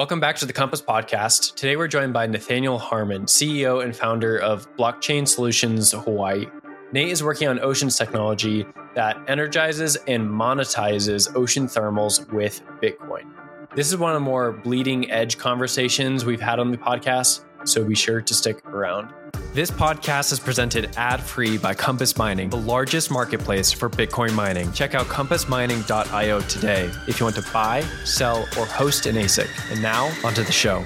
Welcome 0.00 0.18
back 0.18 0.36
to 0.36 0.46
the 0.46 0.54
Compass 0.54 0.80
Podcast. 0.80 1.56
Today 1.56 1.76
we're 1.76 1.86
joined 1.86 2.14
by 2.14 2.26
Nathaniel 2.26 2.78
Harmon, 2.78 3.26
CEO 3.26 3.84
and 3.84 3.94
founder 3.94 4.38
of 4.38 4.66
Blockchain 4.76 5.28
Solutions 5.28 5.92
Hawaii. 5.92 6.46
Nate 6.90 7.10
is 7.10 7.22
working 7.22 7.48
on 7.48 7.60
oceans 7.60 7.98
technology 7.98 8.64
that 8.94 9.18
energizes 9.28 9.96
and 10.08 10.26
monetizes 10.26 11.36
ocean 11.36 11.66
thermals 11.66 12.26
with 12.32 12.62
Bitcoin. 12.80 13.30
This 13.76 13.86
is 13.86 13.96
one 13.96 14.10
of 14.10 14.16
the 14.16 14.24
more 14.24 14.50
bleeding 14.50 15.08
edge 15.12 15.38
conversations 15.38 16.24
we've 16.24 16.40
had 16.40 16.58
on 16.58 16.72
the 16.72 16.76
podcast, 16.76 17.44
so 17.64 17.84
be 17.84 17.94
sure 17.94 18.20
to 18.20 18.34
stick 18.34 18.66
around. 18.66 19.14
This 19.54 19.70
podcast 19.70 20.32
is 20.32 20.40
presented 20.40 20.92
ad 20.96 21.20
free 21.20 21.56
by 21.56 21.74
Compass 21.74 22.16
Mining, 22.16 22.50
the 22.50 22.56
largest 22.56 23.12
marketplace 23.12 23.70
for 23.70 23.88
Bitcoin 23.88 24.32
mining. 24.34 24.72
Check 24.72 24.96
out 24.96 25.06
compassmining.io 25.06 26.40
today 26.40 26.90
if 27.06 27.20
you 27.20 27.26
want 27.26 27.36
to 27.36 27.52
buy, 27.52 27.82
sell, 28.04 28.40
or 28.58 28.66
host 28.66 29.06
an 29.06 29.14
ASIC. 29.14 29.48
And 29.70 29.80
now, 29.80 30.12
onto 30.24 30.42
the 30.42 30.50
show. 30.50 30.84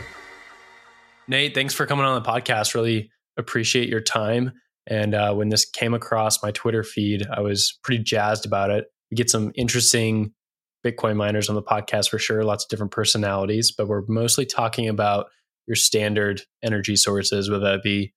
Nate, 1.27 1.55
thanks 1.55 1.73
for 1.73 1.87
coming 1.87 2.05
on 2.05 2.23
the 2.23 2.29
podcast. 2.29 2.75
Really 2.75 3.11
appreciate 3.39 3.89
your 3.89 4.03
time. 4.03 4.53
And 4.87 5.15
uh, 5.15 5.33
when 5.33 5.49
this 5.49 5.65
came 5.65 5.95
across 5.95 6.43
my 6.43 6.51
Twitter 6.51 6.83
feed, 6.83 7.27
I 7.33 7.41
was 7.41 7.79
pretty 7.83 8.03
jazzed 8.03 8.45
about 8.45 8.69
it. 8.69 8.85
We 9.11 9.15
get 9.15 9.31
some 9.31 9.53
interesting 9.55 10.35
Bitcoin 10.85 11.17
miners 11.17 11.49
on 11.49 11.55
the 11.55 11.63
podcast 11.63 12.11
for 12.11 12.19
sure, 12.19 12.45
lots 12.45 12.65
of 12.65 12.69
different 12.69 12.93
personalities, 12.93 13.73
but 13.73 13.89
we're 13.89 14.05
mostly 14.07 14.45
talking 14.45 14.89
about 14.89 15.27
your 15.67 15.77
standard 15.77 16.43
energy 16.63 16.97
sources, 16.97 17.51
whether 17.51 17.65
that 17.65 17.83
be 17.83 18.13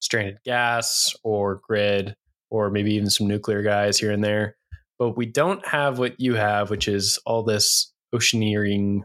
stranded 0.00 0.38
gas 0.44 1.14
or 1.24 1.60
grid 1.66 2.14
or 2.50 2.70
maybe 2.70 2.94
even 2.94 3.10
some 3.10 3.26
nuclear 3.26 3.62
guys 3.62 3.98
here 3.98 4.12
and 4.12 4.22
there. 4.22 4.56
But 4.98 5.16
we 5.16 5.26
don't 5.26 5.66
have 5.66 5.98
what 5.98 6.20
you 6.20 6.34
have, 6.34 6.70
which 6.70 6.88
is 6.88 7.18
all 7.26 7.42
this 7.42 7.92
oceaneering 8.14 9.02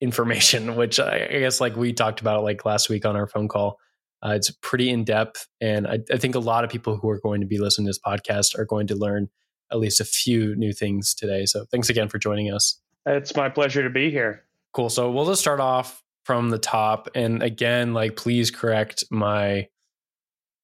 information, 0.00 0.76
which 0.76 0.98
I, 1.00 1.26
guess 1.26 1.60
like 1.60 1.76
we 1.76 1.92
talked 1.92 2.20
about 2.20 2.42
like 2.42 2.64
last 2.64 2.88
week 2.88 3.04
on 3.04 3.16
our 3.16 3.26
phone 3.26 3.48
call. 3.48 3.78
Uh, 4.24 4.30
it's 4.30 4.50
pretty 4.62 4.88
in 4.88 5.04
depth, 5.04 5.46
and 5.60 5.86
I, 5.86 5.98
I, 6.10 6.16
think 6.16 6.34
a 6.34 6.40
lot 6.40 6.64
of 6.64 6.70
people 6.70 6.96
who 6.96 7.08
are 7.10 7.20
going 7.20 7.42
to 7.42 7.46
be 7.46 7.58
listening 7.58 7.84
to 7.84 7.90
this 7.90 8.00
podcast 8.04 8.58
are 8.58 8.64
going 8.64 8.86
to 8.86 8.96
learn 8.96 9.28
at 9.70 9.78
least 9.78 10.00
a 10.00 10.04
few 10.04 10.54
new 10.56 10.72
things 10.72 11.14
today. 11.14 11.46
So 11.46 11.64
thanks 11.70 11.88
again 11.88 12.08
for 12.08 12.18
joining 12.18 12.52
us. 12.52 12.80
It's 13.04 13.36
my 13.36 13.48
pleasure 13.48 13.82
to 13.82 13.90
be 13.90 14.10
here. 14.10 14.44
Cool. 14.72 14.90
So 14.90 15.10
we'll 15.10 15.26
just 15.26 15.40
start 15.40 15.60
off 15.60 16.02
from 16.24 16.50
the 16.50 16.58
top. 16.58 17.08
And 17.14 17.42
again, 17.42 17.94
like 17.94 18.16
please 18.16 18.50
correct 18.50 19.04
my 19.10 19.68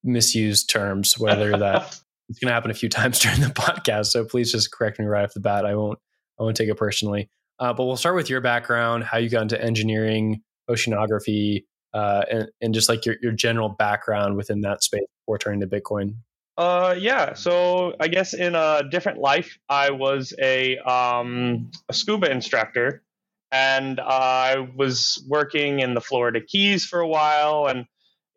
misused 0.03 0.69
terms, 0.69 1.19
whether 1.19 1.57
that 1.57 1.83
it's 2.29 2.39
going 2.39 2.49
to 2.49 2.55
happen 2.55 2.71
a 2.71 2.75
few 2.75 2.89
times 2.89 3.19
during 3.21 3.41
the 3.41 3.49
podcast. 3.49 4.07
So 4.07 4.25
please 4.25 4.53
just 4.53 4.73
correct 4.73 4.99
me 4.99 5.07
right 5.07 5.25
off 5.25 5.35
the 5.35 5.41
bat. 5.41 5.65
I 5.65 5.75
won't. 5.75 5.99
I 6.41 6.43
won't 6.43 6.57
take 6.57 6.69
it 6.69 6.77
personally. 6.77 7.29
Uh, 7.59 7.73
but 7.73 7.85
we'll 7.85 7.97
start 7.97 8.17
with 8.17 8.29
your 8.29 8.41
background, 8.41 9.05
how 9.05 9.19
you 9.19 9.29
got 9.29 9.43
into 9.43 9.63
engineering, 9.63 10.43
oceanography, 10.69 11.65
uh, 11.95 12.25
and, 12.31 12.49
and 12.61 12.75
just 12.75 12.89
like 12.89 13.07
your, 13.07 13.17
your 13.23 13.33
general 13.33 13.69
background 13.69 14.37
within 14.37 14.63
that 14.63 14.83
space 14.83 15.05
before 15.21 15.39
turning 15.39 15.61
to 15.61 15.67
Bitcoin. 15.67 16.17
Uh, 16.57 16.95
yeah. 16.99 17.35
So 17.35 17.95
I 17.99 18.09
guess 18.09 18.35
in 18.35 18.55
a 18.55 18.83
different 18.91 19.19
life, 19.19 19.59
I 19.69 19.91
was 19.91 20.35
a 20.41 20.77
um, 20.79 21.71
a 21.89 21.95
scuba 21.95 22.31
instructor, 22.31 23.03
and 23.51 23.99
I 23.99 24.57
was 24.77 25.25
working 25.29 25.81
in 25.81 25.95
the 25.95 26.01
Florida 26.01 26.41
Keys 26.47 26.85
for 26.85 27.01
a 27.01 27.09
while, 27.09 27.67
and 27.69 27.87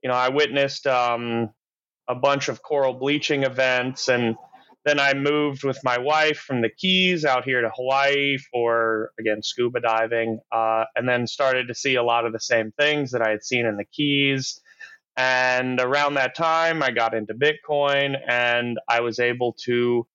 you 0.01 0.09
know 0.09 0.15
I 0.15 0.29
witnessed 0.29 0.87
um, 0.87 1.49
a 2.07 2.15
bunch 2.15 2.47
of 2.47 2.61
coral 2.61 2.93
bleaching 2.93 3.43
events, 3.43 4.07
and 4.07 4.35
then 4.85 4.97
I 4.99 5.13
moved 5.13 5.65
with 5.65 5.79
my 5.83 5.97
wife 5.97 6.37
from 6.39 6.61
the 6.61 6.69
Keys 6.69 7.25
out 7.25 7.43
here 7.43 7.61
to 7.61 7.69
Hawaii 7.75 8.37
for 8.37 9.11
again 9.19 9.43
scuba 9.43 9.81
diving, 9.81 10.39
uh, 10.53 10.85
and 10.95 11.07
then 11.07 11.27
started 11.27 11.67
to 11.67 11.75
see 11.75 11.95
a 11.95 12.03
lot 12.03 12.25
of 12.25 12.31
the 12.31 12.39
same 12.39 12.71
things 12.79 13.11
that 13.11 13.21
I 13.21 13.31
had 13.31 13.43
seen 13.43 13.65
in 13.65 13.75
the 13.75 13.85
Keys 13.85 14.61
and 15.17 15.79
around 15.79 16.15
that 16.15 16.35
time, 16.35 16.83
I 16.83 16.91
got 16.91 17.13
into 17.13 17.33
Bitcoin 17.33 18.17
and 18.27 18.77
I 18.87 19.01
was 19.01 19.19
able 19.19 19.53
to 19.63 20.05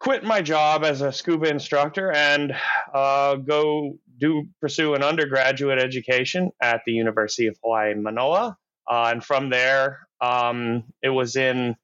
quit 0.00 0.24
my 0.24 0.42
job 0.42 0.84
as 0.84 1.00
a 1.00 1.12
scuba 1.12 1.48
instructor 1.48 2.12
and 2.12 2.54
uh, 2.92 3.36
go 3.36 3.98
do 4.18 4.46
pursue 4.60 4.94
an 4.94 5.02
undergraduate 5.02 5.78
education 5.78 6.50
at 6.60 6.82
the 6.86 6.92
University 6.92 7.46
of 7.46 7.56
Hawaii 7.62 7.94
Manoa. 7.94 8.56
Uh, 8.90 9.10
and 9.12 9.24
from 9.24 9.48
there, 9.48 10.06
um, 10.20 10.84
it 11.02 11.08
was 11.08 11.36
in 11.36 11.76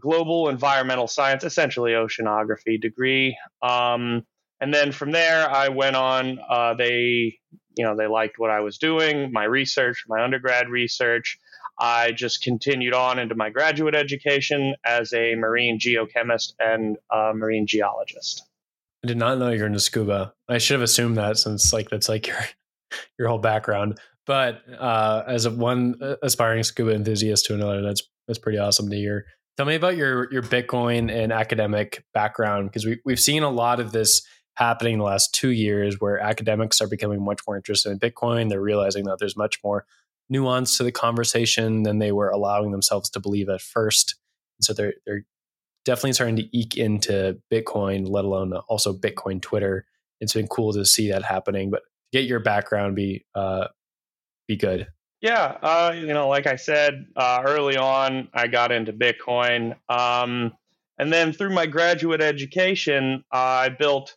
global 0.00 0.48
environmental 0.48 1.06
science, 1.06 1.44
essentially 1.44 1.92
oceanography 1.92 2.80
degree. 2.80 3.36
Um, 3.62 4.26
and 4.60 4.74
then 4.74 4.92
from 4.92 5.12
there, 5.12 5.48
I 5.48 5.68
went 5.68 5.96
on. 5.96 6.40
Uh, 6.48 6.74
they 6.74 7.38
you 7.78 7.84
know, 7.84 7.96
they 7.96 8.06
liked 8.06 8.38
what 8.38 8.50
I 8.50 8.60
was 8.60 8.76
doing, 8.76 9.32
my 9.32 9.44
research, 9.44 10.04
my 10.08 10.22
undergrad 10.22 10.68
research. 10.68 11.38
I 11.80 12.10
just 12.10 12.42
continued 12.42 12.92
on 12.92 13.20
into 13.20 13.36
my 13.36 13.50
graduate 13.50 13.94
education 13.94 14.74
as 14.84 15.12
a 15.12 15.36
marine 15.36 15.78
geochemist 15.78 16.54
and 16.58 16.98
marine 17.34 17.66
geologist. 17.66 18.44
I 19.04 19.06
did 19.06 19.16
not 19.16 19.38
know 19.38 19.50
you're 19.50 19.66
into 19.66 19.78
scuba. 19.78 20.34
I 20.48 20.58
should 20.58 20.74
have 20.74 20.82
assumed 20.82 21.16
that 21.18 21.38
since 21.38 21.72
like 21.72 21.88
that's 21.88 22.08
like 22.08 22.26
your 22.26 22.38
your 23.18 23.28
whole 23.28 23.38
background. 23.38 23.98
But 24.26 24.60
uh, 24.78 25.22
as 25.26 25.46
a 25.46 25.50
one 25.50 25.94
aspiring 26.22 26.62
scuba 26.64 26.92
enthusiast 26.92 27.46
to 27.46 27.54
another, 27.54 27.80
that's 27.80 28.02
that's 28.26 28.38
pretty 28.38 28.58
awesome 28.58 28.90
to 28.90 28.96
hear. 28.96 29.26
Tell 29.56 29.66
me 29.66 29.76
about 29.76 29.96
your 29.96 30.32
your 30.32 30.42
Bitcoin 30.42 31.10
and 31.10 31.32
academic 31.32 32.04
background 32.12 32.68
because 32.68 32.84
we 32.84 33.00
we've 33.04 33.20
seen 33.20 33.42
a 33.42 33.50
lot 33.50 33.80
of 33.80 33.92
this 33.92 34.26
happening 34.58 34.94
in 34.94 34.98
the 34.98 35.04
last 35.04 35.32
two 35.32 35.50
years 35.50 36.00
where 36.00 36.18
academics 36.18 36.80
are 36.80 36.88
becoming 36.88 37.24
much 37.24 37.40
more 37.46 37.56
interested 37.56 37.90
in 37.90 37.98
Bitcoin. 38.00 38.48
They're 38.48 38.60
realizing 38.60 39.04
that 39.04 39.18
there's 39.20 39.36
much 39.36 39.60
more 39.62 39.86
nuance 40.28 40.76
to 40.76 40.82
the 40.82 40.90
conversation 40.90 41.84
than 41.84 42.00
they 42.00 42.10
were 42.10 42.28
allowing 42.28 42.72
themselves 42.72 43.08
to 43.10 43.20
believe 43.20 43.48
at 43.48 43.60
first. 43.60 44.16
And 44.58 44.64
so 44.64 44.72
they're 44.72 44.94
they're 45.06 45.24
definitely 45.84 46.14
starting 46.14 46.36
to 46.36 46.58
eke 46.58 46.76
into 46.76 47.38
Bitcoin, 47.52 48.08
let 48.08 48.24
alone 48.24 48.52
also 48.68 48.92
Bitcoin 48.92 49.40
Twitter. 49.40 49.86
It's 50.20 50.34
been 50.34 50.48
cool 50.48 50.72
to 50.72 50.84
see 50.84 51.10
that 51.12 51.22
happening. 51.22 51.70
But 51.70 51.82
get 52.12 52.24
your 52.24 52.40
background 52.40 52.96
be 52.96 53.24
uh, 53.36 53.68
be 54.48 54.56
good. 54.56 54.88
Yeah, 55.20 55.56
uh, 55.62 55.94
you 55.96 56.08
know, 56.08 56.28
like 56.28 56.48
I 56.48 56.56
said 56.56 57.06
uh, 57.16 57.42
early 57.44 57.76
on, 57.76 58.28
I 58.34 58.48
got 58.48 58.72
into 58.72 58.92
Bitcoin, 58.92 59.76
um, 59.88 60.52
and 60.98 61.12
then 61.12 61.32
through 61.32 61.50
my 61.50 61.66
graduate 61.66 62.20
education, 62.20 63.24
I 63.32 63.68
built 63.68 64.16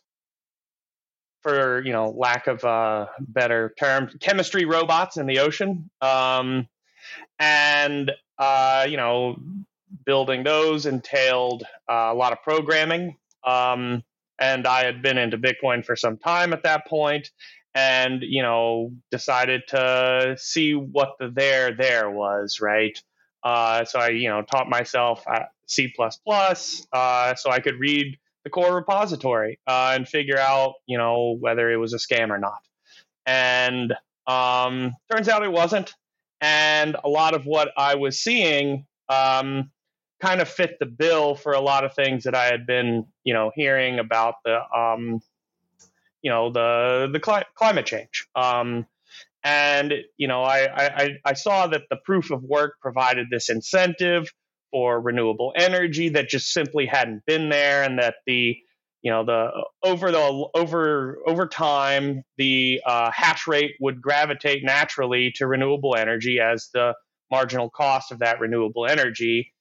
for 1.42 1.82
you 1.82 1.92
know 1.92 2.10
lack 2.10 2.46
of 2.46 2.64
a 2.64 3.10
better 3.20 3.74
term, 3.78 4.10
chemistry 4.20 4.64
robots 4.64 5.16
in 5.16 5.26
the 5.26 5.40
ocean, 5.40 5.90
um, 6.00 6.68
and 7.38 8.12
uh, 8.38 8.86
you 8.88 8.96
know 8.96 9.36
building 10.04 10.42
those 10.42 10.86
entailed 10.86 11.64
uh, 11.90 12.10
a 12.10 12.14
lot 12.14 12.32
of 12.32 12.42
programming. 12.42 13.16
Um, 13.44 14.02
and 14.38 14.66
I 14.66 14.84
had 14.84 15.02
been 15.02 15.18
into 15.18 15.38
Bitcoin 15.38 15.84
for 15.84 15.94
some 15.94 16.16
time 16.16 16.52
at 16.52 16.62
that 16.62 16.86
point, 16.86 17.30
and 17.74 18.22
you 18.22 18.42
know 18.42 18.92
decided 19.10 19.62
to 19.68 20.36
see 20.38 20.74
what 20.74 21.14
the 21.18 21.28
there 21.28 21.74
there 21.74 22.10
was 22.10 22.60
right. 22.60 22.98
Uh, 23.42 23.84
so 23.84 23.98
I 23.98 24.08
you 24.10 24.28
know 24.28 24.42
taught 24.42 24.68
myself 24.68 25.24
C++, 25.66 25.92
uh, 26.92 27.34
so 27.34 27.50
I 27.50 27.60
could 27.60 27.78
read 27.80 28.18
the 28.44 28.50
core 28.50 28.74
repository 28.74 29.58
uh, 29.66 29.92
and 29.94 30.08
figure 30.08 30.38
out, 30.38 30.74
you 30.86 30.98
know, 30.98 31.36
whether 31.38 31.70
it 31.70 31.76
was 31.76 31.92
a 31.92 31.98
scam 31.98 32.30
or 32.30 32.38
not. 32.38 32.60
And 33.26 33.94
um, 34.26 34.94
turns 35.10 35.28
out 35.28 35.42
it 35.42 35.52
wasn't. 35.52 35.94
And 36.40 36.96
a 37.04 37.08
lot 37.08 37.34
of 37.34 37.46
what 37.46 37.70
I 37.76 37.94
was 37.94 38.18
seeing 38.18 38.86
um, 39.08 39.70
kind 40.20 40.40
of 40.40 40.48
fit 40.48 40.78
the 40.80 40.86
bill 40.86 41.36
for 41.36 41.52
a 41.52 41.60
lot 41.60 41.84
of 41.84 41.94
things 41.94 42.24
that 42.24 42.34
I 42.34 42.46
had 42.46 42.66
been, 42.66 43.06
you 43.22 43.32
know, 43.32 43.52
hearing 43.54 44.00
about 44.00 44.34
the, 44.44 44.60
um, 44.76 45.20
you 46.20 46.30
know, 46.30 46.50
the 46.50 47.10
the 47.12 47.20
cli- 47.20 47.44
climate 47.54 47.86
change. 47.86 48.26
Um, 48.34 48.86
and 49.44 49.92
you 50.16 50.28
know, 50.28 50.42
I, 50.42 50.94
I 50.94 51.18
I 51.24 51.32
saw 51.34 51.66
that 51.68 51.82
the 51.90 51.96
proof 51.96 52.30
of 52.30 52.42
work 52.42 52.74
provided 52.80 53.28
this 53.30 53.48
incentive 53.48 54.32
for 54.72 55.00
renewable 55.00 55.52
energy 55.54 56.08
that 56.08 56.28
just 56.28 56.52
simply 56.52 56.86
hadn't 56.86 57.24
been 57.26 57.48
there 57.50 57.84
and 57.84 57.98
that 58.00 58.16
the 58.26 58.56
you 59.02 59.10
know 59.10 59.24
the 59.24 59.50
over 59.84 60.10
the 60.10 60.46
over 60.54 61.18
over 61.26 61.46
time 61.46 62.22
the 62.38 62.80
uh, 62.86 63.10
hash 63.12 63.46
rate 63.46 63.74
would 63.80 64.00
gravitate 64.00 64.64
naturally 64.64 65.30
to 65.36 65.46
renewable 65.46 65.94
energy 65.94 66.40
as 66.40 66.70
the 66.72 66.94
marginal 67.30 67.70
cost 67.70 68.10
of 68.10 68.18
that 68.20 68.40
renewable 68.40 68.86
energy 68.86 69.51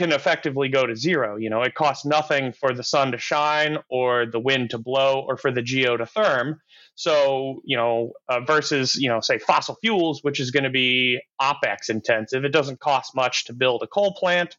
can 0.00 0.12
effectively 0.12 0.68
go 0.68 0.86
to 0.86 0.96
zero 0.96 1.36
you 1.36 1.50
know 1.50 1.62
it 1.62 1.74
costs 1.74 2.04
nothing 2.04 2.52
for 2.52 2.74
the 2.74 2.82
sun 2.82 3.12
to 3.12 3.18
shine 3.18 3.78
or 3.88 4.26
the 4.26 4.40
wind 4.40 4.70
to 4.70 4.78
blow 4.78 5.24
or 5.26 5.36
for 5.36 5.50
the 5.52 5.62
geo 5.62 5.96
to 5.96 6.04
therm 6.04 6.56
so, 7.00 7.62
you 7.64 7.78
know, 7.78 8.12
uh, 8.28 8.40
versus, 8.40 8.94
you 8.96 9.08
know, 9.08 9.20
say 9.20 9.38
fossil 9.38 9.74
fuels, 9.80 10.22
which 10.22 10.38
is 10.38 10.50
going 10.50 10.64
to 10.64 10.70
be 10.70 11.18
OPEX 11.40 11.88
intensive. 11.88 12.44
It 12.44 12.52
doesn't 12.52 12.78
cost 12.78 13.16
much 13.16 13.46
to 13.46 13.54
build 13.54 13.82
a 13.82 13.86
coal 13.86 14.12
plant. 14.12 14.58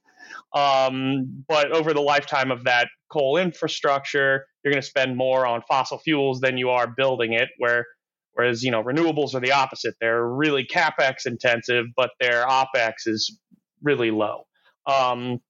Um, 0.56 1.44
but 1.48 1.72
over 1.72 1.94
the 1.94 2.02
lifetime 2.02 2.50
of 2.50 2.64
that 2.64 2.88
coal 3.12 3.38
infrastructure, 3.38 4.48
you're 4.64 4.74
going 4.74 4.82
to 4.82 4.88
spend 4.88 5.18
more 5.18 5.46
on 5.46 5.62
fossil 5.68 6.00
fuels 6.00 6.40
than 6.40 6.58
you 6.58 6.72
are 6.72 6.88
building 6.88 7.34
it. 7.34 7.50
Where 7.60 7.86
whereas 8.34 8.64
you 8.64 8.72
know 8.72 8.84
renewables 8.84 9.36
are 9.36 9.40
the 9.40 9.52
opposite; 9.52 9.94
they're 10.02 10.26
really 10.26 10.66
capex 10.66 11.26
intensive, 11.26 11.86
but 11.96 12.10
their 12.20 12.46
opex 12.48 13.06
is 13.06 13.38
really 13.84 14.10
low. 14.10 14.46
Um, 14.86 15.42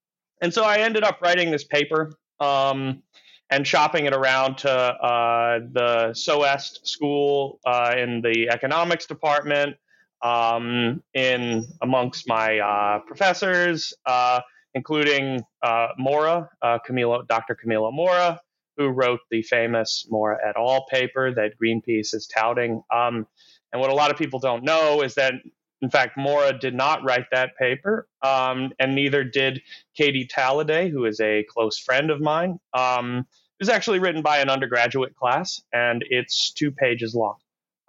and 0.42 0.54
so 0.54 0.63
I 0.63 0.78
ended 0.78 1.04
up 1.04 1.19
writing 1.22 1.51
this 1.51 1.63
paper 1.63 2.13
um, 2.39 3.04
and 3.50 3.66
shopping 3.68 4.06
it 4.06 4.13
around 4.13 4.57
to 4.60 4.72
uh, 4.72 5.60
the 5.72 6.13
SOEST 6.13 6.88
school 6.88 7.60
uh, 7.66 7.94
in 7.98 8.22
the 8.22 8.50
economics 8.50 9.06
department, 9.06 9.75
um, 10.24 11.04
in 11.13 11.66
amongst 11.81 12.28
my 12.28 12.60
uh, 12.60 13.00
professors, 13.00 13.94
uh, 14.06 14.39
including 14.74 15.42
uh, 15.62 15.88
Mora, 15.98 16.50
uh, 16.62 16.80
Camilo, 16.88 17.27
Dr. 17.27 17.56
Camilo 17.56 17.92
Mora, 17.94 18.39
who 18.77 18.88
wrote 18.88 19.19
the 19.30 19.42
famous 19.44 20.07
Mora 20.10 20.38
et 20.48 20.56
al. 20.57 20.86
paper 20.89 21.34
that 21.34 21.54
Greenpeace 21.62 22.13
is 22.13 22.27
touting. 22.27 22.81
Um, 22.94 23.27
and 23.72 23.81
what 23.81 23.89
a 23.89 23.94
lot 23.94 24.12
of 24.12 24.18
people 24.18 24.39
don't 24.39 24.63
know 24.63 25.01
is 25.01 25.16
that, 25.16 25.34
in 25.81 25.89
fact, 25.89 26.18
Mora 26.18 26.57
did 26.57 26.75
not 26.75 27.04
write 27.04 27.25
that 27.31 27.57
paper, 27.57 28.07
um, 28.22 28.72
and 28.80 28.94
neither 28.94 29.24
did 29.24 29.62
Katie 29.95 30.28
Taladay, 30.28 30.92
who 30.92 31.06
is 31.06 31.19
a 31.19 31.44
close 31.50 31.78
friend 31.80 32.12
of 32.12 32.22
mine. 32.22 32.60
Um, 32.74 33.19
it 33.19 33.63
was 33.63 33.69
actually 33.69 34.00
written 34.00 34.22
by 34.22 34.39
an 34.39 34.50
undergraduate 34.50 35.16
class, 35.16 35.62
and 35.74 36.04
it's 36.10 36.51
two 36.51 36.72
pages 36.72 37.16
long. 37.16 37.38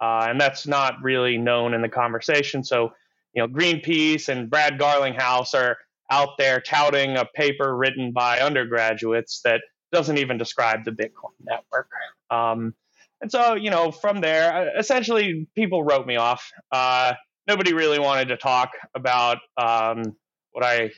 Uh, 0.01 0.25
and 0.29 0.41
that's 0.41 0.67
not 0.67 0.95
really 1.01 1.37
known 1.37 1.73
in 1.73 1.81
the 1.81 1.89
conversation. 1.89 2.63
So, 2.63 2.93
you 3.33 3.41
know, 3.41 3.47
Greenpeace 3.47 4.27
and 4.27 4.49
Brad 4.49 4.79
Garlinghouse 4.79 5.53
are 5.53 5.77
out 6.11 6.37
there 6.37 6.59
touting 6.59 7.15
a 7.17 7.25
paper 7.25 7.75
written 7.75 8.11
by 8.11 8.39
undergraduates 8.39 9.41
that 9.45 9.61
doesn't 9.91 10.17
even 10.17 10.37
describe 10.37 10.83
the 10.83 10.91
Bitcoin 10.91 11.33
network. 11.41 11.89
Um, 12.29 12.73
and 13.21 13.31
so, 13.31 13.53
you 13.53 13.69
know, 13.69 13.91
from 13.91 14.19
there, 14.19 14.53
uh, 14.53 14.79
essentially, 14.79 15.47
people 15.55 15.83
wrote 15.83 16.05
me 16.05 16.17
off. 16.17 16.51
Uh, 16.71 17.13
nobody 17.47 17.73
really 17.73 17.99
wanted 17.99 18.29
to 18.29 18.37
talk 18.37 18.71
about 18.95 19.39
um, 19.57 20.15
what 20.51 20.63
I 20.63 20.91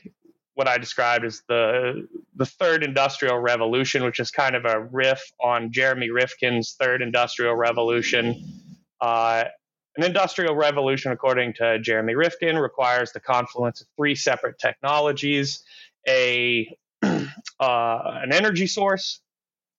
what 0.54 0.68
I 0.68 0.78
described 0.78 1.24
as 1.24 1.42
the 1.48 2.08
the 2.34 2.46
third 2.46 2.82
industrial 2.82 3.38
revolution, 3.38 4.04
which 4.04 4.20
is 4.20 4.30
kind 4.30 4.56
of 4.56 4.64
a 4.64 4.80
riff 4.80 5.20
on 5.40 5.70
Jeremy 5.72 6.10
Rifkin's 6.10 6.76
third 6.80 7.02
industrial 7.02 7.54
revolution. 7.54 8.42
Uh, 9.00 9.44
an 9.96 10.04
industrial 10.04 10.54
revolution, 10.54 11.12
according 11.12 11.54
to 11.54 11.78
Jeremy 11.78 12.14
Rifkin, 12.14 12.58
requires 12.58 13.12
the 13.12 13.20
confluence 13.20 13.80
of 13.80 13.86
three 13.96 14.14
separate 14.14 14.58
technologies: 14.58 15.62
a 16.08 16.74
uh, 17.02 17.28
an 17.60 18.32
energy 18.32 18.66
source, 18.66 19.20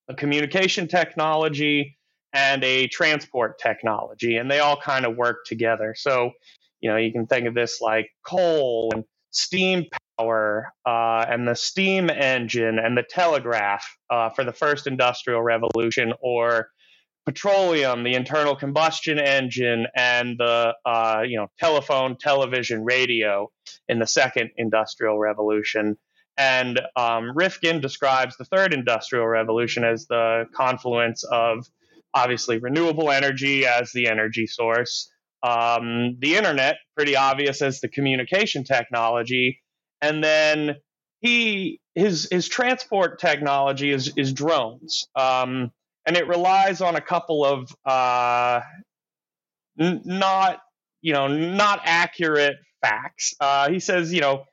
a 0.10 0.16
communication 0.16 0.88
technology, 0.88 1.98
and 2.34 2.64
a 2.64 2.88
transport 2.88 3.60
technology, 3.60 4.38
and 4.38 4.50
they 4.50 4.60
all 4.60 4.78
kind 4.80 5.06
of 5.06 5.16
work 5.16 5.46
together. 5.46 5.96
So, 5.98 6.32
you 6.82 6.90
know, 6.90 6.98
you 6.98 7.12
can 7.12 7.28
think 7.28 7.48
of 7.48 7.54
this 7.54 7.80
like 7.82 8.10
coal 8.26 8.92
and 8.94 9.04
steam 9.32 9.86
power, 10.18 10.72
uh, 10.86 11.26
and 11.28 11.48
the 11.48 11.56
steam 11.56 12.10
engine 12.10 12.80
and 12.80 12.98
the 12.98 13.04
telegraph 13.08 13.86
uh, 14.10 14.30
for 14.30 14.44
the 14.44 14.54
first 14.54 14.88
industrial 14.88 15.42
revolution, 15.42 16.14
or 16.22 16.70
petroleum, 17.26 18.04
the 18.04 18.16
internal 18.16 18.56
combustion 18.56 19.20
engine, 19.20 19.86
and 19.96 20.38
the 20.38 20.74
uh, 20.86 21.24
you 21.26 21.38
know 21.38 21.48
telephone, 21.60 22.18
television, 22.20 22.84
radio 22.84 23.52
in 23.88 24.00
the 24.00 24.08
second 24.08 24.50
industrial 24.58 25.20
revolution. 25.20 25.98
And 26.38 26.80
um, 26.96 27.36
Rifkin 27.36 27.82
describes 27.82 28.38
the 28.38 28.46
third 28.46 28.72
industrial 28.72 29.28
revolution 29.28 29.84
as 29.84 30.06
the 30.06 30.46
confluence 30.54 31.24
of 31.24 31.68
obviously 32.14 32.60
renewable 32.60 33.12
energy 33.12 33.66
as 33.66 33.92
the 33.92 34.08
energy 34.08 34.48
source, 34.48 35.12
um, 35.44 36.18
the 36.20 36.36
internet, 36.36 36.78
pretty 36.96 37.16
obvious 37.16 37.62
as 37.62 37.80
the 37.82 37.88
communication 37.88 38.64
technology, 38.64 39.62
and 40.02 40.24
then 40.24 40.76
he 41.22 41.80
his 41.96 42.28
his 42.32 42.48
transport 42.48 43.20
technology 43.20 43.92
is 43.92 44.14
is 44.18 44.34
drones. 44.34 45.08
Um, 45.16 45.72
and 46.06 46.16
it 46.16 46.28
relies 46.28 46.82
on 46.82 46.96
a 46.96 47.02
couple 47.02 47.46
of 47.46 47.70
uh, 47.86 48.62
n- 49.80 50.02
not 50.06 50.60
you 51.02 51.14
know 51.14 51.28
not 51.28 51.82
accurate 51.84 52.56
facts. 52.82 53.34
Uh, 53.40 53.70
he 53.70 53.80
says, 53.80 54.14
you 54.14 54.22
know, 54.22 54.46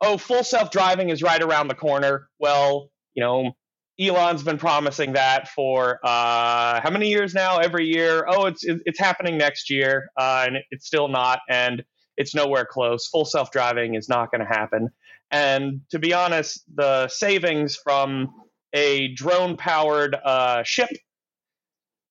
oh, 0.00 0.18
full 0.18 0.44
self 0.44 0.70
driving 0.70 1.08
is 1.08 1.22
right 1.22 1.42
around 1.42 1.68
the 1.68 1.74
corner. 1.74 2.28
Well, 2.38 2.90
you 3.14 3.22
know, 3.22 3.52
Elon's 4.00 4.42
been 4.42 4.58
promising 4.58 5.14
that 5.14 5.48
for 5.48 5.98
uh, 6.04 6.80
how 6.80 6.90
many 6.90 7.08
years 7.08 7.34
now? 7.34 7.58
Every 7.58 7.86
year. 7.86 8.24
Oh, 8.28 8.46
it's 8.46 8.64
it's 8.64 8.98
happening 8.98 9.36
next 9.38 9.70
year, 9.70 10.10
uh, 10.16 10.44
and 10.46 10.58
it's 10.70 10.86
still 10.86 11.08
not, 11.08 11.40
and 11.48 11.82
it's 12.16 12.34
nowhere 12.34 12.64
close. 12.64 13.08
Full 13.08 13.24
self 13.24 13.50
driving 13.50 13.94
is 13.94 14.08
not 14.08 14.30
going 14.30 14.40
to 14.40 14.46
happen. 14.46 14.90
And 15.30 15.80
to 15.90 15.98
be 15.98 16.14
honest, 16.14 16.62
the 16.74 17.08
savings 17.08 17.76
from 17.76 18.32
a 18.72 19.08
drone 19.14 19.56
powered 19.56 20.14
uh, 20.14 20.62
ship 20.62 20.90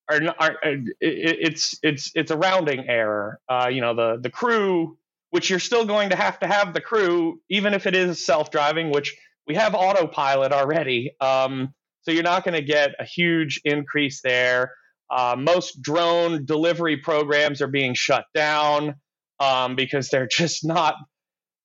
are, 0.10 0.22
are, 0.40 0.58
it's 1.00 1.80
it's 1.84 2.12
it's 2.16 2.32
a 2.32 2.38
rounding 2.38 2.88
error. 2.88 3.40
Uh, 3.50 3.70
you 3.72 3.82
know 3.82 3.94
the 3.94 4.20
the 4.22 4.30
crew, 4.30 4.98
which 5.30 5.50
you're 5.50 5.60
still 5.60 5.86
going 5.86 6.10
to 6.10 6.16
have 6.16 6.40
to 6.40 6.48
have 6.48 6.74
the 6.74 6.82
crew, 6.82 7.40
even 7.50 7.74
if 7.74 7.88
it 7.88 7.96
is 7.96 8.26
self 8.26 8.52
driving, 8.52 8.92
which 8.92 9.16
we 9.48 9.56
have 9.56 9.74
autopilot 9.74 10.52
already. 10.52 11.12
Um, 11.22 11.74
so 12.02 12.12
you're 12.12 12.24
not 12.24 12.44
going 12.44 12.54
to 12.54 12.62
get 12.62 12.92
a 13.00 13.06
huge 13.06 13.62
increase 13.64 14.22
there. 14.22 14.74
Uh, 15.10 15.36
most 15.38 15.82
drone 15.82 16.46
delivery 16.46 16.98
programs 16.98 17.62
are 17.62 17.68
being 17.68 17.94
shut 17.94 18.26
down 18.34 18.96
um, 19.40 19.76
because 19.76 20.10
they're 20.10 20.28
just 20.32 20.66
not 20.66 20.96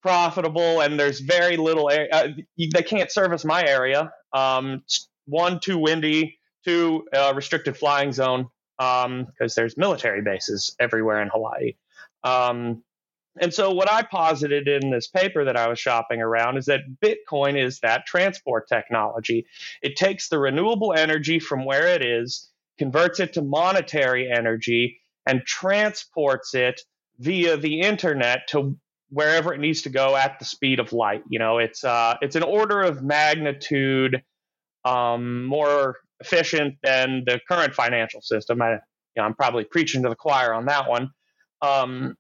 profitable 0.02 0.80
and 0.80 0.98
there's 0.98 1.20
very 1.20 1.56
little 1.56 1.88
uh, 1.88 2.28
they 2.58 2.82
can't 2.82 3.12
service 3.12 3.44
my 3.44 3.64
area 3.64 4.10
um, 4.32 4.82
one 5.26 5.60
too 5.60 5.78
windy 5.78 6.36
two 6.64 7.04
uh, 7.14 7.32
restricted 7.36 7.76
flying 7.76 8.10
zone 8.10 8.48
because 8.78 9.04
um, 9.04 9.48
there's 9.54 9.76
military 9.76 10.20
bases 10.20 10.74
everywhere 10.80 11.22
in 11.22 11.28
hawaii 11.28 11.74
um, 12.24 12.82
and 13.40 13.52
so 13.52 13.70
what 13.70 13.90
i 13.90 14.02
posited 14.02 14.68
in 14.68 14.90
this 14.90 15.08
paper 15.08 15.44
that 15.44 15.56
i 15.56 15.68
was 15.68 15.78
shopping 15.78 16.20
around 16.20 16.56
is 16.56 16.66
that 16.66 16.80
bitcoin 17.02 17.56
is 17.62 17.78
that 17.80 18.06
transport 18.06 18.68
technology 18.68 19.46
it 19.82 19.96
takes 19.96 20.28
the 20.28 20.38
renewable 20.38 20.92
energy 20.92 21.38
from 21.38 21.64
where 21.64 21.86
it 21.86 22.04
is 22.04 22.50
converts 22.78 23.20
it 23.20 23.32
to 23.32 23.42
monetary 23.42 24.30
energy 24.30 25.00
and 25.26 25.42
transports 25.46 26.54
it 26.54 26.80
via 27.18 27.56
the 27.56 27.80
internet 27.80 28.48
to 28.48 28.76
wherever 29.10 29.52
it 29.52 29.60
needs 29.60 29.82
to 29.82 29.90
go 29.90 30.16
at 30.16 30.38
the 30.38 30.44
speed 30.44 30.80
of 30.80 30.92
light. 30.92 31.22
You 31.28 31.38
know, 31.38 31.58
it's 31.58 31.84
uh, 31.84 32.16
it's 32.20 32.34
an 32.34 32.42
order 32.42 32.80
of 32.80 33.02
magnitude 33.02 34.22
um, 34.84 35.44
more 35.44 35.98
efficient 36.20 36.76
than 36.82 37.24
the 37.26 37.40
current 37.48 37.74
financial 37.74 38.22
system. 38.22 38.62
I, 38.62 38.72
you 38.72 38.78
know, 39.18 39.24
I'm 39.24 39.34
probably 39.34 39.64
preaching 39.64 40.02
to 40.02 40.08
the 40.08 40.16
choir 40.16 40.54
on 40.54 40.66
that 40.66 40.88
one, 40.88 41.10
um, 41.60 42.16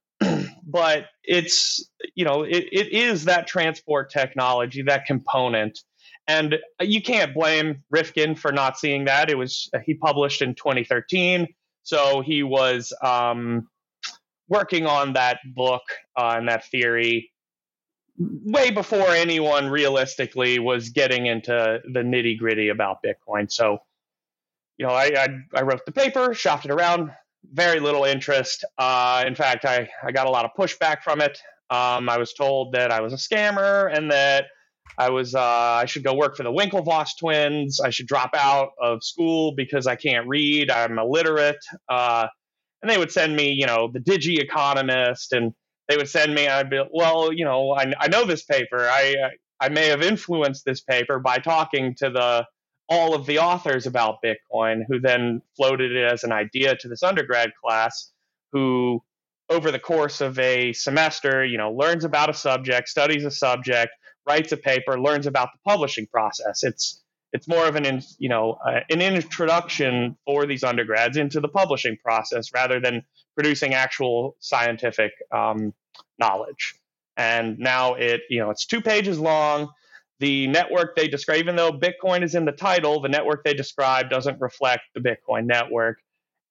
but 0.66 1.06
it's 1.24 1.88
you 2.14 2.24
know 2.24 2.42
it, 2.42 2.68
it 2.72 2.92
is 2.92 3.24
that 3.24 3.46
transport 3.46 4.10
technology, 4.10 4.82
that 4.82 5.06
component. 5.06 5.78
And 6.28 6.58
you 6.80 7.02
can't 7.02 7.34
blame 7.34 7.82
Rifkin 7.90 8.36
for 8.36 8.52
not 8.52 8.78
seeing 8.78 9.06
that. 9.06 9.28
It 9.28 9.36
was 9.36 9.68
he 9.84 9.94
published 9.94 10.40
in 10.40 10.54
2013, 10.54 11.48
so 11.82 12.20
he 12.20 12.44
was 12.44 12.92
um, 13.02 13.68
working 14.48 14.86
on 14.86 15.14
that 15.14 15.38
book 15.54 15.82
uh, 16.16 16.34
and 16.36 16.48
that 16.48 16.64
theory 16.66 17.32
way 18.18 18.70
before 18.70 19.08
anyone 19.08 19.68
realistically 19.68 20.58
was 20.58 20.90
getting 20.90 21.26
into 21.26 21.80
the 21.92 22.00
nitty 22.00 22.38
gritty 22.38 22.68
about 22.68 22.98
Bitcoin. 23.02 23.50
So, 23.50 23.78
you 24.76 24.86
know, 24.86 24.92
I, 24.92 25.12
I, 25.16 25.28
I, 25.54 25.62
wrote 25.62 25.84
the 25.86 25.92
paper, 25.92 26.34
shopped 26.34 26.64
it 26.64 26.70
around, 26.70 27.10
very 27.50 27.80
little 27.80 28.04
interest. 28.04 28.64
Uh, 28.78 29.24
in 29.26 29.34
fact, 29.34 29.64
I, 29.64 29.88
I 30.04 30.12
got 30.12 30.26
a 30.26 30.30
lot 30.30 30.44
of 30.44 30.52
pushback 30.58 31.02
from 31.02 31.20
it. 31.20 31.38
Um, 31.70 32.08
I 32.08 32.18
was 32.18 32.34
told 32.34 32.74
that 32.74 32.90
I 32.90 33.00
was 33.00 33.12
a 33.12 33.16
scammer 33.16 33.90
and 33.94 34.10
that 34.10 34.46
I 34.98 35.10
was 35.10 35.34
uh, 35.34 35.40
I 35.40 35.86
should 35.86 36.04
go 36.04 36.14
work 36.14 36.36
for 36.36 36.42
the 36.42 36.52
Winklevoss 36.52 37.10
twins. 37.18 37.80
I 37.80 37.90
should 37.90 38.06
drop 38.06 38.30
out 38.34 38.70
of 38.80 39.02
school 39.02 39.54
because 39.56 39.86
I 39.86 39.96
can't 39.96 40.28
read. 40.28 40.70
I'm 40.70 40.98
illiterate. 40.98 41.64
Uh, 41.88 42.26
and 42.82 42.90
they 42.90 42.98
would 42.98 43.10
send 43.10 43.34
me, 43.34 43.52
you 43.52 43.66
know, 43.66 43.90
the 43.92 44.00
Digiconomist, 44.00 45.32
and 45.32 45.52
they 45.88 45.96
would 45.96 46.08
send 46.08 46.34
me. 46.34 46.48
I'd 46.48 46.68
be, 46.68 46.82
well, 46.90 47.32
you 47.32 47.44
know, 47.44 47.72
I, 47.72 47.92
I 47.98 48.08
know 48.08 48.24
this 48.24 48.44
paper. 48.44 48.88
I 48.88 49.14
I 49.60 49.68
may 49.68 49.86
have 49.86 50.02
influenced 50.02 50.64
this 50.64 50.80
paper 50.80 51.20
by 51.20 51.38
talking 51.38 51.94
to 51.98 52.10
the 52.10 52.44
all 52.92 53.14
of 53.14 53.24
the 53.24 53.38
authors 53.38 53.86
about 53.86 54.22
Bitcoin, 54.22 54.82
who 54.86 55.00
then 55.00 55.40
floated 55.56 55.92
it 55.92 56.12
as 56.12 56.24
an 56.24 56.32
idea 56.32 56.76
to 56.76 56.88
this 56.88 57.02
undergrad 57.02 57.50
class, 57.54 58.12
who 58.52 59.02
over 59.48 59.70
the 59.70 59.78
course 59.78 60.20
of 60.20 60.38
a 60.38 60.74
semester, 60.74 61.42
you 61.42 61.56
know, 61.56 61.72
learns 61.72 62.04
about 62.04 62.28
a 62.28 62.34
subject, 62.34 62.90
studies 62.90 63.24
a 63.24 63.30
subject, 63.30 63.92
writes 64.28 64.52
a 64.52 64.58
paper, 64.58 65.00
learns 65.00 65.26
about 65.26 65.48
the 65.54 65.70
publishing 65.70 66.06
process. 66.06 66.64
It's 66.64 67.00
it's 67.32 67.48
more 67.48 67.66
of 67.66 67.76
an 67.76 68.02
you 68.18 68.28
know 68.28 68.58
uh, 68.64 68.80
an 68.90 69.00
introduction 69.00 70.18
for 70.26 70.44
these 70.44 70.62
undergrads 70.62 71.16
into 71.16 71.40
the 71.40 71.48
publishing 71.48 71.96
process 71.96 72.52
rather 72.52 72.78
than 72.78 73.02
producing 73.34 73.72
actual 73.72 74.36
scientific 74.38 75.12
um, 75.30 75.72
knowledge. 76.18 76.74
And 77.16 77.58
now 77.58 77.94
it 77.94 78.20
you 78.28 78.40
know 78.40 78.50
it's 78.50 78.66
two 78.66 78.82
pages 78.82 79.18
long. 79.18 79.70
The 80.20 80.46
network 80.46 80.94
they 80.96 81.08
describe, 81.08 81.38
even 81.38 81.56
though 81.56 81.72
Bitcoin 81.72 82.22
is 82.22 82.34
in 82.34 82.44
the 82.44 82.52
title, 82.52 83.00
the 83.00 83.08
network 83.08 83.44
they 83.44 83.54
describe 83.54 84.08
doesn't 84.08 84.40
reflect 84.40 84.82
the 84.94 85.00
Bitcoin 85.00 85.46
network. 85.46 85.98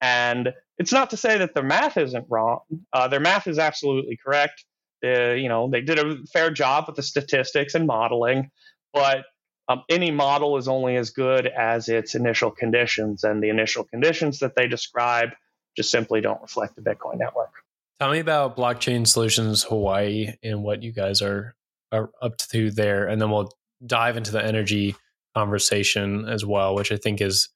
And 0.01 0.53
it's 0.77 0.91
not 0.91 1.11
to 1.11 1.17
say 1.17 1.37
that 1.37 1.53
their 1.53 1.63
math 1.63 1.95
isn't 1.95 2.25
wrong. 2.27 2.61
Uh, 2.91 3.07
their 3.07 3.19
math 3.19 3.47
is 3.47 3.59
absolutely 3.59 4.17
correct. 4.17 4.65
Uh, 5.03 5.31
you 5.31 5.47
know, 5.47 5.69
they 5.69 5.81
did 5.81 5.99
a 5.99 6.17
fair 6.33 6.51
job 6.51 6.85
with 6.87 6.95
the 6.95 7.03
statistics 7.03 7.75
and 7.75 7.87
modeling, 7.87 8.51
but 8.93 9.25
um, 9.67 9.83
any 9.89 10.11
model 10.11 10.57
is 10.57 10.67
only 10.67 10.95
as 10.97 11.11
good 11.11 11.47
as 11.47 11.87
its 11.87 12.15
initial 12.15 12.51
conditions, 12.51 13.23
and 13.23 13.41
the 13.41 13.49
initial 13.49 13.83
conditions 13.83 14.39
that 14.39 14.55
they 14.55 14.67
describe 14.67 15.29
just 15.77 15.91
simply 15.91 16.19
don't 16.19 16.41
reflect 16.41 16.75
the 16.75 16.81
Bitcoin 16.81 17.17
network. 17.17 17.51
Tell 17.99 18.11
me 18.11 18.19
about 18.19 18.57
Blockchain 18.57 19.07
Solutions 19.07 19.63
Hawaii 19.63 20.33
and 20.43 20.63
what 20.63 20.83
you 20.83 20.91
guys 20.91 21.21
are, 21.21 21.27
are 21.29 21.55
up 21.91 22.37
to 22.51 22.71
there, 22.71 23.07
and 23.07 23.21
then 23.21 23.31
we'll 23.31 23.51
dive 23.85 24.17
into 24.17 24.31
the 24.31 24.43
energy 24.43 24.95
conversation 25.35 26.27
as 26.27 26.45
well, 26.45 26.75
which 26.75 26.91
I 26.91 26.97
think 26.97 27.21
is 27.21 27.49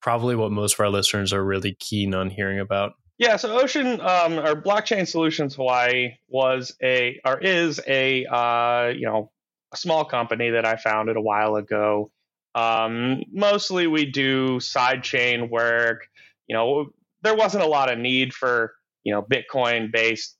probably 0.00 0.36
what 0.36 0.52
most 0.52 0.74
of 0.74 0.80
our 0.80 0.90
listeners 0.90 1.32
are 1.32 1.44
really 1.44 1.76
keen 1.78 2.14
on 2.14 2.30
hearing 2.30 2.60
about. 2.60 2.92
Yeah, 3.18 3.36
so 3.36 3.58
Ocean 3.58 4.00
um, 4.00 4.38
or 4.38 4.54
Blockchain 4.54 5.06
Solutions 5.06 5.56
Hawaii 5.56 6.12
was 6.28 6.74
a 6.80 7.20
or 7.24 7.40
is 7.40 7.80
a 7.86 8.24
uh, 8.26 8.92
you 8.96 9.06
know 9.06 9.32
a 9.72 9.76
small 9.76 10.04
company 10.04 10.50
that 10.50 10.64
I 10.64 10.76
founded 10.76 11.16
a 11.16 11.20
while 11.20 11.56
ago. 11.56 12.12
Um, 12.54 13.24
mostly 13.32 13.86
we 13.86 14.06
do 14.06 14.58
sidechain 14.58 15.50
work. 15.50 16.06
You 16.46 16.56
know, 16.56 16.86
there 17.22 17.34
wasn't 17.34 17.64
a 17.64 17.68
lot 17.68 17.92
of 17.92 17.98
need 17.98 18.32
for 18.32 18.72
you 19.02 19.12
know 19.12 19.22
Bitcoin 19.22 19.90
based 19.92 20.36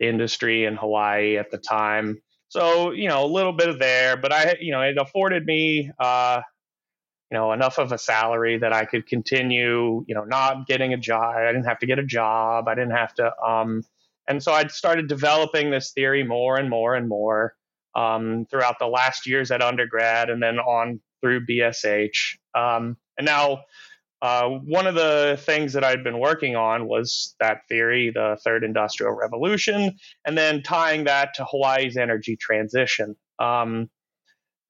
industry 0.00 0.64
in 0.64 0.76
Hawaii 0.76 1.36
at 1.36 1.50
the 1.50 1.58
time. 1.58 2.22
So 2.48 2.92
you 2.92 3.08
know 3.08 3.24
a 3.24 3.26
little 3.26 3.52
bit 3.52 3.68
of 3.68 3.78
there, 3.78 4.16
but 4.16 4.32
I 4.32 4.56
you 4.60 4.72
know 4.72 4.82
it 4.82 4.96
afforded 4.98 5.44
me 5.44 5.90
uh, 5.98 6.42
you 7.30 7.38
know 7.38 7.52
enough 7.52 7.78
of 7.78 7.92
a 7.92 7.98
salary 7.98 8.58
that 8.58 8.72
I 8.72 8.84
could 8.84 9.06
continue 9.06 10.04
you 10.06 10.14
know 10.14 10.24
not 10.24 10.66
getting 10.66 10.92
a 10.92 10.98
job. 10.98 11.36
I 11.36 11.46
didn't 11.46 11.66
have 11.66 11.78
to 11.80 11.86
get 11.86 11.98
a 11.98 12.04
job. 12.04 12.68
I 12.68 12.74
didn't 12.74 12.96
have 12.96 13.14
to 13.14 13.32
um, 13.42 13.84
and 14.28 14.42
so 14.42 14.52
I 14.52 14.66
started 14.66 15.08
developing 15.08 15.70
this 15.70 15.92
theory 15.92 16.24
more 16.24 16.56
and 16.56 16.68
more 16.68 16.94
and 16.94 17.08
more 17.08 17.54
um, 17.94 18.46
throughout 18.50 18.78
the 18.78 18.86
last 18.86 19.26
years 19.26 19.50
at 19.50 19.62
undergrad 19.62 20.30
and 20.30 20.42
then 20.42 20.58
on 20.58 21.00
through 21.20 21.46
BSH. 21.46 22.36
Um, 22.54 22.96
and 23.18 23.24
now 23.24 23.62
uh, 24.22 24.48
one 24.48 24.86
of 24.86 24.94
the 24.94 25.38
things 25.42 25.72
that 25.74 25.84
I'd 25.84 26.02
been 26.02 26.18
working 26.18 26.56
on 26.56 26.88
was 26.88 27.34
that 27.40 27.60
theory, 27.68 28.10
the 28.10 28.38
third 28.42 28.64
industrial 28.64 29.12
revolution, 29.12 29.96
and 30.24 30.38
then 30.38 30.62
tying 30.62 31.04
that 31.04 31.34
to 31.34 31.44
Hawaii's 31.44 31.96
energy 31.96 32.36
transition. 32.36 33.14
Um, 33.38 33.90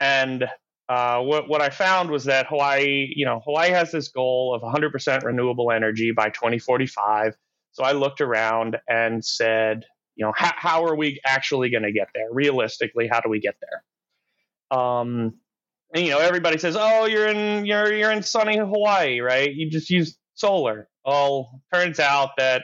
and 0.01 0.49
uh, 0.89 1.21
what, 1.21 1.49
what 1.49 1.61
I 1.61 1.71
found 1.71 2.11
was 2.11 2.25
that 2.25 2.47
Hawaii, 2.47 3.13
you 3.15 3.25
know, 3.25 3.41
Hawaii 3.45 3.71
has 3.71 3.93
this 3.93 4.09
goal 4.09 4.55
of 4.55 4.63
100% 4.63 5.25
renewable 5.25 5.71
energy 5.71 6.13
by 6.13 6.31
2045. 6.31 7.37
So 7.73 7.85
I 7.85 7.93
looked 7.93 8.21
around 8.21 8.79
and 8.89 9.25
said, 9.25 9.85
you 10.17 10.25
know, 10.25 10.33
how, 10.35 10.53
how 10.57 10.85
are 10.85 10.97
we 10.97 11.21
actually 11.25 11.71
going 11.71 11.83
to 11.83 11.93
get 11.93 12.09
there? 12.15 12.29
Realistically, 12.33 13.07
how 13.07 13.21
do 13.21 13.29
we 13.29 13.41
get 13.41 13.57
there? 13.61 14.79
Um, 14.79 15.35
and 15.97 16.05
you 16.05 16.13
know 16.13 16.19
everybody 16.19 16.59
says 16.59 16.77
oh 16.79 17.07
you're 17.07 17.27
in 17.27 17.65
you're 17.65 17.93
you're 17.93 18.13
in 18.13 18.23
sunny 18.23 18.59
hawaii 18.59 19.21
right? 19.21 19.53
You 19.53 19.71
just 19.71 19.91
use 19.91 20.17
solar. 20.35 20.89
Well 21.05 21.63
turns 21.73 21.99
out 21.99 22.31
that 22.37 22.63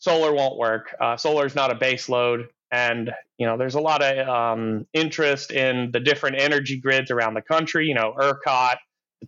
solar 0.00 0.32
won't 0.34 0.58
work. 0.58 0.94
Uh, 1.00 1.16
solar 1.16 1.46
is 1.46 1.54
not 1.54 1.70
a 1.70 1.76
base 1.76 2.08
load 2.08 2.48
and 2.70 3.12
you 3.38 3.46
know 3.46 3.56
there's 3.56 3.76
a 3.76 3.80
lot 3.80 4.02
of 4.02 4.28
um, 4.28 4.86
interest 4.92 5.52
in 5.52 5.90
the 5.92 6.00
different 6.00 6.40
energy 6.40 6.78
grids 6.78 7.10
around 7.10 7.34
the 7.34 7.42
country 7.42 7.86
you 7.86 7.94
know 7.94 8.14
ercot 8.18 8.76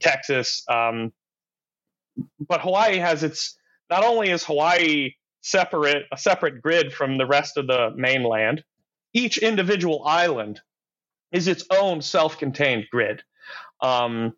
texas 0.00 0.62
um, 0.68 1.12
but 2.48 2.60
hawaii 2.60 2.98
has 2.98 3.22
its 3.22 3.56
not 3.88 4.04
only 4.04 4.30
is 4.30 4.44
hawaii 4.44 5.10
separate 5.42 6.04
a 6.12 6.18
separate 6.18 6.60
grid 6.60 6.92
from 6.92 7.16
the 7.16 7.26
rest 7.26 7.56
of 7.56 7.66
the 7.66 7.90
mainland 7.96 8.62
each 9.14 9.38
individual 9.38 10.04
island 10.04 10.60
is 11.32 11.48
its 11.48 11.64
own 11.70 12.02
self-contained 12.02 12.86
grid. 12.90 13.22
Um, 13.80 14.34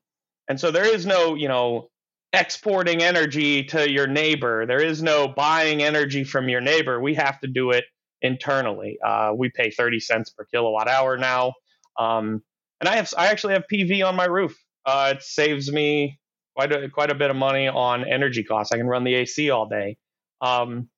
and 0.48 0.58
so 0.60 0.70
there 0.70 0.84
is 0.84 1.06
no, 1.06 1.34
you 1.34 1.48
know, 1.48 1.90
exporting 2.32 3.02
energy 3.02 3.64
to 3.64 3.90
your 3.90 4.06
neighbor. 4.06 4.66
There 4.66 4.82
is 4.82 5.02
no 5.02 5.28
buying 5.28 5.82
energy 5.82 6.24
from 6.24 6.48
your 6.48 6.60
neighbor. 6.60 7.00
We 7.00 7.14
have 7.14 7.40
to 7.40 7.46
do 7.46 7.70
it 7.70 7.84
internally. 8.22 8.98
Uh, 9.04 9.32
we 9.36 9.50
pay 9.50 9.70
30 9.70 10.00
cents 10.00 10.30
per 10.30 10.44
kilowatt 10.44 10.88
hour 10.88 11.16
now. 11.16 11.52
Um, 11.98 12.42
and 12.80 12.88
I 12.88 12.96
have, 12.96 13.12
I 13.16 13.26
actually 13.28 13.54
have 13.54 13.64
PV 13.72 14.06
on 14.06 14.16
my 14.16 14.24
roof. 14.24 14.56
Uh, 14.86 15.14
it 15.16 15.22
saves 15.22 15.70
me 15.70 16.18
quite 16.56 16.72
a, 16.72 16.88
quite 16.88 17.10
a 17.10 17.14
bit 17.14 17.30
of 17.30 17.36
money 17.36 17.68
on 17.68 18.08
energy 18.08 18.42
costs. 18.42 18.72
I 18.72 18.76
can 18.76 18.86
run 18.86 19.04
the 19.04 19.14
AC 19.14 19.50
all 19.50 19.66
day. 19.66 19.96
Um, 20.40 20.88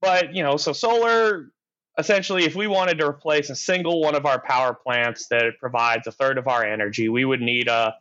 but 0.00 0.34
you 0.34 0.42
know, 0.42 0.56
so 0.56 0.72
solar 0.72 1.50
essentially, 1.98 2.44
if 2.44 2.54
we 2.54 2.66
wanted 2.66 2.98
to 2.98 3.06
replace 3.06 3.50
a 3.50 3.56
single 3.56 4.00
one 4.00 4.14
of 4.14 4.24
our 4.24 4.40
power 4.40 4.72
plants 4.72 5.26
that 5.28 5.58
provides 5.60 6.06
a 6.06 6.12
third 6.12 6.38
of 6.38 6.46
our 6.46 6.64
energy, 6.64 7.08
we 7.08 7.24
would 7.24 7.40
need 7.40 7.68
a 7.68 7.94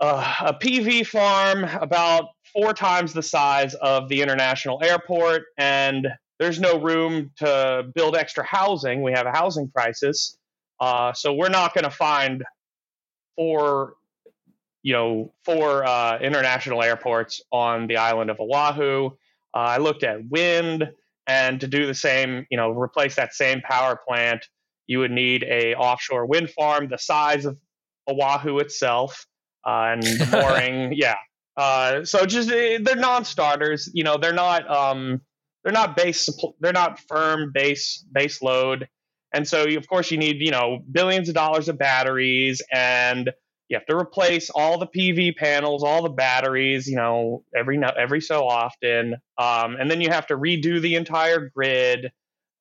a, 0.00 0.06
a 0.40 0.54
PV 0.54 1.06
farm 1.06 1.64
about 1.64 2.28
four 2.52 2.72
times 2.72 3.12
the 3.12 3.22
size 3.22 3.74
of 3.74 4.08
the 4.08 4.22
international 4.22 4.80
airport, 4.82 5.46
and 5.56 6.06
there's 6.38 6.60
no 6.60 6.80
room 6.80 7.32
to 7.38 7.84
build 7.96 8.16
extra 8.16 8.44
housing. 8.44 9.02
We 9.02 9.12
have 9.12 9.26
a 9.26 9.32
housing 9.32 9.68
crisis, 9.68 10.38
uh, 10.78 11.12
so 11.12 11.34
we're 11.34 11.48
not 11.48 11.74
going 11.74 11.84
to 11.84 11.90
find 11.90 12.44
four, 13.34 13.94
you 14.84 14.92
know, 14.92 15.32
four 15.44 15.84
uh, 15.84 16.18
international 16.20 16.80
airports 16.80 17.40
on 17.50 17.88
the 17.88 17.96
island 17.96 18.30
of 18.30 18.38
Oahu. 18.38 19.06
Uh, 19.06 19.10
I 19.56 19.78
looked 19.78 20.04
at 20.04 20.28
wind. 20.28 20.88
And 21.28 21.60
to 21.60 21.66
do 21.68 21.86
the 21.86 21.94
same, 21.94 22.46
you 22.50 22.56
know, 22.56 22.70
replace 22.70 23.16
that 23.16 23.34
same 23.34 23.60
power 23.60 24.00
plant, 24.08 24.46
you 24.86 24.98
would 25.00 25.10
need 25.10 25.44
a 25.44 25.74
offshore 25.74 26.26
wind 26.26 26.50
farm 26.50 26.88
the 26.88 26.98
size 26.98 27.44
of 27.44 27.58
Oahu 28.08 28.58
itself, 28.58 29.26
uh, 29.66 29.94
and 29.94 30.04
mooring, 30.32 30.94
yeah. 30.94 31.16
Uh, 31.56 32.04
so 32.04 32.24
just 32.24 32.50
eh, 32.50 32.78
they're 32.80 32.96
non-starters. 32.96 33.90
You 33.92 34.04
know, 34.04 34.16
they're 34.16 34.32
not 34.32 34.68
um, 34.70 35.20
they're 35.64 35.72
not 35.72 35.96
base 35.96 36.28
they're 36.60 36.72
not 36.72 37.00
firm 37.00 37.50
base 37.52 38.04
base 38.10 38.40
load, 38.40 38.88
and 39.34 39.46
so 39.46 39.66
you, 39.66 39.76
of 39.76 39.86
course 39.88 40.10
you 40.10 40.16
need 40.16 40.36
you 40.40 40.50
know 40.50 40.78
billions 40.90 41.28
of 41.28 41.34
dollars 41.34 41.68
of 41.68 41.76
batteries 41.76 42.62
and 42.72 43.30
you 43.68 43.76
have 43.76 43.86
to 43.86 43.96
replace 43.96 44.48
all 44.50 44.78
the 44.78 44.86
PV 44.86 45.36
panels, 45.36 45.82
all 45.82 46.02
the 46.02 46.08
batteries, 46.08 46.86
you 46.86 46.96
know, 46.96 47.44
every 47.54 47.78
every 47.98 48.20
so 48.20 48.46
often, 48.48 49.14
um, 49.36 49.76
and 49.76 49.90
then 49.90 50.00
you 50.00 50.08
have 50.08 50.26
to 50.28 50.36
redo 50.36 50.80
the 50.80 50.94
entire 50.94 51.50
grid. 51.54 52.10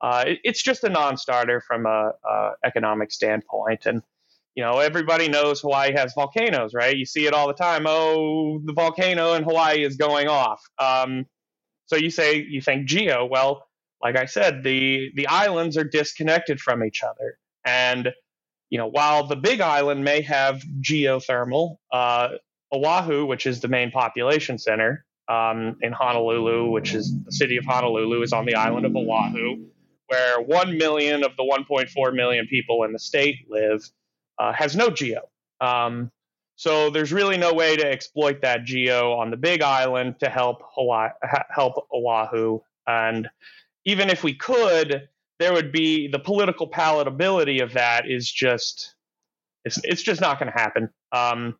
Uh, 0.01 0.25
it, 0.27 0.39
it's 0.43 0.61
just 0.61 0.83
a 0.83 0.89
non-starter 0.89 1.61
from 1.65 1.85
a, 1.85 2.11
a, 2.23 2.51
economic 2.63 3.11
standpoint, 3.11 3.85
and 3.85 4.01
you 4.53 4.63
know 4.63 4.79
everybody 4.79 5.29
knows 5.29 5.61
Hawaii 5.61 5.93
has 5.93 6.13
volcanoes, 6.13 6.73
right? 6.73 6.95
You 6.95 7.05
see 7.05 7.25
it 7.25 7.33
all 7.33 7.47
the 7.47 7.53
time. 7.53 7.85
Oh, 7.87 8.59
the 8.65 8.73
volcano 8.73 9.33
in 9.33 9.43
Hawaii 9.43 9.83
is 9.83 9.95
going 9.95 10.27
off. 10.27 10.61
Um, 10.77 11.25
so 11.85 11.95
you 11.95 12.09
say 12.09 12.45
you 12.47 12.61
think 12.61 12.85
geo. 12.85 13.25
Well, 13.25 13.65
like 14.03 14.17
I 14.17 14.25
said, 14.25 14.61
the 14.63 15.09
the 15.15 15.27
islands 15.27 15.77
are 15.77 15.85
disconnected 15.85 16.59
from 16.59 16.83
each 16.83 17.01
other, 17.01 17.39
and 17.65 18.09
you 18.69 18.77
know, 18.77 18.87
while 18.87 19.25
the 19.25 19.35
Big 19.35 19.61
Island 19.61 20.03
may 20.03 20.21
have 20.21 20.61
geothermal, 20.81 21.77
uh, 21.91 22.29
Oahu, 22.71 23.25
which 23.25 23.45
is 23.45 23.61
the 23.61 23.67
main 23.67 23.91
population 23.91 24.57
center 24.57 25.05
um, 25.29 25.77
in 25.81 25.93
Honolulu, 25.93 26.69
which 26.69 26.93
is 26.93 27.13
the 27.23 27.31
city 27.31 27.57
of 27.57 27.65
Honolulu, 27.65 28.21
is 28.21 28.33
on 28.33 28.45
the 28.45 28.55
island 28.55 28.85
of 28.85 28.95
Oahu, 28.95 29.65
where 30.07 30.41
1 30.41 30.77
million 30.77 31.23
of 31.23 31.35
the 31.37 31.43
1.4 31.43 32.13
million 32.13 32.47
people 32.47 32.83
in 32.83 32.91
the 32.91 32.99
state 32.99 33.45
live, 33.49 33.81
uh, 34.37 34.51
has 34.53 34.75
no 34.75 34.89
geo. 34.89 35.21
Um, 35.61 36.11
so 36.55 36.89
there's 36.89 37.13
really 37.13 37.37
no 37.37 37.53
way 37.53 37.77
to 37.77 37.85
exploit 37.85 38.41
that 38.41 38.65
geo 38.65 39.13
on 39.13 39.31
the 39.31 39.37
Big 39.37 39.61
Island 39.61 40.19
to 40.19 40.29
help 40.29 40.61
Hawaii, 40.75 41.11
help 41.49 41.87
Oahu. 41.93 42.59
And 42.85 43.29
even 43.85 44.09
if 44.09 44.23
we 44.23 44.33
could, 44.33 45.07
there 45.39 45.53
would 45.53 45.71
be 45.71 46.07
the 46.07 46.19
political 46.19 46.69
palatability 46.69 47.61
of 47.61 47.73
that 47.73 48.09
is 48.09 48.31
just 48.31 48.95
it's, 49.65 49.79
it's 49.83 50.01
just 50.01 50.21
not 50.21 50.39
going 50.39 50.51
to 50.51 50.57
happen. 50.57 50.89
Um, 51.11 51.57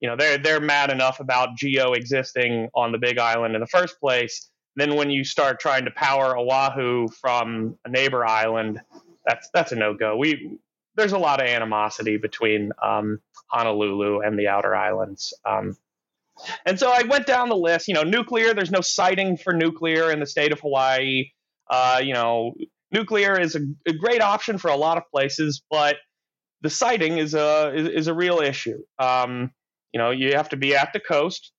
you 0.00 0.08
know, 0.08 0.16
they're 0.16 0.38
they're 0.38 0.60
mad 0.60 0.90
enough 0.90 1.20
about 1.20 1.56
Geo 1.56 1.92
existing 1.92 2.68
on 2.74 2.92
the 2.92 2.98
Big 2.98 3.18
Island 3.18 3.54
in 3.54 3.60
the 3.60 3.66
first 3.66 4.00
place. 4.00 4.50
Then 4.76 4.94
when 4.96 5.10
you 5.10 5.24
start 5.24 5.60
trying 5.60 5.84
to 5.84 5.90
power 5.90 6.38
Oahu 6.38 7.08
from 7.08 7.76
a 7.84 7.90
neighbor 7.90 8.24
island, 8.24 8.80
that's 9.26 9.50
that's 9.52 9.72
a 9.72 9.76
no 9.76 9.94
go. 9.94 10.16
We 10.16 10.58
there's 10.96 11.12
a 11.12 11.18
lot 11.18 11.40
of 11.40 11.48
animosity 11.48 12.16
between 12.16 12.72
um, 12.82 13.20
Honolulu 13.48 14.20
and 14.20 14.38
the 14.38 14.48
outer 14.48 14.74
islands. 14.74 15.34
Um, 15.44 15.76
and 16.64 16.78
so 16.78 16.90
I 16.90 17.02
went 17.02 17.26
down 17.26 17.50
the 17.50 17.56
list. 17.56 17.86
You 17.86 17.94
know, 17.94 18.02
nuclear. 18.02 18.54
There's 18.54 18.70
no 18.70 18.80
siting 18.80 19.36
for 19.36 19.52
nuclear 19.52 20.10
in 20.10 20.20
the 20.20 20.26
state 20.26 20.52
of 20.52 20.60
Hawaii. 20.60 21.30
Uh, 21.68 22.00
you 22.02 22.14
know, 22.14 22.54
nuclear 22.92 23.38
is 23.38 23.54
a, 23.54 23.60
a, 23.86 23.92
great 23.92 24.20
option 24.20 24.58
for 24.58 24.68
a 24.68 24.76
lot 24.76 24.96
of 24.96 25.04
places, 25.12 25.62
but 25.70 25.96
the 26.62 26.70
siting 26.70 27.18
is 27.18 27.34
a 27.34 27.72
is, 27.74 27.88
is 27.88 28.06
a 28.08 28.14
real 28.14 28.40
issue. 28.40 28.78
Um, 28.98 29.50
you 29.92 29.98
know, 29.98 30.10
you 30.10 30.34
have 30.34 30.50
to 30.50 30.56
be 30.56 30.74
at 30.74 30.92
the 30.92 31.00
coast. 31.00 31.52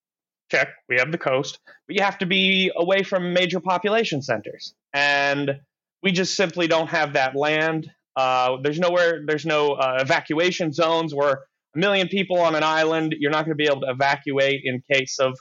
Check, 0.52 0.70
we 0.90 0.98
have 0.98 1.12
the 1.12 1.18
coast, 1.18 1.60
but 1.88 1.96
you 1.96 2.04
have 2.04 2.18
to 2.18 2.26
be 2.26 2.72
away 2.76 3.04
from 3.04 3.34
major 3.34 3.62
population 3.62 4.22
centers, 4.22 4.74
and 4.94 5.60
we 6.04 6.12
just 6.12 6.36
simply 6.36 6.68
don't 6.68 6.90
have 6.90 7.14
that 7.14 7.36
land. 7.36 7.90
Uh, 8.16 8.58
there's 8.62 8.80
nowhere, 8.80 9.22
there's 9.26 9.46
no 9.46 9.74
uh, 9.74 10.00
evacuation 10.02 10.74
zones 10.74 11.16
where 11.16 11.44
a 11.76 11.80
million 11.80 12.08
people 12.08 12.40
on 12.40 12.56
an 12.56 12.64
island, 12.64 13.16
you're 13.18 13.32
not 13.32 13.46
going 13.46 13.58
to 13.58 13.64
be 13.64 13.66
able 13.66 13.82
to 13.82 13.90
evacuate 13.90 14.62
in 14.66 14.84
case 14.92 15.20
of, 15.20 15.40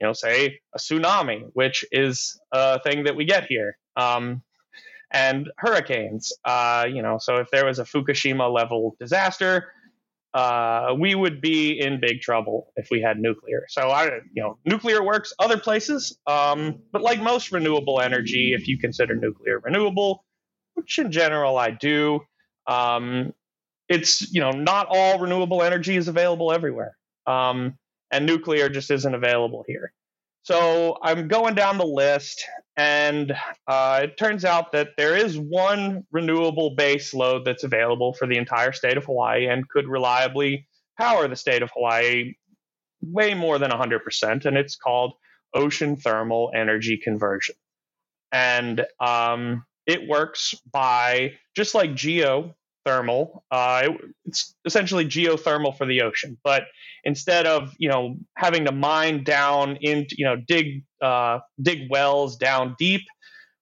you 0.00 0.06
know, 0.06 0.12
say 0.12 0.58
a 0.74 0.78
tsunami, 0.78 1.44
which 1.54 1.84
is 1.92 2.38
a 2.52 2.80
thing 2.80 3.04
that 3.04 3.16
we 3.16 3.24
get 3.24 3.46
here. 3.46 3.76
Um, 3.96 4.42
and 5.10 5.50
hurricanes, 5.58 6.32
uh, 6.44 6.86
you 6.88 7.02
know, 7.02 7.18
so 7.18 7.36
if 7.36 7.50
there 7.50 7.66
was 7.66 7.78
a 7.78 7.84
Fukushima 7.84 8.52
level 8.52 8.96
disaster, 9.00 9.72
uh, 10.34 10.94
we 10.96 11.14
would 11.14 11.40
be 11.40 11.80
in 11.80 11.98
big 12.00 12.20
trouble 12.20 12.72
if 12.76 12.88
we 12.90 13.00
had 13.00 13.18
nuclear. 13.18 13.64
So 13.68 13.90
I, 13.90 14.06
you 14.32 14.42
know, 14.42 14.58
nuclear 14.64 15.02
works 15.02 15.32
other 15.38 15.58
places, 15.58 16.16
um, 16.26 16.80
but 16.92 17.02
like 17.02 17.20
most 17.20 17.50
renewable 17.50 18.00
energy, 18.00 18.52
if 18.52 18.68
you 18.68 18.78
consider 18.78 19.16
nuclear 19.16 19.58
renewable, 19.58 20.24
which 20.74 20.98
in 20.98 21.10
general 21.10 21.58
I 21.58 21.72
do, 21.72 22.20
um, 22.68 23.34
it's 23.88 24.32
you 24.32 24.40
know 24.40 24.52
not 24.52 24.86
all 24.88 25.18
renewable 25.18 25.62
energy 25.62 25.96
is 25.96 26.06
available 26.06 26.52
everywhere, 26.52 26.96
um, 27.26 27.76
and 28.12 28.24
nuclear 28.24 28.68
just 28.68 28.90
isn't 28.92 29.14
available 29.14 29.64
here. 29.66 29.92
So 30.42 30.96
I'm 31.02 31.28
going 31.28 31.54
down 31.54 31.76
the 31.78 31.84
list, 31.84 32.44
and 32.76 33.32
uh, 33.66 34.00
it 34.04 34.16
turns 34.16 34.44
out 34.44 34.72
that 34.72 34.90
there 34.96 35.16
is 35.16 35.38
one 35.38 36.04
renewable 36.10 36.74
base 36.76 37.12
load 37.12 37.44
that's 37.44 37.64
available 37.64 38.14
for 38.14 38.26
the 38.26 38.38
entire 38.38 38.72
state 38.72 38.96
of 38.96 39.04
Hawaii 39.04 39.46
and 39.46 39.68
could 39.68 39.86
reliably 39.86 40.66
power 40.98 41.28
the 41.28 41.36
state 41.36 41.62
of 41.62 41.70
Hawaii 41.74 42.34
way 43.02 43.34
more 43.34 43.58
than 43.58 43.70
100%, 43.70 44.44
and 44.46 44.56
it's 44.56 44.76
called 44.76 45.14
ocean 45.54 45.96
thermal 45.96 46.52
energy 46.54 46.96
conversion. 47.02 47.54
And 48.32 48.86
um, 49.00 49.64
it 49.86 50.08
works 50.08 50.54
by 50.72 51.32
just 51.56 51.74
like 51.74 51.94
geo 51.94 52.54
thermal. 52.84 53.44
Uh, 53.50 53.88
it's 54.24 54.54
essentially 54.64 55.04
geothermal 55.04 55.76
for 55.76 55.86
the 55.86 56.02
ocean, 56.02 56.38
but 56.42 56.64
instead 57.04 57.46
of 57.46 57.74
you 57.78 57.88
know 57.88 58.16
having 58.36 58.64
to 58.66 58.72
mine 58.72 59.24
down 59.24 59.78
into 59.80 60.14
you 60.18 60.24
know 60.24 60.36
dig 60.36 60.84
uh, 61.02 61.38
dig 61.60 61.90
wells 61.90 62.36
down 62.36 62.74
deep, 62.78 63.02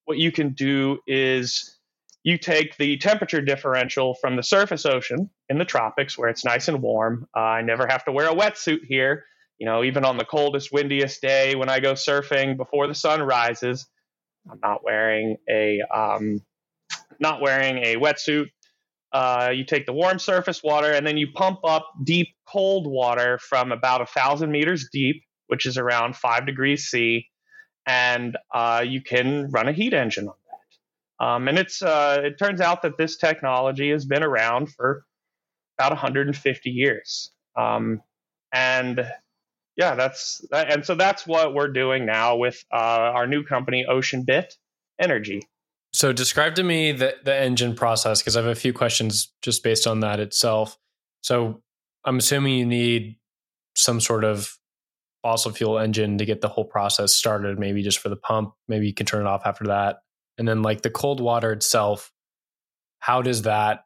what 0.04 0.18
you 0.18 0.32
can 0.32 0.54
do 0.54 0.98
is 1.06 1.78
you 2.24 2.36
take 2.36 2.76
the 2.76 2.98
temperature 2.98 3.40
differential 3.40 4.14
from 4.20 4.36
the 4.36 4.42
surface 4.42 4.84
ocean 4.84 5.30
in 5.48 5.58
the 5.58 5.64
tropics 5.64 6.18
where 6.18 6.28
it's 6.28 6.44
nice 6.44 6.68
and 6.68 6.82
warm. 6.82 7.26
Uh, 7.36 7.40
I 7.40 7.62
never 7.62 7.86
have 7.88 8.04
to 8.04 8.12
wear 8.12 8.28
a 8.28 8.34
wetsuit 8.34 8.80
here. 8.86 9.24
You 9.58 9.66
know, 9.66 9.82
even 9.82 10.04
on 10.04 10.18
the 10.18 10.24
coldest, 10.24 10.70
windiest 10.72 11.20
day 11.20 11.56
when 11.56 11.68
I 11.68 11.80
go 11.80 11.94
surfing 11.94 12.56
before 12.56 12.86
the 12.86 12.94
sun 12.94 13.22
rises, 13.22 13.86
I'm 14.50 14.60
not 14.62 14.84
wearing 14.84 15.36
a 15.50 15.80
um, 15.94 16.40
not 17.20 17.40
wearing 17.40 17.78
a 17.78 17.96
wetsuit 17.96 18.46
uh, 19.12 19.50
you 19.54 19.64
take 19.64 19.86
the 19.86 19.92
warm 19.92 20.18
surface 20.18 20.62
water 20.62 20.92
and 20.92 21.06
then 21.06 21.16
you 21.16 21.28
pump 21.32 21.60
up 21.64 21.90
deep 22.04 22.28
cold 22.46 22.86
water 22.86 23.38
from 23.38 23.72
about 23.72 24.00
a 24.00 24.06
thousand 24.06 24.50
meters 24.50 24.88
deep, 24.92 25.22
which 25.46 25.66
is 25.66 25.78
around 25.78 26.16
five 26.16 26.46
degrees 26.46 26.84
C, 26.84 27.28
and 27.86 28.36
uh, 28.52 28.84
you 28.86 29.00
can 29.00 29.50
run 29.50 29.68
a 29.68 29.72
heat 29.72 29.94
engine 29.94 30.28
on 30.28 30.34
that. 30.46 31.24
Um, 31.24 31.48
and 31.48 31.58
it's 31.58 31.82
uh, 31.82 32.20
it 32.22 32.38
turns 32.38 32.60
out 32.60 32.82
that 32.82 32.98
this 32.98 33.16
technology 33.16 33.90
has 33.90 34.04
been 34.04 34.22
around 34.22 34.70
for 34.72 35.04
about 35.78 35.92
150 35.92 36.70
years, 36.70 37.30
um, 37.56 38.02
and 38.52 39.06
yeah, 39.76 39.94
that's 39.94 40.44
and 40.52 40.84
so 40.84 40.94
that's 40.94 41.26
what 41.26 41.54
we're 41.54 41.72
doing 41.72 42.04
now 42.04 42.36
with 42.36 42.62
uh, 42.72 42.76
our 42.76 43.26
new 43.26 43.42
company, 43.42 43.86
Ocean 43.86 44.24
Bit 44.24 44.54
Energy. 45.00 45.42
So 45.92 46.12
describe 46.12 46.54
to 46.56 46.62
me 46.62 46.92
the, 46.92 47.16
the 47.24 47.34
engine 47.34 47.74
process 47.74 48.20
because 48.20 48.36
I 48.36 48.42
have 48.42 48.50
a 48.50 48.54
few 48.54 48.72
questions 48.72 49.32
just 49.42 49.62
based 49.62 49.86
on 49.86 50.00
that 50.00 50.20
itself. 50.20 50.76
So 51.22 51.62
I'm 52.04 52.18
assuming 52.18 52.58
you 52.58 52.66
need 52.66 53.16
some 53.74 54.00
sort 54.00 54.24
of 54.24 54.58
fossil 55.22 55.52
fuel 55.52 55.78
engine 55.78 56.18
to 56.18 56.24
get 56.24 56.40
the 56.40 56.48
whole 56.48 56.64
process 56.64 57.14
started, 57.14 57.58
maybe 57.58 57.82
just 57.82 57.98
for 57.98 58.08
the 58.08 58.16
pump. 58.16 58.52
Maybe 58.68 58.86
you 58.86 58.94
can 58.94 59.06
turn 59.06 59.22
it 59.22 59.28
off 59.28 59.42
after 59.44 59.64
that. 59.64 59.98
And 60.36 60.46
then 60.46 60.62
like 60.62 60.82
the 60.82 60.90
cold 60.90 61.20
water 61.20 61.52
itself, 61.52 62.12
how 63.00 63.22
does 63.22 63.42
that 63.42 63.84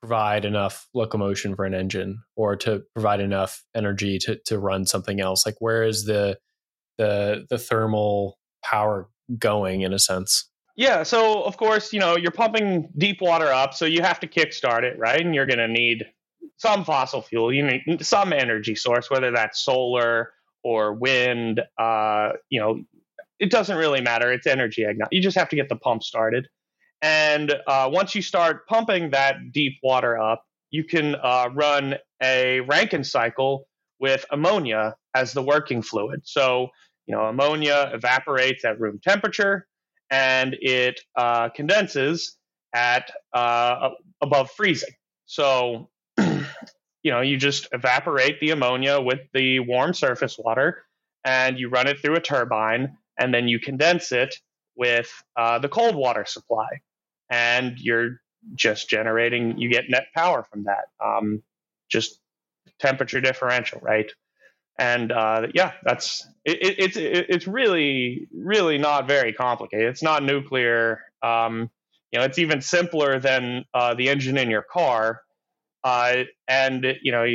provide 0.00 0.44
enough 0.44 0.88
locomotion 0.94 1.54
for 1.54 1.64
an 1.64 1.74
engine 1.74 2.22
or 2.36 2.56
to 2.56 2.82
provide 2.94 3.20
enough 3.20 3.62
energy 3.74 4.18
to, 4.20 4.38
to 4.46 4.58
run 4.58 4.86
something 4.86 5.20
else? 5.20 5.44
Like 5.44 5.56
where 5.58 5.82
is 5.82 6.04
the 6.04 6.38
the 6.98 7.46
the 7.50 7.58
thermal 7.58 8.38
power 8.64 9.08
going 9.38 9.82
in 9.82 9.92
a 9.92 9.98
sense? 9.98 10.48
Yeah, 10.76 11.04
so 11.04 11.42
of 11.42 11.56
course, 11.56 11.92
you 11.94 12.00
know, 12.00 12.16
you're 12.16 12.30
pumping 12.30 12.90
deep 12.98 13.22
water 13.22 13.46
up, 13.46 13.72
so 13.72 13.86
you 13.86 14.02
have 14.02 14.20
to 14.20 14.26
kickstart 14.26 14.82
it, 14.82 14.98
right? 14.98 15.20
And 15.20 15.34
you're 15.34 15.46
going 15.46 15.58
to 15.58 15.68
need 15.68 16.04
some 16.58 16.84
fossil 16.84 17.22
fuel, 17.22 17.52
you 17.52 17.62
need 17.62 18.04
some 18.04 18.32
energy 18.32 18.74
source, 18.74 19.10
whether 19.10 19.30
that's 19.30 19.60
solar 19.60 20.32
or 20.62 20.92
wind. 20.94 21.60
Uh, 21.78 22.32
you 22.50 22.60
know, 22.60 22.82
it 23.38 23.50
doesn't 23.50 23.76
really 23.76 24.00
matter. 24.00 24.32
It's 24.32 24.46
energy 24.46 24.84
agnostic. 24.84 25.14
You 25.14 25.22
just 25.22 25.36
have 25.36 25.48
to 25.50 25.56
get 25.56 25.68
the 25.68 25.76
pump 25.76 26.02
started. 26.02 26.46
And 27.02 27.54
uh, 27.66 27.88
once 27.92 28.14
you 28.14 28.22
start 28.22 28.66
pumping 28.66 29.10
that 29.10 29.52
deep 29.52 29.78
water 29.82 30.18
up, 30.18 30.44
you 30.70 30.84
can 30.84 31.14
uh, 31.14 31.48
run 31.54 31.96
a 32.22 32.60
Rankine 32.60 33.04
cycle 33.04 33.66
with 33.98 34.24
ammonia 34.30 34.94
as 35.14 35.32
the 35.32 35.42
working 35.42 35.82
fluid. 35.82 36.22
So, 36.24 36.68
you 37.06 37.14
know, 37.14 37.22
ammonia 37.22 37.90
evaporates 37.94 38.64
at 38.64 38.80
room 38.80 38.98
temperature 39.02 39.66
and 40.10 40.56
it 40.60 41.00
uh, 41.16 41.48
condenses 41.50 42.36
at 42.74 43.10
uh, 43.32 43.90
above 44.20 44.50
freezing. 44.50 44.94
So, 45.26 45.88
you 46.18 47.10
know, 47.10 47.20
you 47.20 47.36
just 47.36 47.68
evaporate 47.72 48.40
the 48.40 48.50
ammonia 48.50 49.00
with 49.00 49.20
the 49.32 49.60
warm 49.60 49.94
surface 49.94 50.38
water 50.38 50.84
and 51.24 51.58
you 51.58 51.68
run 51.68 51.86
it 51.86 52.00
through 52.00 52.16
a 52.16 52.20
turbine 52.20 52.96
and 53.18 53.32
then 53.34 53.48
you 53.48 53.58
condense 53.58 54.12
it 54.12 54.36
with 54.76 55.10
uh, 55.36 55.58
the 55.58 55.68
cold 55.68 55.96
water 55.96 56.24
supply. 56.26 56.68
And 57.30 57.78
you're 57.78 58.20
just 58.54 58.88
generating, 58.88 59.58
you 59.58 59.68
get 59.68 59.90
net 59.90 60.06
power 60.14 60.44
from 60.44 60.64
that. 60.64 60.84
Um, 61.04 61.42
just 61.88 62.20
temperature 62.78 63.20
differential, 63.20 63.80
right? 63.80 64.10
And 64.78 65.12
uh, 65.12 65.48
yeah, 65.54 65.72
that's 65.84 66.26
it, 66.44 66.62
it, 66.62 66.74
it's 66.78 66.96
it, 66.96 67.26
it's 67.28 67.46
really 67.46 68.28
really 68.34 68.78
not 68.78 69.06
very 69.06 69.32
complicated. 69.32 69.88
It's 69.88 70.02
not 70.02 70.22
nuclear. 70.22 71.00
Um, 71.22 71.70
you 72.12 72.18
know, 72.18 72.24
it's 72.24 72.38
even 72.38 72.60
simpler 72.60 73.18
than 73.18 73.64
uh, 73.74 73.94
the 73.94 74.08
engine 74.08 74.36
in 74.36 74.50
your 74.50 74.62
car, 74.62 75.22
uh, 75.84 76.24
and 76.46 76.86
you 77.02 77.12
know, 77.12 77.26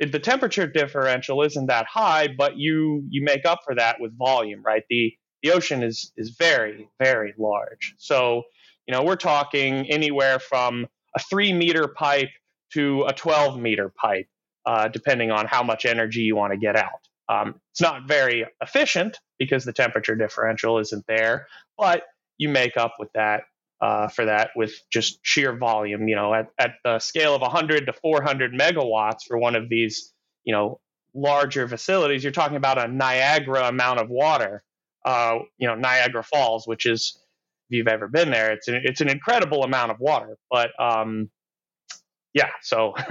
the 0.00 0.18
temperature 0.18 0.66
differential 0.66 1.42
isn't 1.42 1.66
that 1.66 1.86
high, 1.86 2.28
but 2.28 2.56
you 2.56 3.04
you 3.08 3.24
make 3.24 3.46
up 3.46 3.60
for 3.64 3.74
that 3.74 3.96
with 4.00 4.16
volume, 4.16 4.62
right? 4.64 4.84
The 4.90 5.14
the 5.42 5.52
ocean 5.52 5.82
is 5.82 6.12
is 6.16 6.36
very 6.38 6.88
very 7.00 7.34
large, 7.38 7.94
so 7.98 8.42
you 8.86 8.92
know 8.92 9.02
we're 9.02 9.16
talking 9.16 9.90
anywhere 9.90 10.38
from 10.38 10.86
a 11.16 11.20
three 11.20 11.52
meter 11.52 11.88
pipe 11.88 12.28
to 12.72 13.04
a 13.04 13.12
12 13.12 13.58
meter 13.58 13.92
pipe 13.96 14.26
uh, 14.66 14.88
depending 14.88 15.30
on 15.30 15.46
how 15.46 15.62
much 15.62 15.84
energy 15.86 16.20
you 16.20 16.36
want 16.36 16.52
to 16.52 16.58
get 16.58 16.76
out. 16.76 17.08
Um, 17.28 17.60
it's 17.72 17.80
not 17.80 18.06
very 18.06 18.46
efficient 18.60 19.18
because 19.38 19.64
the 19.64 19.72
temperature 19.72 20.14
differential 20.14 20.78
isn't 20.78 21.04
there, 21.06 21.46
but 21.78 22.02
you 22.38 22.48
make 22.48 22.76
up 22.76 22.94
with 22.98 23.10
that 23.14 23.42
uh, 23.80 24.08
for 24.08 24.26
that 24.26 24.50
with 24.56 24.72
just 24.90 25.18
sheer 25.22 25.56
volume. 25.56 26.08
You 26.08 26.16
know, 26.16 26.34
at, 26.34 26.48
at 26.58 26.74
the 26.84 26.98
scale 26.98 27.34
of 27.34 27.42
100 27.42 27.86
to 27.86 27.92
400 27.92 28.52
megawatts 28.52 29.24
for 29.26 29.38
one 29.38 29.56
of 29.56 29.68
these, 29.68 30.12
you 30.44 30.52
know, 30.52 30.80
larger 31.14 31.66
facilities, 31.66 32.22
you're 32.22 32.32
talking 32.32 32.56
about 32.56 32.78
a 32.78 32.88
Niagara 32.88 33.68
amount 33.68 34.00
of 34.00 34.08
water. 34.08 34.62
Uh, 35.04 35.38
you 35.58 35.68
know, 35.68 35.74
Niagara 35.74 36.22
Falls, 36.22 36.66
which 36.66 36.86
is 36.86 37.18
if 37.68 37.76
you've 37.76 37.88
ever 37.88 38.08
been 38.08 38.30
there, 38.30 38.52
it's 38.52 38.68
an, 38.68 38.80
it's 38.84 39.00
an 39.00 39.08
incredible 39.08 39.62
amount 39.64 39.90
of 39.90 39.98
water. 40.00 40.36
But 40.50 40.70
um, 40.80 41.30
yeah, 42.36 42.50
so 42.60 42.92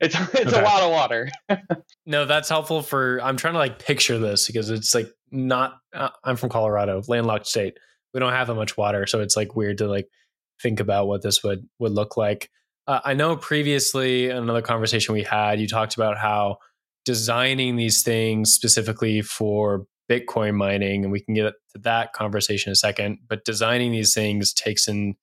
it's 0.00 0.14
it's 0.32 0.52
okay. 0.52 0.60
a 0.60 0.62
lot 0.62 0.82
of 0.84 0.92
water. 0.92 1.28
no, 2.06 2.24
that's 2.24 2.48
helpful 2.48 2.82
for. 2.82 3.20
I'm 3.20 3.36
trying 3.36 3.54
to 3.54 3.58
like 3.58 3.80
picture 3.84 4.16
this 4.16 4.46
because 4.46 4.70
it's 4.70 4.94
like 4.94 5.12
not. 5.32 5.74
Uh, 5.92 6.10
I'm 6.22 6.36
from 6.36 6.50
Colorado, 6.50 7.02
landlocked 7.08 7.48
state. 7.48 7.78
We 8.14 8.20
don't 8.20 8.32
have 8.32 8.46
that 8.46 8.54
much 8.54 8.76
water, 8.76 9.06
so 9.08 9.20
it's 9.20 9.36
like 9.36 9.56
weird 9.56 9.78
to 9.78 9.88
like 9.88 10.06
think 10.62 10.78
about 10.78 11.08
what 11.08 11.20
this 11.20 11.42
would 11.42 11.68
would 11.80 11.90
look 11.90 12.16
like. 12.16 12.48
Uh, 12.86 13.00
I 13.04 13.14
know 13.14 13.36
previously 13.36 14.30
in 14.30 14.36
another 14.36 14.62
conversation 14.62 15.14
we 15.14 15.24
had, 15.24 15.58
you 15.58 15.66
talked 15.66 15.96
about 15.96 16.16
how 16.16 16.58
designing 17.04 17.74
these 17.74 18.04
things 18.04 18.52
specifically 18.52 19.20
for 19.20 19.84
Bitcoin 20.08 20.54
mining, 20.54 21.02
and 21.02 21.10
we 21.10 21.20
can 21.20 21.34
get 21.34 21.54
to 21.72 21.78
that 21.80 22.12
conversation 22.12 22.70
in 22.70 22.74
a 22.74 22.76
second, 22.76 23.18
but 23.28 23.44
designing 23.44 23.90
these 23.90 24.14
things 24.14 24.52
takes 24.52 24.86
in 24.86 25.16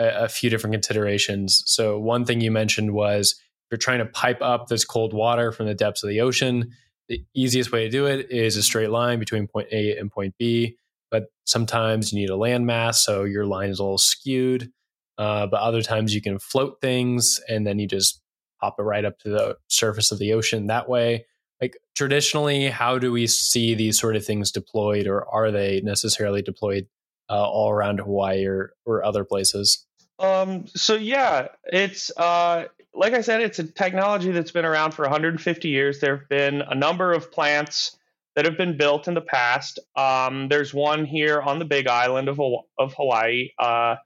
a, 0.00 0.24
a 0.24 0.28
few 0.28 0.50
different 0.50 0.74
considerations. 0.74 1.62
So, 1.66 1.98
one 1.98 2.24
thing 2.24 2.40
you 2.40 2.50
mentioned 2.50 2.92
was 2.92 3.34
you're 3.70 3.78
trying 3.78 3.98
to 3.98 4.06
pipe 4.06 4.42
up 4.42 4.66
this 4.66 4.84
cold 4.84 5.12
water 5.12 5.52
from 5.52 5.66
the 5.66 5.74
depths 5.74 6.02
of 6.02 6.08
the 6.08 6.20
ocean. 6.20 6.72
The 7.08 7.24
easiest 7.34 7.72
way 7.72 7.84
to 7.84 7.90
do 7.90 8.06
it 8.06 8.30
is 8.30 8.56
a 8.56 8.62
straight 8.62 8.90
line 8.90 9.18
between 9.18 9.46
point 9.46 9.68
A 9.72 9.96
and 9.96 10.10
point 10.10 10.34
B, 10.38 10.76
but 11.10 11.26
sometimes 11.44 12.12
you 12.12 12.20
need 12.20 12.30
a 12.30 12.34
landmass, 12.34 12.96
so 12.96 13.24
your 13.24 13.46
line 13.46 13.70
is 13.70 13.78
a 13.78 13.82
little 13.82 13.98
skewed. 13.98 14.72
Uh, 15.18 15.46
but 15.46 15.60
other 15.60 15.82
times 15.82 16.14
you 16.14 16.22
can 16.22 16.38
float 16.38 16.80
things 16.80 17.38
and 17.46 17.66
then 17.66 17.78
you 17.78 17.86
just 17.86 18.22
pop 18.60 18.76
it 18.78 18.82
right 18.82 19.04
up 19.04 19.18
to 19.18 19.28
the 19.28 19.56
surface 19.68 20.10
of 20.12 20.18
the 20.18 20.32
ocean 20.32 20.66
that 20.68 20.88
way. 20.88 21.26
Like 21.60 21.76
traditionally, 21.94 22.68
how 22.68 22.98
do 22.98 23.12
we 23.12 23.26
see 23.26 23.74
these 23.74 23.98
sort 23.98 24.16
of 24.16 24.24
things 24.24 24.50
deployed, 24.50 25.06
or 25.06 25.28
are 25.28 25.50
they 25.50 25.82
necessarily 25.82 26.40
deployed 26.40 26.86
uh, 27.28 27.46
all 27.46 27.70
around 27.70 28.00
Hawaii 28.00 28.46
or, 28.46 28.72
or 28.86 29.04
other 29.04 29.24
places? 29.24 29.86
Um, 30.20 30.66
so 30.68 30.94
yeah, 30.94 31.48
it's 31.64 32.10
uh, 32.16 32.66
like 32.94 33.14
I 33.14 33.22
said, 33.22 33.40
it's 33.40 33.58
a 33.58 33.64
technology 33.64 34.30
that's 34.30 34.50
been 34.50 34.66
around 34.66 34.92
for 34.92 35.02
150 35.02 35.68
years. 35.68 36.00
There 36.00 36.18
have 36.18 36.28
been 36.28 36.60
a 36.60 36.74
number 36.74 37.12
of 37.12 37.32
plants 37.32 37.96
that 38.36 38.44
have 38.44 38.56
been 38.56 38.76
built 38.76 39.08
in 39.08 39.14
the 39.14 39.22
past. 39.22 39.78
Um, 39.96 40.48
there's 40.48 40.74
one 40.74 41.04
here 41.06 41.40
on 41.40 41.58
the 41.58 41.64
Big 41.64 41.88
Island 41.88 42.28
of 42.28 42.40
of 42.78 42.94
Hawaii 42.94 43.50
uh, 43.58 43.96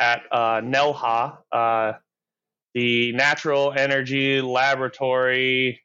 at 0.00 0.22
uh, 0.32 0.60
NELHA, 0.60 1.38
uh, 1.52 1.92
the 2.74 3.12
Natural 3.12 3.72
Energy 3.72 4.40
Laboratory 4.40 5.82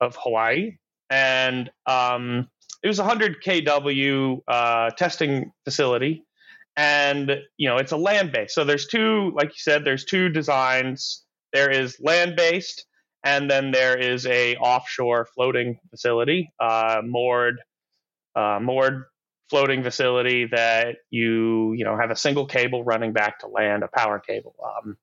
of 0.00 0.16
Hawaii, 0.16 0.78
and 1.10 1.70
um, 1.86 2.48
it 2.82 2.88
was 2.88 2.98
a 2.98 3.02
100 3.02 3.42
kW 3.42 4.40
uh, 4.48 4.90
testing 4.90 5.52
facility 5.64 6.24
and 6.78 7.32
you 7.58 7.68
know 7.68 7.76
it's 7.76 7.92
a 7.92 7.96
land 7.96 8.32
based 8.32 8.54
so 8.54 8.64
there's 8.64 8.86
two 8.86 9.32
like 9.36 9.48
you 9.48 9.58
said 9.58 9.84
there's 9.84 10.06
two 10.06 10.30
designs. 10.30 11.24
There 11.52 11.70
is 11.70 11.98
land 12.00 12.36
based 12.36 12.86
and 13.24 13.50
then 13.50 13.72
there 13.72 13.98
is 13.98 14.26
a 14.26 14.56
offshore 14.56 15.26
floating 15.34 15.80
facility 15.90 16.52
uh, 16.60 17.02
moored 17.04 17.60
uh, 18.36 18.60
moored 18.62 19.04
floating 19.50 19.82
facility 19.82 20.46
that 20.46 20.98
you 21.10 21.72
you 21.72 21.84
know 21.84 21.96
have 21.96 22.10
a 22.10 22.16
single 22.16 22.46
cable 22.46 22.84
running 22.84 23.12
back 23.12 23.40
to 23.40 23.48
land 23.48 23.82
a 23.82 23.88
power 23.88 24.20
cable 24.20 24.54
um, 24.64 24.96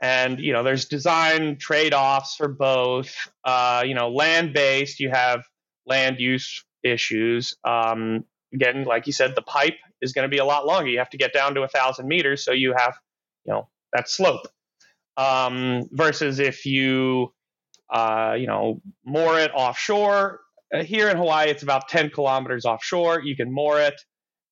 and 0.00 0.40
you 0.40 0.52
know 0.52 0.62
there's 0.62 0.86
design 0.86 1.56
trade-offs 1.56 2.36
for 2.36 2.48
both. 2.48 3.14
Uh, 3.44 3.82
you 3.84 3.94
know 3.94 4.10
land 4.10 4.54
based 4.54 5.00
you 5.00 5.10
have 5.10 5.44
land 5.86 6.18
use 6.20 6.64
issues 6.82 7.56
um, 7.64 8.24
again 8.54 8.84
like 8.84 9.06
you 9.06 9.12
said 9.12 9.34
the 9.34 9.42
pipe 9.42 9.76
is 10.02 10.12
going 10.12 10.24
to 10.24 10.28
be 10.28 10.38
a 10.38 10.44
lot 10.44 10.66
longer. 10.66 10.90
You 10.90 10.98
have 10.98 11.10
to 11.10 11.18
get 11.18 11.32
down 11.32 11.54
to 11.54 11.62
a 11.62 11.68
thousand 11.68 12.08
meters, 12.08 12.44
so 12.44 12.52
you 12.52 12.74
have, 12.76 12.94
you 13.44 13.52
know, 13.52 13.68
that 13.92 14.08
slope. 14.08 14.46
Um, 15.16 15.88
versus 15.92 16.40
if 16.40 16.66
you, 16.66 17.32
uh, 17.90 18.34
you 18.38 18.46
know, 18.46 18.80
moor 19.04 19.38
it 19.38 19.52
offshore. 19.54 20.40
Uh, 20.74 20.82
here 20.82 21.08
in 21.08 21.16
Hawaii, 21.16 21.50
it's 21.50 21.62
about 21.62 21.88
10 21.88 22.10
kilometers 22.10 22.64
offshore. 22.64 23.22
You 23.22 23.36
can 23.36 23.52
moor 23.52 23.80
it 23.80 23.94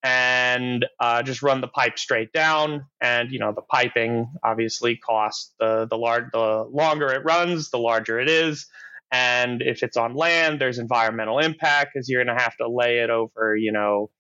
and 0.03 0.85
uh, 0.99 1.23
just 1.23 1.43
run 1.43 1.61
the 1.61 1.69
pipe 1.69 1.99
straight 1.99 2.33
down. 2.33 2.87
And 3.01 3.31
you 3.31 3.39
know, 3.39 3.53
the 3.53 3.63
piping 3.63 4.33
obviously 4.43 4.97
costs 4.97 5.55
the 5.61 5.87
the 5.89 5.97
large 5.97 6.27
the 6.33 6.65
longer 6.71 7.09
it 7.09 7.25
runs, 7.25 7.71
the 7.71 7.79
larger 7.79 8.19
it 8.19 8.29
is. 8.29 8.67
And 9.13 9.63
if 9.63 9.83
it's 9.83 9.97
on 9.97 10.15
land, 10.15 10.61
there's 10.61 10.79
environmental 10.79 11.39
impact 11.39 11.91
because 11.93 12.09
you're 12.09 12.25
going 12.25 12.35
to 12.35 12.43
have 12.43 12.57
to 12.57 12.69
lay 12.69 13.01
it 13.01 13.11
over, 13.11 13.55
you 13.55 13.71
know, 13.71 14.11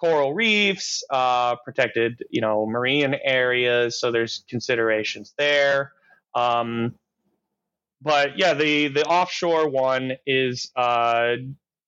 coral 0.00 0.34
reefs, 0.34 1.02
uh, 1.10 1.56
protected, 1.56 2.22
you 2.30 2.40
know, 2.40 2.66
marine 2.66 3.14
areas. 3.24 4.00
So 4.00 4.10
there's 4.10 4.44
considerations 4.48 5.34
there. 5.38 5.92
Um, 6.34 6.94
but 8.00 8.38
yeah, 8.38 8.54
the 8.54 8.88
the 8.88 9.04
offshore 9.04 9.68
one 9.68 10.12
is, 10.26 10.70
uh, 10.76 11.34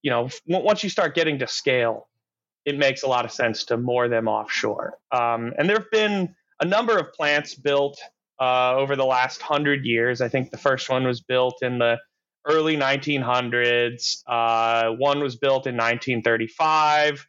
you 0.01 0.11
know, 0.11 0.29
once 0.47 0.83
you 0.83 0.89
start 0.89 1.15
getting 1.15 1.39
to 1.39 1.47
scale, 1.47 2.07
it 2.65 2.77
makes 2.77 3.03
a 3.03 3.07
lot 3.07 3.25
of 3.25 3.31
sense 3.31 3.65
to 3.65 3.77
moor 3.77 4.07
them 4.07 4.27
offshore. 4.27 4.97
Um, 5.11 5.53
and 5.57 5.69
there 5.69 5.77
have 5.77 5.91
been 5.91 6.35
a 6.59 6.65
number 6.65 6.97
of 6.97 7.13
plants 7.13 7.53
built 7.53 7.99
uh, 8.39 8.75
over 8.75 8.95
the 8.95 9.05
last 9.05 9.41
hundred 9.41 9.85
years. 9.85 10.21
I 10.21 10.29
think 10.29 10.51
the 10.51 10.57
first 10.57 10.89
one 10.89 11.05
was 11.05 11.21
built 11.21 11.61
in 11.61 11.79
the 11.79 11.99
early 12.45 12.77
1900s. 12.77 14.23
Uh, 14.27 14.91
one 14.91 15.19
was 15.19 15.35
built 15.35 15.67
in 15.67 15.75
1935. 15.75 17.27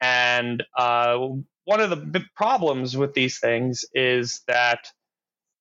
And 0.00 0.62
uh, 0.76 1.18
one 1.64 1.80
of 1.80 1.90
the 1.90 1.96
big 1.96 2.24
problems 2.34 2.96
with 2.96 3.14
these 3.14 3.38
things 3.38 3.84
is 3.94 4.42
that, 4.46 4.90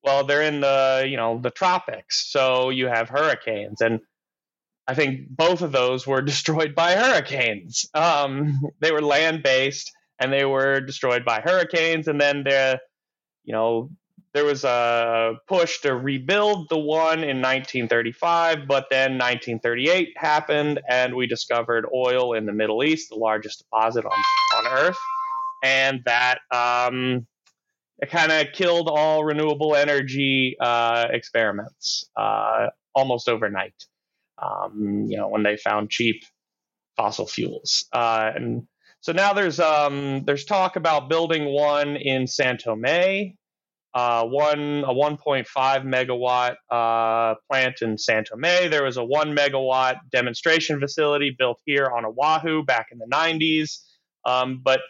well, 0.04 0.24
they're 0.26 0.44
in 0.44 0.62
the 0.62 1.06
you 1.08 1.18
know 1.18 1.40
the 1.42 1.52
tropics, 1.52 2.32
so 2.32 2.70
you 2.70 2.88
have 2.88 3.10
hurricanes, 3.10 3.82
and 3.82 4.02
I 4.88 4.94
think 4.94 5.30
both 5.30 5.62
of 5.62 5.72
those 5.72 6.06
were 6.06 6.22
destroyed 6.34 6.76
by 6.76 6.96
hurricanes. 6.96 7.90
Um, 7.94 8.62
they 8.82 8.92
were 8.92 9.02
land 9.02 9.44
based, 9.44 9.92
and 10.20 10.32
they 10.32 10.46
were 10.46 10.80
destroyed 10.82 11.26
by 11.26 11.42
hurricanes, 11.42 12.08
and 12.08 12.22
then 12.22 12.44
the 12.44 12.80
you 13.44 13.54
know 13.54 13.90
there 14.36 14.44
was 14.44 14.66
a 14.66 15.36
push 15.48 15.80
to 15.80 15.96
rebuild 15.96 16.68
the 16.68 16.78
one 16.78 17.20
in 17.20 17.42
1935, 17.42 18.68
but 18.68 18.88
then 18.92 19.12
1938 19.14 20.10
happened, 20.18 20.82
and 20.90 21.16
we 21.16 21.26
discovered 21.26 21.86
oil 21.96 22.34
in 22.34 22.46
the 22.46 22.52
Middle 22.52 22.84
East, 22.84 23.08
the 23.08 23.16
largest 23.16 23.60
deposit 23.60 24.04
on, 24.04 24.12
on 24.58 24.74
Earth. 24.74 24.98
And 25.64 26.02
that 26.06 26.40
um, 26.52 27.26
kind 28.10 28.34
of 28.34 28.48
killed 28.52 28.90
all 28.90 29.24
renewable 29.24 29.74
energy 29.74 30.58
uh, 30.60 31.06
experiments 31.12 32.04
uh, 32.18 32.68
almost 32.94 33.30
overnight. 33.30 33.86
Um, 34.38 35.06
you 35.08 35.16
know, 35.16 35.30
when 35.30 35.44
they 35.44 35.56
found 35.56 35.90
cheap 35.90 36.26
fossil 36.98 37.26
fuels. 37.26 37.86
Uh, 37.94 38.32
and 38.36 38.68
so 39.00 39.14
now 39.14 39.32
there's 39.32 39.62
um, 39.62 40.26
there's 40.26 40.44
talk 40.44 40.76
about 40.76 41.08
building 41.08 41.46
one 41.46 41.96
in 41.96 42.28
San 42.28 42.58
Tome 42.58 43.38
uh, 43.96 44.26
one 44.26 44.84
a 44.84 44.94
1.5 44.94 45.48
megawatt 45.56 46.56
uh, 46.70 47.36
plant 47.50 47.82
in 47.82 47.98
San 47.98 48.26
Tome. 48.26 48.70
There 48.70 48.84
was 48.84 48.98
a 48.98 49.04
one 49.04 49.34
megawatt 49.34 50.00
demonstration 50.12 50.82
facility 50.82 51.34
built 51.38 51.60
here 51.66 51.90
on 51.90 52.04
Oahu 52.06 52.64
back 52.64 52.88
in 52.92 52.98
the 52.98 53.08
90s. 53.08 53.80
Um, 54.26 54.62
but 54.62 54.82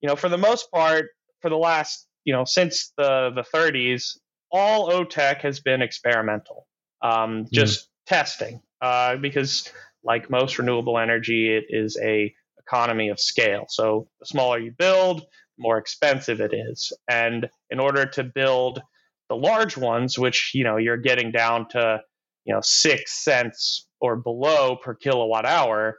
you 0.00 0.08
know, 0.08 0.14
for 0.14 0.28
the 0.28 0.38
most 0.38 0.70
part, 0.70 1.06
for 1.40 1.50
the 1.50 1.56
last 1.56 2.06
you 2.24 2.32
know 2.32 2.44
since 2.44 2.92
the 2.96 3.30
the 3.34 3.42
30s, 3.42 4.16
all 4.52 4.90
OTEC 4.90 5.40
has 5.40 5.58
been 5.58 5.82
experimental, 5.82 6.68
um, 7.02 7.40
hmm. 7.40 7.48
just 7.52 7.80
mm. 7.80 7.88
testing 8.06 8.62
uh, 8.80 9.16
because 9.16 9.68
like 10.04 10.30
most 10.30 10.58
renewable 10.58 10.98
energy, 10.98 11.52
it 11.52 11.64
is 11.68 11.98
a 12.00 12.32
economy 12.60 13.08
of 13.08 13.18
scale. 13.18 13.66
So 13.68 14.08
the 14.20 14.26
smaller 14.26 14.58
you 14.60 14.70
build, 14.70 15.26
more 15.62 15.78
expensive 15.78 16.40
it 16.40 16.52
is. 16.52 16.92
And 17.08 17.48
in 17.70 17.80
order 17.80 18.06
to 18.06 18.24
build 18.24 18.82
the 19.28 19.36
large 19.36 19.76
ones, 19.76 20.18
which 20.18 20.50
you 20.54 20.64
know 20.64 20.76
you're 20.76 20.98
getting 20.98 21.32
down 21.32 21.68
to 21.70 22.00
you 22.44 22.54
know 22.54 22.60
six 22.62 23.24
cents 23.24 23.86
or 24.00 24.16
below 24.16 24.76
per 24.76 24.94
kilowatt 24.94 25.46
hour, 25.46 25.96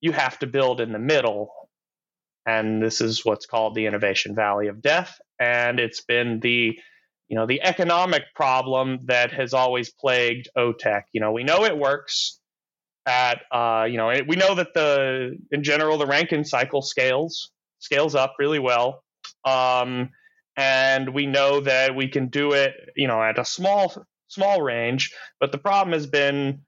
you 0.00 0.12
have 0.12 0.38
to 0.40 0.46
build 0.46 0.80
in 0.80 0.92
the 0.92 0.98
middle. 0.98 1.50
And 2.44 2.82
this 2.82 3.00
is 3.00 3.24
what's 3.24 3.46
called 3.46 3.74
the 3.74 3.86
innovation 3.86 4.34
valley 4.34 4.68
of 4.68 4.80
death. 4.80 5.18
And 5.40 5.80
it's 5.80 6.02
been 6.02 6.40
the 6.40 6.78
you 7.28 7.36
know 7.36 7.46
the 7.46 7.62
economic 7.62 8.22
problem 8.34 9.00
that 9.06 9.32
has 9.32 9.54
always 9.54 9.90
plagued 9.90 10.48
OTEC. 10.56 11.02
You 11.12 11.20
know, 11.20 11.32
we 11.32 11.44
know 11.44 11.64
it 11.64 11.76
works 11.76 12.38
at 13.06 13.42
uh, 13.52 13.86
you 13.88 13.96
know 13.96 14.12
we 14.26 14.36
know 14.36 14.54
that 14.54 14.74
the 14.74 15.38
in 15.50 15.62
general 15.62 15.98
the 15.98 16.06
Rankine 16.06 16.44
cycle 16.44 16.82
scales 16.82 17.50
scales 17.78 18.14
up 18.14 18.34
really 18.38 18.58
well. 18.58 19.02
Um, 19.44 20.10
and 20.56 21.12
we 21.12 21.26
know 21.26 21.60
that 21.60 21.94
we 21.94 22.08
can 22.08 22.28
do 22.28 22.52
it, 22.52 22.74
you 22.96 23.06
know, 23.06 23.22
at 23.22 23.38
a 23.38 23.44
small 23.44 23.94
small 24.28 24.62
range. 24.62 25.12
But 25.38 25.52
the 25.52 25.58
problem 25.58 25.92
has 25.92 26.06
been 26.06 26.62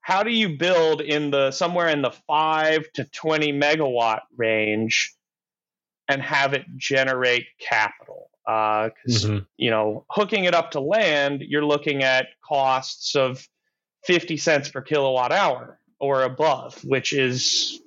how 0.00 0.22
do 0.22 0.30
you 0.30 0.56
build 0.56 1.00
in 1.00 1.30
the 1.30 1.50
somewhere 1.50 1.88
in 1.88 2.02
the 2.02 2.12
five 2.26 2.90
to 2.94 3.04
twenty 3.04 3.52
megawatt 3.52 4.20
range 4.36 5.14
and 6.08 6.22
have 6.22 6.54
it 6.54 6.64
generate 6.76 7.46
capital? 7.60 8.30
Because 8.44 9.24
uh, 9.24 9.28
mm-hmm. 9.28 9.38
you 9.56 9.70
know, 9.70 10.04
hooking 10.08 10.44
it 10.44 10.54
up 10.54 10.72
to 10.72 10.80
land, 10.80 11.42
you're 11.46 11.64
looking 11.64 12.04
at 12.04 12.28
costs 12.44 13.16
of 13.16 13.46
fifty 14.04 14.36
cents 14.36 14.68
per 14.68 14.82
kilowatt 14.82 15.32
hour 15.32 15.80
or 15.98 16.22
above, 16.22 16.78
which 16.84 17.12
is 17.12 17.80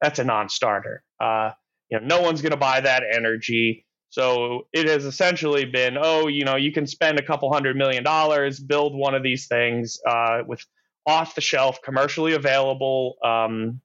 that's 0.00 0.18
a 0.18 0.24
non-starter. 0.24 1.02
Uh, 1.18 1.50
you 1.90 2.00
know, 2.00 2.06
no 2.06 2.20
one's 2.20 2.42
going 2.42 2.52
to 2.52 2.56
buy 2.56 2.80
that 2.80 3.02
energy. 3.10 3.84
So 4.08 4.66
it 4.72 4.88
has 4.88 5.04
essentially 5.04 5.64
been, 5.64 5.98
oh, 6.00 6.28
you 6.28 6.44
know, 6.44 6.56
you 6.56 6.72
can 6.72 6.86
spend 6.86 7.18
a 7.18 7.22
couple 7.22 7.52
hundred 7.52 7.76
million 7.76 8.02
dollars, 8.02 8.60
build 8.60 8.94
one 8.94 9.14
of 9.14 9.22
these 9.22 9.46
things 9.46 9.98
uh, 10.08 10.42
with 10.46 10.64
off 11.06 11.34
the 11.34 11.40
shelf, 11.40 11.78
commercially 11.84 12.34
available, 12.34 13.16
um, 13.24 13.80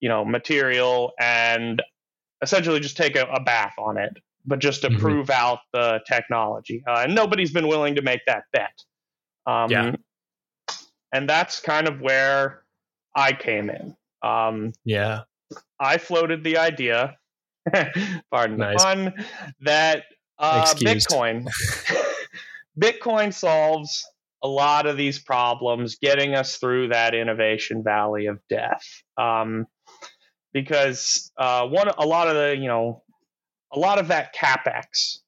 you 0.00 0.08
know, 0.08 0.24
material, 0.24 1.12
and 1.20 1.82
essentially 2.42 2.80
just 2.80 2.96
take 2.96 3.16
a, 3.16 3.24
a 3.24 3.42
bath 3.42 3.74
on 3.78 3.96
it, 3.96 4.16
but 4.44 4.58
just 4.58 4.82
to 4.82 4.88
mm-hmm. 4.88 4.98
prove 4.98 5.30
out 5.30 5.60
the 5.72 6.00
technology. 6.08 6.82
Uh, 6.86 7.02
and 7.04 7.14
nobody's 7.14 7.52
been 7.52 7.68
willing 7.68 7.94
to 7.94 8.02
make 8.02 8.20
that 8.26 8.44
bet. 8.52 8.82
Um, 9.46 9.70
yeah. 9.70 9.94
And 11.12 11.28
that's 11.28 11.60
kind 11.60 11.86
of 11.86 12.00
where 12.00 12.64
I 13.14 13.32
came 13.32 13.70
in. 13.70 13.96
Um, 14.22 14.72
yeah. 14.84 15.20
I 15.80 15.98
floated 15.98 16.44
the 16.44 16.58
idea, 16.58 17.16
pardon 18.30 18.56
nice. 18.58 18.82
pun, 18.82 19.14
that 19.60 20.04
uh, 20.38 20.66
Bitcoin, 20.74 21.48
Bitcoin 22.80 23.32
solves 23.32 24.04
a 24.42 24.48
lot 24.48 24.86
of 24.86 24.96
these 24.96 25.18
problems, 25.18 25.96
getting 25.96 26.34
us 26.34 26.56
through 26.56 26.88
that 26.88 27.14
innovation 27.14 27.82
valley 27.84 28.26
of 28.26 28.40
death. 28.48 28.84
Um, 29.16 29.66
because 30.52 31.30
uh, 31.38 31.66
one, 31.66 31.88
a 31.88 32.04
lot 32.06 32.28
of 32.28 32.34
the, 32.34 32.56
you 32.56 32.66
know, 32.66 33.02
a 33.72 33.78
lot 33.78 33.98
of 33.98 34.08
that 34.08 34.34
capex 34.34 35.18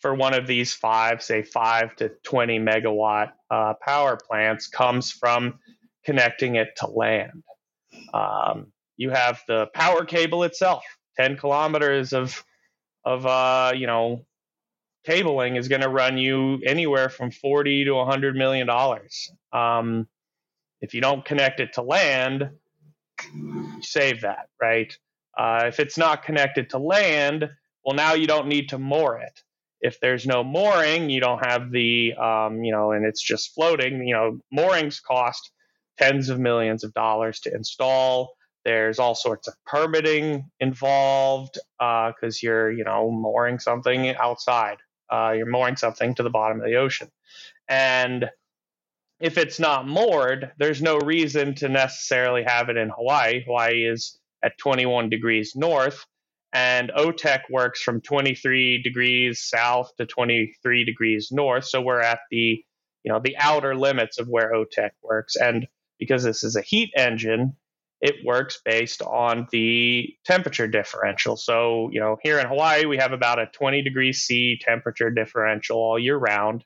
for 0.00 0.14
one 0.14 0.34
of 0.34 0.46
these 0.46 0.74
five, 0.74 1.22
say 1.22 1.42
five 1.42 1.96
to 1.96 2.10
twenty 2.22 2.58
megawatt 2.58 3.30
uh, 3.50 3.72
power 3.82 4.18
plants, 4.28 4.68
comes 4.68 5.10
from 5.10 5.58
connecting 6.04 6.56
it 6.56 6.68
to 6.76 6.86
land. 6.86 7.42
Um, 8.12 8.73
you 8.96 9.10
have 9.10 9.42
the 9.48 9.66
power 9.74 10.04
cable 10.04 10.44
itself, 10.44 10.84
10 11.16 11.36
kilometers 11.36 12.12
of, 12.12 12.44
of 13.04 13.26
uh, 13.26 13.72
you 13.74 13.86
know, 13.86 14.24
cabling 15.04 15.56
is 15.56 15.68
going 15.68 15.82
to 15.82 15.88
run 15.88 16.18
you 16.18 16.60
anywhere 16.66 17.08
from 17.08 17.30
40 17.30 17.84
to 17.86 17.92
100 17.94 18.36
million 18.36 18.66
dollars. 18.66 19.32
Um, 19.52 20.08
if 20.80 20.94
you 20.94 21.00
don't 21.00 21.24
connect 21.24 21.60
it 21.60 21.74
to 21.74 21.82
land, 21.82 22.50
save 23.80 24.22
that, 24.22 24.48
right? 24.60 24.96
Uh, 25.36 25.64
if 25.66 25.80
it's 25.80 25.98
not 25.98 26.22
connected 26.24 26.70
to 26.70 26.78
land, 26.78 27.50
well, 27.84 27.96
now 27.96 28.14
you 28.14 28.26
don't 28.26 28.48
need 28.48 28.70
to 28.70 28.78
moor 28.78 29.18
it. 29.18 29.42
If 29.80 30.00
there's 30.00 30.26
no 30.26 30.42
mooring, 30.42 31.10
you 31.10 31.20
don't 31.20 31.44
have 31.44 31.70
the, 31.70 32.14
um, 32.14 32.64
you 32.64 32.72
know, 32.72 32.92
and 32.92 33.04
it's 33.04 33.22
just 33.22 33.54
floating. 33.54 34.06
You 34.06 34.14
know, 34.14 34.38
moorings 34.50 35.00
cost 35.00 35.50
tens 35.98 36.28
of 36.28 36.38
millions 36.40 36.84
of 36.84 36.94
dollars 36.94 37.40
to 37.40 37.54
install. 37.54 38.34
There's 38.64 38.98
all 38.98 39.14
sorts 39.14 39.48
of 39.48 39.54
permitting 39.66 40.50
involved 40.58 41.58
because 41.78 42.36
uh, 42.36 42.42
you're, 42.42 42.72
you 42.72 42.84
know, 42.84 43.10
mooring 43.10 43.58
something 43.58 44.08
outside. 44.16 44.78
Uh, 45.12 45.34
you're 45.36 45.50
mooring 45.50 45.76
something 45.76 46.14
to 46.14 46.22
the 46.22 46.30
bottom 46.30 46.60
of 46.60 46.66
the 46.66 46.76
ocean, 46.76 47.10
and 47.68 48.28
if 49.20 49.38
it's 49.38 49.60
not 49.60 49.86
moored, 49.86 50.52
there's 50.58 50.82
no 50.82 50.98
reason 50.98 51.54
to 51.56 51.68
necessarily 51.68 52.42
have 52.42 52.68
it 52.68 52.76
in 52.76 52.90
Hawaii. 52.90 53.44
Hawaii 53.44 53.84
is 53.84 54.18
at 54.42 54.58
21 54.58 55.08
degrees 55.08 55.54
north, 55.54 56.04
and 56.52 56.90
OTEC 56.96 57.40
works 57.50 57.82
from 57.82 58.00
23 58.00 58.82
degrees 58.82 59.40
south 59.40 59.90
to 59.96 60.06
23 60.06 60.84
degrees 60.84 61.30
north. 61.32 61.64
So 61.64 61.80
we're 61.80 62.00
at 62.00 62.20
the 62.30 62.64
you 63.02 63.12
know 63.12 63.20
the 63.20 63.36
outer 63.36 63.76
limits 63.76 64.18
of 64.18 64.28
where 64.28 64.52
OTEC 64.52 64.90
works, 65.02 65.36
and 65.36 65.66
because 65.98 66.22
this 66.22 66.42
is 66.42 66.56
a 66.56 66.62
heat 66.62 66.90
engine, 66.96 67.56
it 68.00 68.16
works 68.24 68.60
based 68.64 69.02
on 69.02 69.46
the 69.50 70.14
temperature 70.24 70.68
differential. 70.68 71.36
So, 71.36 71.90
you 71.92 72.00
know, 72.00 72.16
here 72.22 72.38
in 72.38 72.46
Hawaii, 72.46 72.84
we 72.86 72.98
have 72.98 73.12
about 73.12 73.38
a 73.38 73.46
20 73.46 73.82
degrees 73.82 74.22
C 74.22 74.58
temperature 74.60 75.10
differential 75.10 75.78
all 75.78 75.98
year 75.98 76.16
round. 76.16 76.64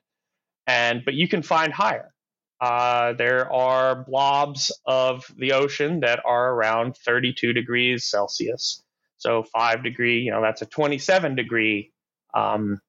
And, 0.67 1.03
but 1.03 1.13
you 1.13 1.27
can 1.27 1.41
find 1.41 1.71
higher. 1.73 2.13
Uh, 2.61 3.13
there 3.13 3.51
are 3.51 4.03
blobs 4.03 4.71
of 4.85 5.25
the 5.37 5.53
ocean 5.53 6.01
that 6.01 6.19
are 6.25 6.53
around 6.53 6.97
32 6.97 7.53
degrees 7.53 8.05
Celsius. 8.05 8.83
So 9.17 9.43
five 9.43 9.83
degree, 9.83 10.19
you 10.19 10.31
know, 10.31 10.41
that's 10.41 10.61
a 10.61 10.65
27 10.65 11.35
degree, 11.35 11.91
um, 12.33 12.81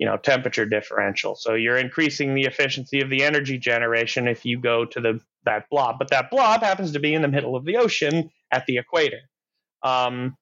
you 0.00 0.06
know, 0.06 0.16
temperature 0.16 0.64
differential. 0.64 1.36
So 1.36 1.52
you're 1.52 1.76
increasing 1.76 2.34
the 2.34 2.44
efficiency 2.44 3.02
of 3.02 3.10
the 3.10 3.22
energy 3.22 3.58
generation 3.58 4.26
if 4.26 4.46
you 4.46 4.58
go 4.58 4.86
to 4.86 5.00
the 5.00 5.20
that 5.44 5.66
blob, 5.70 5.96
but 5.98 6.08
that 6.08 6.30
blob 6.30 6.62
happens 6.62 6.92
to 6.92 7.00
be 7.00 7.12
in 7.14 7.20
the 7.20 7.28
middle 7.28 7.54
of 7.54 7.66
the 7.66 7.76
ocean 7.76 8.30
at 8.50 8.64
the 8.66 8.78
equator. 8.78 9.20
Um, 9.82 10.36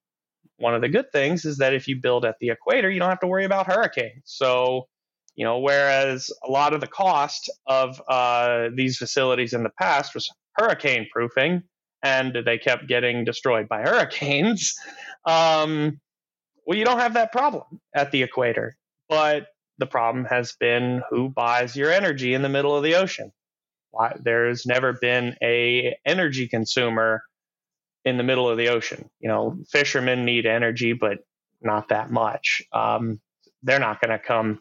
one 0.59 0.75
of 0.75 0.81
the 0.81 0.89
good 0.89 1.11
things 1.11 1.45
is 1.45 1.59
that 1.59 1.75
if 1.75 1.89
you 1.89 2.01
build 2.01 2.25
at 2.25 2.37
the 2.41 2.51
equator, 2.51 2.89
you 2.89 3.01
don't 3.01 3.09
have 3.09 3.21
to 3.21 3.27
worry 3.27 3.45
about 3.45 3.67
hurricanes. 3.67 4.23
So, 4.27 4.87
you 5.35 5.45
know, 5.45 5.59
whereas 5.59 6.31
a 6.47 6.51
lot 6.51 6.73
of 6.73 6.81
the 6.81 6.87
cost 6.87 7.51
of 7.67 8.01
uh, 8.09 8.69
these 8.75 8.97
facilities 8.97 9.55
in 9.55 9.65
the 9.65 9.71
past 9.71 10.15
was 10.15 10.31
hurricane 10.55 11.09
proofing, 11.13 11.63
and 12.03 12.37
they 12.45 12.59
kept 12.59 12.87
getting 12.87 13.25
destroyed 13.25 13.69
by 13.69 13.81
hurricanes. 13.83 14.77
Um, 15.25 16.01
well, 16.65 16.79
you 16.79 16.85
don't 16.85 16.99
have 16.99 17.15
that 17.15 17.33
problem 17.33 17.81
at 17.95 18.13
the 18.13 18.23
equator, 18.23 18.77
but 19.09 19.47
the 19.79 19.87
problem 19.87 20.25
has 20.25 20.55
been 20.59 21.03
who 21.11 21.29
buys 21.29 21.77
your 21.77 21.93
energy 21.93 22.35
in 22.35 22.43
the 22.43 22.49
middle 22.49 22.77
of 22.77 22.83
the 22.83 22.97
ocean 22.97 23.33
why, 23.91 24.17
there's 24.23 24.67
never 24.67 24.93
been 24.93 25.37
a 25.43 25.97
energy 26.05 26.49
consumer 26.49 27.23
in 28.05 28.17
the 28.17 28.23
middle 28.23 28.49
of 28.49 28.59
the 28.59 28.69
ocean. 28.69 29.09
You 29.21 29.29
know, 29.29 29.59
fishermen 29.71 30.25
need 30.25 30.47
energy, 30.47 30.93
but 30.93 31.19
not 31.61 31.89
that 31.89 32.11
much. 32.11 32.63
Um, 32.73 33.21
they're 33.63 33.81
not 33.81 34.01
going 34.01 34.17
to 34.17 34.25
come 34.25 34.61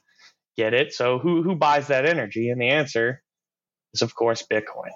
get 0.55 0.73
it. 0.73 0.93
So 0.93 1.19
who 1.19 1.43
who 1.43 1.55
buys 1.55 1.87
that 1.87 2.05
energy? 2.05 2.49
And 2.49 2.61
the 2.61 2.69
answer 2.69 3.21
is, 3.93 4.01
of 4.01 4.15
course, 4.15 4.43
Bitcoin. 4.49 4.91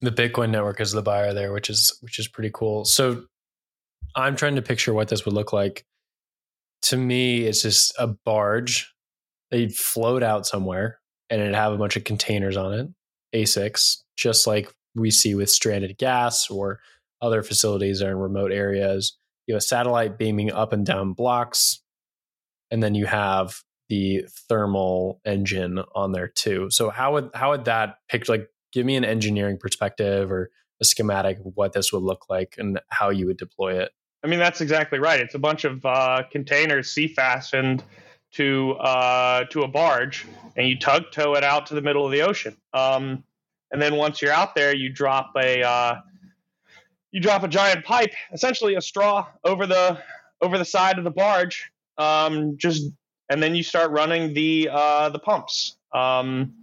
The 0.00 0.12
Bitcoin 0.12 0.50
network 0.50 0.80
is 0.80 0.92
the 0.92 1.02
buyer 1.02 1.34
there, 1.34 1.52
which 1.52 1.68
is 1.68 1.98
which 2.00 2.18
is 2.18 2.28
pretty 2.28 2.50
cool. 2.52 2.84
So 2.84 3.24
I'm 4.14 4.36
trying 4.36 4.54
to 4.54 4.62
picture 4.62 4.94
what 4.94 5.08
this 5.08 5.24
would 5.24 5.34
look 5.34 5.52
like. 5.52 5.84
To 6.82 6.96
me, 6.96 7.44
it's 7.44 7.62
just 7.62 7.92
a 7.98 8.06
barge. 8.06 8.92
They'd 9.50 9.74
float 9.74 10.22
out 10.22 10.46
somewhere 10.46 11.00
and 11.30 11.40
it'd 11.40 11.54
have 11.54 11.72
a 11.72 11.78
bunch 11.78 11.96
of 11.96 12.04
containers 12.04 12.56
on 12.56 12.72
it. 12.74 12.88
ASICs, 13.34 13.98
just 14.16 14.46
like 14.46 14.72
we 14.94 15.10
see 15.10 15.34
with 15.34 15.50
stranded 15.50 15.98
gas 15.98 16.50
or 16.50 16.80
other 17.20 17.42
facilities 17.42 18.02
are 18.02 18.10
in 18.10 18.16
remote 18.16 18.52
areas. 18.52 19.16
You 19.46 19.54
have 19.54 19.62
a 19.62 19.66
satellite 19.66 20.18
beaming 20.18 20.52
up 20.52 20.72
and 20.72 20.84
down 20.84 21.12
blocks, 21.12 21.82
and 22.70 22.82
then 22.82 22.94
you 22.94 23.06
have 23.06 23.62
the 23.88 24.26
thermal 24.48 25.20
engine 25.24 25.80
on 25.94 26.12
there 26.12 26.28
too. 26.28 26.68
So 26.70 26.90
how 26.90 27.14
would 27.14 27.30
how 27.34 27.50
would 27.50 27.64
that 27.64 27.96
picture 28.10 28.32
like 28.32 28.48
give 28.72 28.84
me 28.84 28.96
an 28.96 29.04
engineering 29.04 29.56
perspective 29.58 30.30
or 30.30 30.50
a 30.80 30.84
schematic 30.84 31.38
of 31.38 31.52
what 31.54 31.72
this 31.72 31.92
would 31.92 32.02
look 32.02 32.26
like 32.28 32.54
and 32.58 32.80
how 32.88 33.10
you 33.10 33.26
would 33.26 33.38
deploy 33.38 33.80
it? 33.80 33.90
I 34.22 34.26
mean 34.26 34.38
that's 34.38 34.60
exactly 34.60 34.98
right. 34.98 35.20
It's 35.20 35.34
a 35.34 35.38
bunch 35.38 35.64
of 35.64 35.84
uh, 35.84 36.24
containers 36.30 36.90
sea 36.90 37.08
fastened 37.08 37.84
to 38.32 38.72
uh, 38.72 39.44
to 39.44 39.62
a 39.62 39.68
barge, 39.68 40.26
and 40.56 40.68
you 40.68 40.78
tug 40.78 41.04
tow 41.12 41.34
it 41.34 41.44
out 41.44 41.66
to 41.66 41.74
the 41.74 41.82
middle 41.82 42.04
of 42.04 42.12
the 42.12 42.22
ocean. 42.22 42.56
Um, 42.72 43.24
and 43.70 43.80
then 43.80 43.96
once 43.96 44.22
you're 44.22 44.32
out 44.32 44.54
there, 44.54 44.74
you 44.74 44.90
drop 44.90 45.32
a 45.36 45.62
uh, 45.62 45.94
you 47.12 47.20
drop 47.20 47.42
a 47.42 47.48
giant 47.48 47.84
pipe, 47.84 48.12
essentially 48.32 48.74
a 48.74 48.80
straw, 48.80 49.26
over 49.44 49.66
the 49.66 49.98
over 50.40 50.58
the 50.58 50.64
side 50.64 50.98
of 50.98 51.04
the 51.04 51.10
barge. 51.10 51.70
Um, 51.96 52.56
just 52.56 52.90
and 53.28 53.42
then 53.42 53.54
you 53.54 53.62
start 53.62 53.90
running 53.90 54.34
the 54.34 54.68
uh, 54.70 55.08
the 55.10 55.18
pumps. 55.18 55.76
Um, 55.94 56.54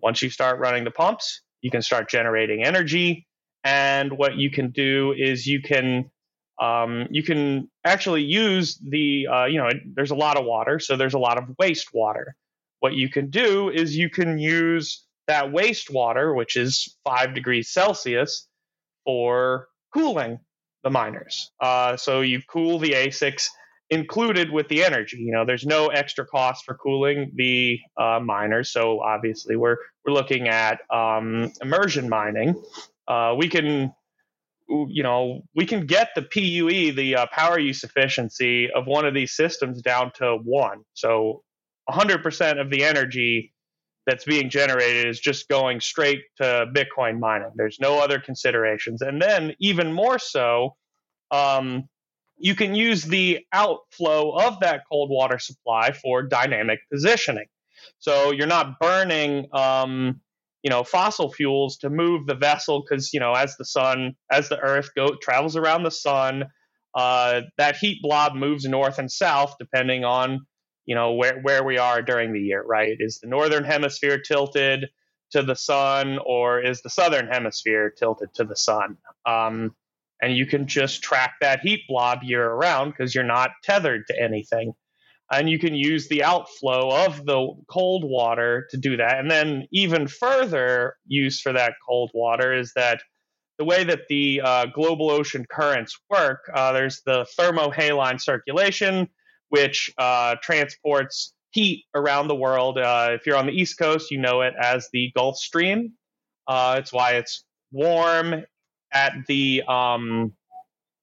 once 0.00 0.20
you 0.20 0.30
start 0.30 0.58
running 0.58 0.84
the 0.84 0.90
pumps, 0.90 1.40
you 1.62 1.70
can 1.70 1.82
start 1.82 2.10
generating 2.10 2.64
energy. 2.64 3.26
And 3.64 4.18
what 4.18 4.36
you 4.36 4.50
can 4.50 4.70
do 4.70 5.14
is 5.16 5.46
you 5.46 5.62
can 5.62 6.10
um, 6.60 7.06
you 7.10 7.22
can 7.22 7.68
actually 7.84 8.22
use 8.22 8.78
the 8.78 9.26
uh, 9.26 9.44
you 9.46 9.58
know 9.58 9.70
there's 9.94 10.10
a 10.10 10.16
lot 10.16 10.38
of 10.38 10.44
water 10.44 10.78
so 10.78 10.96
there's 10.96 11.14
a 11.14 11.18
lot 11.18 11.38
of 11.38 11.44
wastewater. 11.60 12.32
What 12.80 12.94
you 12.94 13.08
can 13.08 13.30
do 13.30 13.70
is 13.70 13.96
you 13.96 14.10
can 14.10 14.38
use 14.38 15.04
that 15.26 15.46
wastewater 15.46 16.36
which 16.36 16.56
is 16.56 16.96
five 17.04 17.34
degrees 17.34 17.70
celsius 17.70 18.46
for 19.04 19.68
cooling 19.92 20.38
the 20.82 20.90
miners. 20.90 21.50
Uh, 21.60 21.96
so 21.96 22.20
you 22.20 22.40
cool 22.48 22.78
the 22.78 22.92
asics 22.92 23.46
included 23.90 24.50
with 24.50 24.68
the 24.68 24.84
energy. 24.84 25.16
You 25.18 25.32
know 25.32 25.44
there's 25.44 25.66
no 25.66 25.88
extra 25.88 26.24
cost 26.24 26.64
for 26.64 26.74
cooling 26.74 27.32
the 27.34 27.80
uh, 27.96 28.20
miners 28.22 28.70
so 28.70 29.00
obviously 29.00 29.56
we're 29.56 29.76
we're 30.06 30.14
looking 30.14 30.48
at 30.48 30.78
um, 30.90 31.52
immersion 31.62 32.08
mining. 32.08 32.62
Uh, 33.08 33.34
we 33.36 33.48
can 33.48 33.92
you 34.68 35.02
know, 35.02 35.42
we 35.54 35.66
can 35.66 35.86
get 35.86 36.10
the 36.14 36.22
PUE, 36.22 36.92
the 36.92 37.16
uh, 37.16 37.26
power 37.32 37.58
use 37.58 37.84
efficiency 37.84 38.70
of 38.70 38.86
one 38.86 39.04
of 39.04 39.14
these 39.14 39.34
systems 39.34 39.82
down 39.82 40.10
to 40.16 40.38
one. 40.42 40.82
So 40.94 41.42
100% 41.88 42.60
of 42.60 42.70
the 42.70 42.84
energy 42.84 43.52
that's 44.06 44.24
being 44.24 44.50
generated 44.50 45.06
is 45.06 45.20
just 45.20 45.48
going 45.48 45.80
straight 45.80 46.22
to 46.36 46.66
Bitcoin 46.74 47.18
mining. 47.18 47.50
There's 47.56 47.78
no 47.80 47.98
other 47.98 48.20
considerations. 48.20 49.02
And 49.02 49.20
then, 49.20 49.54
even 49.60 49.92
more 49.92 50.18
so, 50.18 50.76
um, 51.30 51.88
you 52.36 52.54
can 52.54 52.74
use 52.74 53.04
the 53.04 53.40
outflow 53.52 54.32
of 54.32 54.60
that 54.60 54.82
cold 54.90 55.10
water 55.10 55.38
supply 55.38 55.92
for 55.92 56.22
dynamic 56.22 56.80
positioning. 56.92 57.46
So 57.98 58.32
you're 58.32 58.46
not 58.46 58.78
burning, 58.78 59.46
um, 59.52 60.20
you 60.64 60.70
know, 60.70 60.82
fossil 60.82 61.30
fuels 61.30 61.76
to 61.76 61.90
move 61.90 62.26
the 62.26 62.34
vessel 62.34 62.82
because 62.82 63.12
you 63.12 63.20
know 63.20 63.34
as 63.34 63.54
the 63.56 63.66
sun, 63.66 64.16
as 64.32 64.48
the 64.48 64.58
Earth 64.58 64.88
go 64.96 65.14
travels 65.22 65.56
around 65.56 65.84
the 65.84 65.90
sun, 65.90 66.46
uh, 66.96 67.42
that 67.58 67.76
heat 67.76 68.00
blob 68.02 68.34
moves 68.34 68.64
north 68.64 68.98
and 68.98 69.12
south 69.12 69.54
depending 69.60 70.04
on 70.04 70.40
you 70.86 70.94
know 70.94 71.12
where 71.12 71.38
where 71.42 71.62
we 71.62 71.76
are 71.76 72.00
during 72.00 72.32
the 72.32 72.40
year. 72.40 72.64
Right? 72.64 72.96
Is 72.98 73.20
the 73.20 73.28
northern 73.28 73.64
hemisphere 73.64 74.18
tilted 74.18 74.88
to 75.32 75.42
the 75.42 75.54
sun, 75.54 76.18
or 76.24 76.60
is 76.60 76.80
the 76.80 76.90
southern 76.90 77.28
hemisphere 77.28 77.92
tilted 77.96 78.32
to 78.34 78.44
the 78.44 78.56
sun? 78.56 78.96
Um, 79.26 79.76
and 80.22 80.34
you 80.34 80.46
can 80.46 80.66
just 80.66 81.02
track 81.02 81.34
that 81.42 81.60
heat 81.60 81.82
blob 81.88 82.22
year 82.22 82.46
around 82.46 82.90
because 82.90 83.14
you're 83.14 83.24
not 83.24 83.50
tethered 83.62 84.06
to 84.06 84.18
anything. 84.18 84.72
And 85.32 85.48
you 85.48 85.58
can 85.58 85.74
use 85.74 86.08
the 86.08 86.22
outflow 86.22 87.06
of 87.06 87.24
the 87.24 87.54
cold 87.68 88.04
water 88.04 88.66
to 88.70 88.76
do 88.76 88.96
that. 88.98 89.18
And 89.18 89.30
then, 89.30 89.66
even 89.72 90.06
further 90.06 90.96
use 91.06 91.40
for 91.40 91.52
that 91.52 91.74
cold 91.86 92.10
water 92.14 92.52
is 92.52 92.72
that 92.76 93.00
the 93.58 93.64
way 93.64 93.84
that 93.84 94.08
the 94.08 94.40
uh, 94.44 94.66
global 94.66 95.10
ocean 95.10 95.46
currents 95.50 95.98
work, 96.10 96.40
uh, 96.52 96.72
there's 96.72 97.02
the 97.06 97.26
thermohaline 97.38 98.20
circulation, 98.20 99.08
which 99.48 99.90
uh, 99.96 100.36
transports 100.42 101.32
heat 101.52 101.84
around 101.94 102.28
the 102.28 102.34
world. 102.34 102.78
Uh, 102.78 103.10
if 103.12 103.26
you're 103.26 103.36
on 103.36 103.46
the 103.46 103.52
East 103.52 103.78
Coast, 103.78 104.10
you 104.10 104.18
know 104.18 104.42
it 104.42 104.54
as 104.60 104.88
the 104.92 105.12
Gulf 105.16 105.36
Stream. 105.36 105.92
Uh, 106.46 106.76
it's 106.78 106.92
why 106.92 107.12
it's 107.12 107.44
warm 107.72 108.44
at 108.92 109.12
the 109.28 109.62
um, 109.68 110.32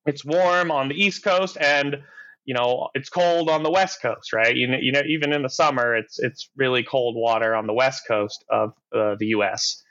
it's 0.05 0.25
warm 0.25 0.71
on 0.71 0.89
the 0.89 0.95
East 0.95 1.23
Coast 1.23 1.57
and 1.59 1.97
you 2.45 2.53
know 2.53 2.89
it's 2.93 3.09
cold 3.09 3.49
on 3.49 3.63
the 3.63 3.71
West 3.71 4.01
Coast, 4.01 4.33
right? 4.33 4.55
You 4.55 4.67
know, 4.67 4.77
you 4.81 4.91
know 4.91 5.01
even 5.07 5.33
in 5.33 5.43
the 5.43 5.49
summer, 5.49 5.95
it's 5.95 6.19
it's 6.19 6.49
really 6.55 6.83
cold 6.83 7.15
water 7.15 7.55
on 7.55 7.67
the 7.67 7.73
West 7.73 8.03
Coast 8.07 8.43
of 8.49 8.73
uh, 8.95 9.15
the 9.19 9.27
U.S. 9.27 9.83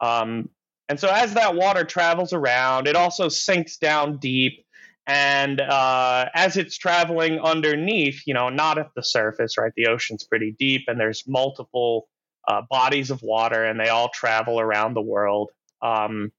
Um, 0.00 0.48
and 0.88 0.98
so 0.98 1.08
as 1.08 1.34
that 1.34 1.54
water 1.54 1.84
travels 1.84 2.32
around, 2.32 2.86
it 2.86 2.96
also 2.96 3.28
sinks 3.28 3.76
down 3.76 4.18
deep. 4.18 4.64
And 5.06 5.60
uh, 5.60 6.26
as 6.34 6.56
it's 6.56 6.76
traveling 6.76 7.40
underneath, 7.40 8.22
you 8.26 8.34
know, 8.34 8.50
not 8.50 8.78
at 8.78 8.88
the 8.94 9.02
surface, 9.02 9.56
right? 9.56 9.72
The 9.74 9.86
ocean's 9.86 10.24
pretty 10.24 10.54
deep, 10.58 10.82
and 10.86 11.00
there's 11.00 11.24
multiple 11.26 12.08
uh, 12.46 12.62
bodies 12.68 13.10
of 13.10 13.22
water, 13.22 13.64
and 13.64 13.80
they 13.80 13.88
all 13.88 14.10
travel 14.14 14.60
around 14.60 14.94
the 14.94 15.02
world. 15.02 15.50
Um, 15.82 16.30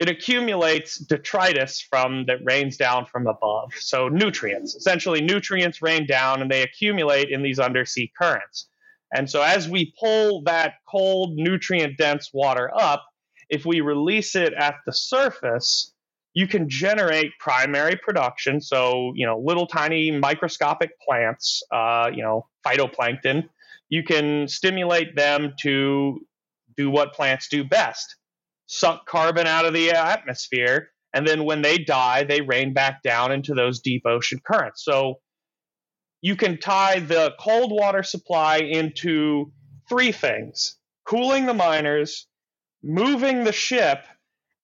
it 0.00 0.08
accumulates 0.08 0.98
detritus 0.98 1.80
from 1.80 2.26
that 2.26 2.44
rains 2.44 2.76
down 2.76 3.06
from 3.06 3.26
above. 3.26 3.72
So 3.74 4.08
nutrients, 4.08 4.74
essentially 4.74 5.20
nutrients 5.20 5.80
rain 5.82 6.06
down 6.06 6.42
and 6.42 6.50
they 6.50 6.62
accumulate 6.62 7.30
in 7.30 7.42
these 7.42 7.58
undersea 7.58 8.12
currents. 8.18 8.68
And 9.14 9.30
so 9.30 9.42
as 9.42 9.68
we 9.68 9.94
pull 9.98 10.42
that 10.42 10.74
cold 10.88 11.36
nutrient 11.36 11.96
dense 11.96 12.30
water 12.32 12.70
up, 12.74 13.04
if 13.48 13.64
we 13.64 13.80
release 13.80 14.34
it 14.34 14.52
at 14.54 14.76
the 14.84 14.92
surface, 14.92 15.92
you 16.32 16.48
can 16.48 16.68
generate 16.68 17.30
primary 17.38 17.94
production. 17.94 18.60
So, 18.60 19.12
you 19.14 19.24
know, 19.24 19.38
little 19.38 19.68
tiny 19.68 20.10
microscopic 20.10 20.98
plants, 21.00 21.62
uh, 21.70 22.10
you 22.12 22.24
know, 22.24 22.48
phytoplankton, 22.66 23.48
you 23.88 24.02
can 24.02 24.48
stimulate 24.48 25.14
them 25.14 25.54
to 25.60 26.26
do 26.76 26.90
what 26.90 27.12
plants 27.12 27.48
do 27.48 27.62
best 27.62 28.16
suck 28.74 29.06
carbon 29.06 29.46
out 29.46 29.64
of 29.64 29.72
the 29.72 29.90
atmosphere. 29.90 30.90
And 31.12 31.26
then 31.26 31.44
when 31.44 31.62
they 31.62 31.78
die, 31.78 32.24
they 32.24 32.40
rain 32.40 32.72
back 32.72 33.02
down 33.02 33.32
into 33.32 33.54
those 33.54 33.80
deep 33.80 34.02
ocean 34.04 34.40
currents. 34.44 34.84
So 34.84 35.20
you 36.20 36.36
can 36.36 36.58
tie 36.58 37.00
the 37.00 37.34
cold 37.38 37.70
water 37.70 38.02
supply 38.02 38.58
into 38.58 39.52
three 39.88 40.12
things 40.12 40.76
cooling 41.06 41.44
the 41.44 41.54
miners, 41.54 42.26
moving 42.82 43.44
the 43.44 43.52
ship, 43.52 44.06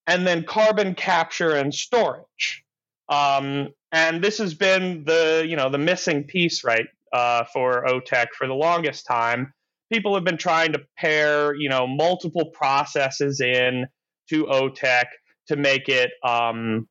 and 0.07 0.27
then 0.27 0.43
carbon 0.43 0.95
capture 0.95 1.53
and 1.55 1.75
storage. 1.75 2.65
Um, 3.11 3.69
and 3.93 4.25
this 4.25 4.39
has 4.39 4.55
been 4.55 5.05
the 5.05 5.45
you 5.47 5.57
know 5.57 5.69
the 5.69 5.79
missing 5.79 6.25
piece 6.25 6.65
right 6.65 6.87
uh, 7.13 7.45
for 7.53 7.85
OTEC 7.87 8.29
for 8.37 8.47
the 8.47 8.55
longest 8.55 9.05
time 9.07 9.53
people 9.91 10.15
have 10.15 10.25
been 10.25 10.39
trying 10.39 10.73
to 10.73 10.81
pair, 10.97 11.55
you 11.55 11.69
know, 11.69 11.87
multiple 11.87 12.51
processes 12.53 13.41
in 13.41 13.87
to 14.31 14.47
OTEC 14.47 15.05
to 15.49 15.57
make 15.57 15.89
it 15.89 16.11
um, 16.25 16.89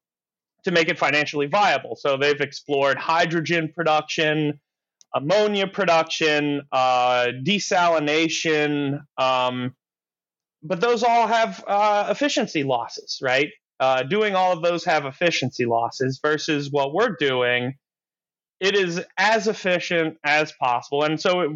to 0.64 0.72
make 0.72 0.90
it 0.90 1.00
financially 1.00 1.48
viable. 1.48 1.96
So 1.96 2.18
they've 2.18 2.40
explored 2.40 2.98
hydrogen 2.98 3.72
production, 3.74 4.60
ammonia 5.16 5.68
production, 5.68 6.64
uh, 6.72 7.28
desalination, 7.44 9.00
um, 9.18 9.76
but 10.62 10.82
those 10.82 11.04
all 11.04 11.28
have 11.28 11.64
uh, 11.66 12.08
efficiency 12.10 12.64
losses, 12.64 13.20
right? 13.22 13.50
Uh, 13.80 14.04
doing 14.04 14.36
all 14.36 14.52
of 14.52 14.62
those 14.62 14.84
have 14.84 15.06
efficiency 15.06 15.66
losses 15.66 16.20
versus 16.22 16.70
what 16.70 16.94
we're 16.94 17.16
doing. 17.18 17.76
It 18.60 18.76
is 18.76 19.02
as 19.18 19.48
efficient 19.48 20.18
as 20.26 20.52
possible, 20.52 21.04
and 21.04 21.20
so 21.20 21.40
it, 21.40 21.52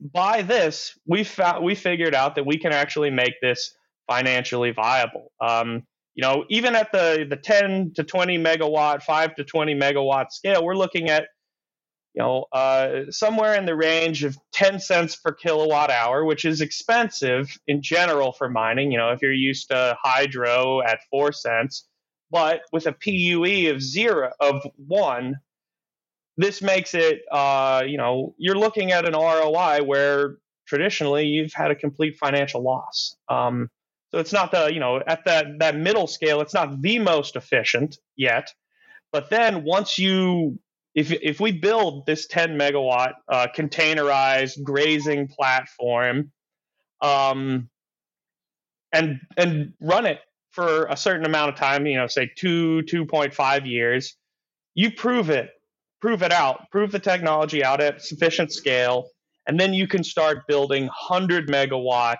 by 0.00 0.42
this, 0.42 0.98
we 1.06 1.22
found 1.22 1.64
we 1.64 1.76
figured 1.76 2.16
out 2.16 2.34
that 2.34 2.44
we 2.44 2.58
can 2.58 2.72
actually 2.72 3.10
make 3.10 3.34
this 3.40 3.76
financially 4.06 4.70
viable. 4.70 5.32
Um, 5.40 5.84
you 6.14 6.22
know, 6.22 6.44
even 6.48 6.74
at 6.74 6.92
the 6.92 7.26
the 7.28 7.36
10 7.36 7.92
to 7.96 8.04
20 8.04 8.38
megawatt, 8.38 9.02
5 9.02 9.34
to 9.36 9.44
20 9.44 9.74
megawatt 9.74 10.32
scale, 10.32 10.64
we're 10.64 10.74
looking 10.74 11.10
at 11.10 11.28
you 12.14 12.22
know 12.22 12.46
uh, 12.52 13.10
somewhere 13.10 13.54
in 13.54 13.66
the 13.66 13.76
range 13.76 14.24
of 14.24 14.36
10 14.52 14.80
cents 14.80 15.16
per 15.16 15.32
kilowatt 15.32 15.90
hour, 15.90 16.24
which 16.24 16.44
is 16.44 16.60
expensive 16.62 17.48
in 17.66 17.82
general 17.82 18.32
for 18.32 18.48
mining. 18.48 18.90
You 18.92 18.98
know, 18.98 19.10
if 19.10 19.20
you're 19.20 19.32
used 19.32 19.68
to 19.68 19.96
hydro 20.02 20.80
at 20.80 21.00
four 21.10 21.32
cents, 21.32 21.86
but 22.30 22.62
with 22.72 22.86
a 22.86 22.92
PUE 22.92 23.70
of 23.70 23.82
zero 23.82 24.32
of 24.40 24.66
one, 24.76 25.36
this 26.36 26.60
makes 26.60 26.94
it, 26.94 27.20
uh, 27.30 27.82
you 27.86 27.96
know, 27.96 28.34
you're 28.38 28.58
looking 28.58 28.92
at 28.92 29.06
an 29.06 29.14
ROI 29.14 29.82
where 29.84 30.36
traditionally 30.66 31.26
you've 31.26 31.52
had 31.52 31.70
a 31.70 31.74
complete 31.74 32.16
financial 32.18 32.62
loss. 32.62 33.16
Um, 33.28 33.70
so 34.10 34.18
it's 34.18 34.32
not 34.32 34.50
the, 34.52 34.72
you 34.72 34.80
know, 34.80 35.00
at 35.06 35.24
that, 35.24 35.58
that 35.58 35.76
middle 35.76 36.06
scale, 36.06 36.40
it's 36.40 36.54
not 36.54 36.80
the 36.80 36.98
most 36.98 37.36
efficient 37.36 37.98
yet. 38.16 38.52
But 39.12 39.30
then 39.30 39.64
once 39.64 39.98
you, 39.98 40.58
if, 40.94 41.12
if 41.12 41.40
we 41.40 41.52
build 41.52 42.06
this 42.06 42.26
10 42.26 42.58
megawatt 42.58 43.14
uh, 43.28 43.48
containerized 43.54 44.62
grazing 44.62 45.28
platform 45.28 46.32
um, 47.00 47.68
and, 48.92 49.20
and 49.36 49.72
run 49.80 50.06
it 50.06 50.20
for 50.50 50.86
a 50.86 50.96
certain 50.96 51.26
amount 51.26 51.50
of 51.50 51.56
time, 51.56 51.86
you 51.86 51.96
know, 51.96 52.06
say 52.06 52.30
two, 52.36 52.82
2.5 52.86 53.66
years, 53.66 54.16
you 54.74 54.90
prove 54.90 55.30
it 55.30 55.50
prove 56.00 56.22
it 56.22 56.32
out, 56.32 56.70
prove 56.70 56.92
the 56.92 56.98
technology 56.98 57.64
out 57.64 57.80
at 57.80 58.02
sufficient 58.02 58.52
scale, 58.52 59.08
and 59.46 59.58
then 59.58 59.72
you 59.72 59.86
can 59.86 60.04
start 60.04 60.46
building 60.46 60.84
100 60.84 61.48
megawatt, 61.48 62.18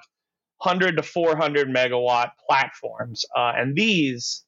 100 0.58 0.96
to 0.96 1.02
400 1.02 1.68
megawatt 1.68 2.30
platforms. 2.46 3.24
Uh, 3.34 3.52
and 3.56 3.76
these 3.76 4.44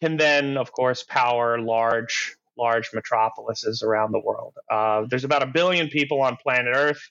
can 0.00 0.16
then, 0.16 0.56
of 0.56 0.72
course, 0.72 1.02
power 1.02 1.60
large, 1.60 2.36
large 2.56 2.90
metropolises 2.92 3.82
around 3.82 4.12
the 4.12 4.20
world. 4.20 4.54
Uh, 4.70 5.04
there's 5.08 5.24
about 5.24 5.42
a 5.42 5.46
billion 5.46 5.88
people 5.88 6.20
on 6.22 6.36
planet 6.36 6.74
Earth 6.74 7.02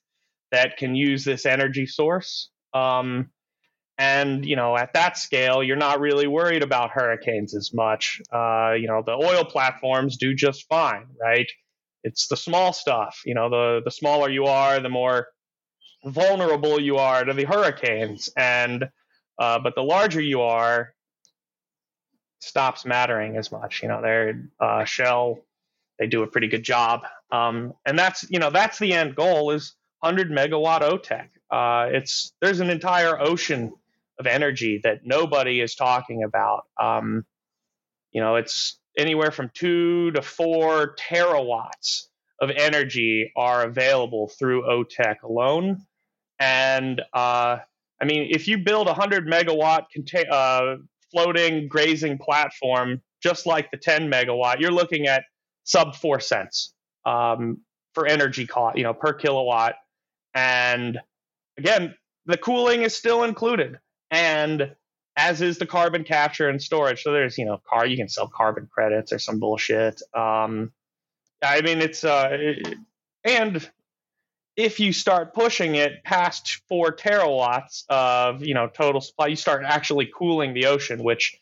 that 0.52 0.78
can 0.78 0.96
use 0.96 1.24
this 1.24 1.46
energy 1.46 1.86
source. 1.86 2.50
Um, 2.74 3.30
and 3.98 4.46
you 4.46 4.56
know, 4.56 4.78
at 4.78 4.94
that 4.94 5.18
scale, 5.18 5.62
you're 5.62 5.76
not 5.76 6.00
really 6.00 6.26
worried 6.26 6.64
about 6.64 6.92
hurricanes 6.92 7.54
as 7.54 7.74
much. 7.74 8.22
Uh, 8.32 8.72
you 8.72 8.88
know, 8.88 9.04
the 9.06 9.12
oil 9.12 9.44
platforms 9.44 10.16
do 10.16 10.34
just 10.34 10.68
fine, 10.70 11.06
right? 11.22 11.48
It's 12.04 12.28
the 12.28 12.38
small 12.38 12.72
stuff. 12.72 13.22
You 13.26 13.36
know, 13.36 13.50
the 13.50 13.82
the 13.84 13.92
smaller 13.92 14.30
you 14.30 14.46
are, 14.46 14.80
the 14.80 14.90
more 14.90 15.28
vulnerable 16.06 16.80
you 16.80 16.98
are 16.98 17.24
to 17.24 17.34
the 17.34 17.46
hurricanes, 17.46 18.30
and 18.38 18.90
uh, 19.38 19.60
but 19.60 19.76
the 19.76 19.84
larger 19.84 20.22
you 20.22 20.42
are, 20.42 20.94
stops 22.40 22.86
mattering 22.86 23.38
as 23.38 23.52
much. 23.52 23.82
You 23.82 23.90
know, 23.90 24.02
their 24.02 24.50
uh, 24.60 24.86
Shell, 24.86 25.40
they 25.98 26.08
do 26.08 26.24
a 26.24 26.28
pretty 26.28 26.48
good 26.48 26.64
job, 26.64 27.02
um, 27.32 27.74
and 27.86 27.98
that's 27.98 28.26
you 28.30 28.40
know 28.40 28.50
that's 28.50 28.80
the 28.80 28.94
end 28.94 29.16
goal 29.16 29.52
is 29.52 29.76
100 30.02 30.32
megawatt 30.32 30.82
OTEC. 30.82 31.28
Uh, 31.52 31.90
it's 31.92 32.34
there's 32.42 32.60
an 32.60 32.70
entire 32.70 33.20
ocean 33.20 33.74
of 34.20 34.28
energy 34.28 34.82
that 34.84 35.06
nobody 35.06 35.62
is 35.62 35.76
talking 35.76 36.24
about. 36.24 36.66
Um, 36.80 37.26
you 38.12 38.22
know, 38.22 38.36
it's 38.36 38.78
anywhere 38.98 39.32
from 39.32 39.52
two 39.54 40.12
to 40.12 40.22
four 40.22 40.96
terawatts 40.96 42.08
of 42.42 42.50
energy 42.52 43.32
are 43.36 43.64
available 43.64 44.28
through 44.28 44.64
OTEC 44.64 45.24
alone. 45.24 45.86
And 46.40 47.02
uh, 47.14 47.58
I 48.02 48.06
mean, 48.06 48.30
if 48.32 48.48
you 48.48 48.60
build 48.60 48.88
a 48.88 48.92
100 48.92 49.28
megawatt 49.28 49.86
uh, 50.32 50.78
floating 51.12 51.68
grazing 51.68 52.18
platform, 52.18 53.02
just 53.22 53.46
like 53.46 53.72
the 53.72 53.78
10 53.78 54.10
megawatt, 54.10 54.60
you're 54.60 54.72
looking 54.72 55.08
at 55.08 55.24
sub 55.64 55.96
four 55.96 56.20
cents 56.20 56.74
um, 57.06 57.60
for 57.94 58.08
energy 58.08 58.48
cost, 58.48 58.78
you 58.78 58.84
know, 58.84 58.94
per 58.94 59.14
kilowatt. 59.14 59.76
And 60.34 61.00
again, 61.58 61.96
the 62.26 62.38
cooling 62.38 62.84
is 62.84 62.96
still 62.96 63.24
included, 63.24 63.80
and 64.12 64.76
as 65.18 65.42
is 65.42 65.58
the 65.58 65.66
carbon 65.66 66.04
capture 66.04 66.48
and 66.48 66.62
storage. 66.62 67.04
So 67.04 67.12
there's, 67.12 67.38
you 67.38 67.46
know, 67.46 67.60
car 67.68 67.86
you 67.86 67.98
can 67.98 68.08
sell 68.08 68.28
carbon 68.28 68.70
credits 68.72 69.12
or 69.12 69.20
some 69.20 69.40
bullshit. 69.40 70.02
Um, 70.16 70.72
I 71.42 71.62
mean, 71.62 71.82
it's 71.82 72.04
uh, 72.04 72.38
and 73.24 73.70
if 74.60 74.78
you 74.82 74.92
start 74.92 75.34
pushing 75.34 75.76
it 75.76 76.04
past 76.04 76.62
four 76.68 76.92
terawatts 76.92 77.86
of 77.90 78.44
you 78.44 78.54
know 78.54 78.68
total 78.68 79.00
supply, 79.00 79.28
you 79.28 79.38
start 79.38 79.64
actually 79.66 80.12
cooling 80.14 80.54
the 80.54 80.66
ocean, 80.66 81.02
which 81.02 81.40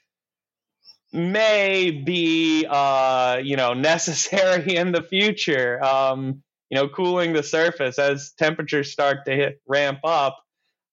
may 1.11 1.89
be 1.89 2.67
uh, 2.69 3.39
you 3.43 3.55
know 3.55 3.73
necessary 3.91 4.75
in 4.75 4.91
the 4.91 5.01
future. 5.01 5.83
Um, 5.83 6.43
you 6.69 6.75
know, 6.75 6.87
cooling 6.87 7.33
the 7.33 7.43
surface 7.43 7.97
as 7.97 8.33
temperatures 8.37 8.91
start 8.91 9.25
to 9.25 9.35
hit, 9.35 9.61
ramp 9.67 9.99
up. 10.03 10.37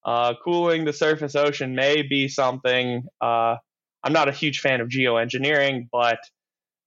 Uh, 0.04 0.34
cooling 0.42 0.84
the 0.84 0.92
surface 0.92 1.34
ocean 1.34 1.74
may 1.74 2.02
be 2.02 2.28
something. 2.28 3.04
Uh, 3.20 3.56
I'm 4.02 4.12
not 4.12 4.28
a 4.28 4.32
huge 4.32 4.60
fan 4.60 4.80
of 4.80 4.88
geoengineering, 4.88 5.88
but 5.92 6.20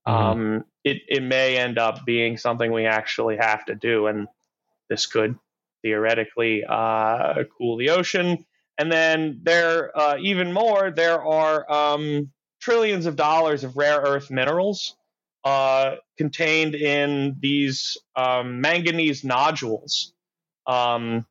mm-hmm. 0.07 0.11
um, 0.11 0.39
mm-hmm. 0.39 0.57
it 0.83 1.01
it 1.07 1.21
may 1.21 1.57
end 1.57 1.77
up 1.77 2.05
being 2.07 2.38
something 2.38 2.71
we 2.71 2.88
actually 2.88 3.38
have 3.38 3.63
to 3.65 3.75
do, 3.75 4.07
and 4.07 4.27
this 4.89 5.05
could 5.05 5.38
theoretically 5.81 6.63
uh, 6.67 7.43
cool 7.57 7.77
the 7.77 7.89
ocean. 7.89 8.45
And 8.77 8.91
then 8.91 9.39
there, 9.43 9.97
uh, 9.97 10.17
even 10.21 10.53
more, 10.53 10.91
there 10.91 11.21
are 11.23 11.71
um, 11.71 12.31
trillions 12.61 13.05
of 13.05 13.15
dollars 13.15 13.63
of 13.63 13.75
rare 13.77 13.99
earth 13.99 14.29
minerals 14.29 14.95
uh, 15.43 15.95
contained 16.17 16.75
in 16.75 17.38
these 17.39 17.97
um, 18.15 18.61
manganese 18.61 19.23
nodules. 19.23 20.13
Um, 20.65 21.25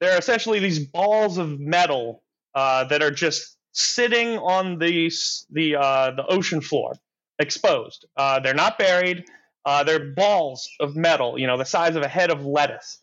they're 0.00 0.18
essentially 0.18 0.58
these 0.58 0.78
balls 0.78 1.38
of 1.38 1.60
metal 1.60 2.22
uh, 2.54 2.84
that 2.84 3.02
are 3.02 3.10
just 3.10 3.56
sitting 3.72 4.38
on 4.38 4.78
the 4.78 5.10
the 5.50 5.76
uh, 5.76 6.10
the 6.12 6.26
ocean 6.26 6.60
floor, 6.60 6.94
exposed. 7.38 8.06
Uh, 8.16 8.40
they're 8.40 8.54
not 8.54 8.78
buried. 8.78 9.24
Uh, 9.64 9.84
they're 9.84 10.12
balls 10.14 10.68
of 10.80 10.96
metal, 10.96 11.38
you 11.38 11.46
know, 11.46 11.56
the 11.56 11.64
size 11.64 11.96
of 11.96 12.02
a 12.02 12.08
head 12.08 12.30
of 12.30 12.44
lettuce. 12.44 12.98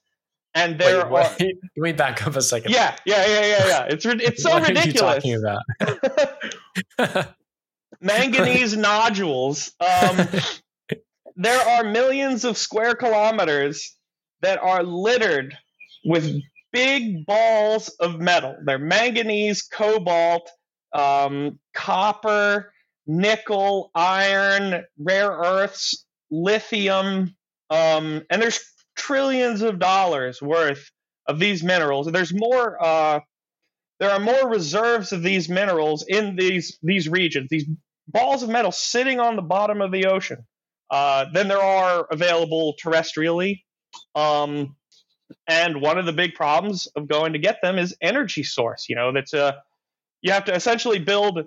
And 0.55 0.80
there 0.80 1.05
wait, 1.10 1.24
are. 1.26 1.36
Wait, 1.39 1.62
can 1.74 1.84
we 1.84 1.93
back 1.93 2.26
up 2.26 2.36
a 2.36 2.41
second? 2.41 2.72
Yeah, 2.72 2.95
yeah, 3.05 3.26
yeah, 3.28 3.45
yeah, 3.45 3.68
yeah. 3.68 3.84
It's 3.89 4.05
it's 4.05 4.43
so 4.43 4.51
what 4.51 4.68
ridiculous. 4.68 5.24
Are 5.24 5.28
you 5.28 5.41
talking 5.41 6.16
about? 6.97 7.36
Manganese 8.01 8.76
nodules. 8.76 9.72
Um, 9.80 10.28
there 11.36 11.62
are 11.62 11.84
millions 11.84 12.43
of 12.45 12.57
square 12.57 12.95
kilometers 12.95 13.95
that 14.41 14.60
are 14.62 14.84
littered 14.84 15.57
with 16.05 16.41
big 16.72 17.26
balls 17.26 17.89
of 17.99 18.20
metal. 18.20 18.55
They're 18.64 18.80
manganese, 18.80 19.62
cobalt, 19.62 20.49
um, 20.93 21.60
copper, 21.74 22.74
nickel, 23.05 23.91
iron, 23.95 24.84
rare 24.97 25.32
earths, 25.32 26.05
lithium, 26.32 27.36
um, 27.69 28.23
and 28.30 28.41
there's 28.41 28.59
trillions 28.95 29.61
of 29.61 29.80
dollars 29.80 30.41
worth 30.41 30.89
of 31.27 31.39
these 31.39 31.63
minerals. 31.63 32.07
There's 32.07 32.34
more. 32.34 32.82
Uh, 32.84 33.19
there 33.99 34.11
are 34.11 34.19
more 34.19 34.49
reserves 34.49 35.11
of 35.11 35.23
these 35.23 35.49
minerals 35.49 36.05
in 36.07 36.36
these 36.36 36.77
these 36.82 37.07
regions. 37.09 37.47
These 37.49 37.65
balls 38.07 38.43
of 38.43 38.49
metal 38.49 38.71
sitting 38.71 39.19
on 39.19 39.36
the 39.36 39.41
bottom 39.41 39.82
of 39.82 39.91
the 39.91 40.07
ocean 40.07 40.45
uh, 40.89 41.25
than 41.34 41.47
there 41.47 41.61
are 41.61 42.07
available 42.11 42.75
terrestrially. 42.84 43.61
Um, 44.15 44.75
and 45.47 45.82
one 45.82 45.97
of 45.97 46.05
the 46.05 46.13
big 46.13 46.34
problems 46.34 46.88
of 46.95 47.07
going 47.07 47.34
to 47.34 47.39
get 47.39 47.61
them 47.61 47.77
is 47.77 47.95
energy 48.01 48.43
source. 48.43 48.88
You 48.89 48.95
know, 48.95 49.11
that's 49.11 49.34
a 49.34 49.61
you 50.21 50.32
have 50.32 50.45
to 50.45 50.53
essentially 50.53 50.99
build 50.99 51.39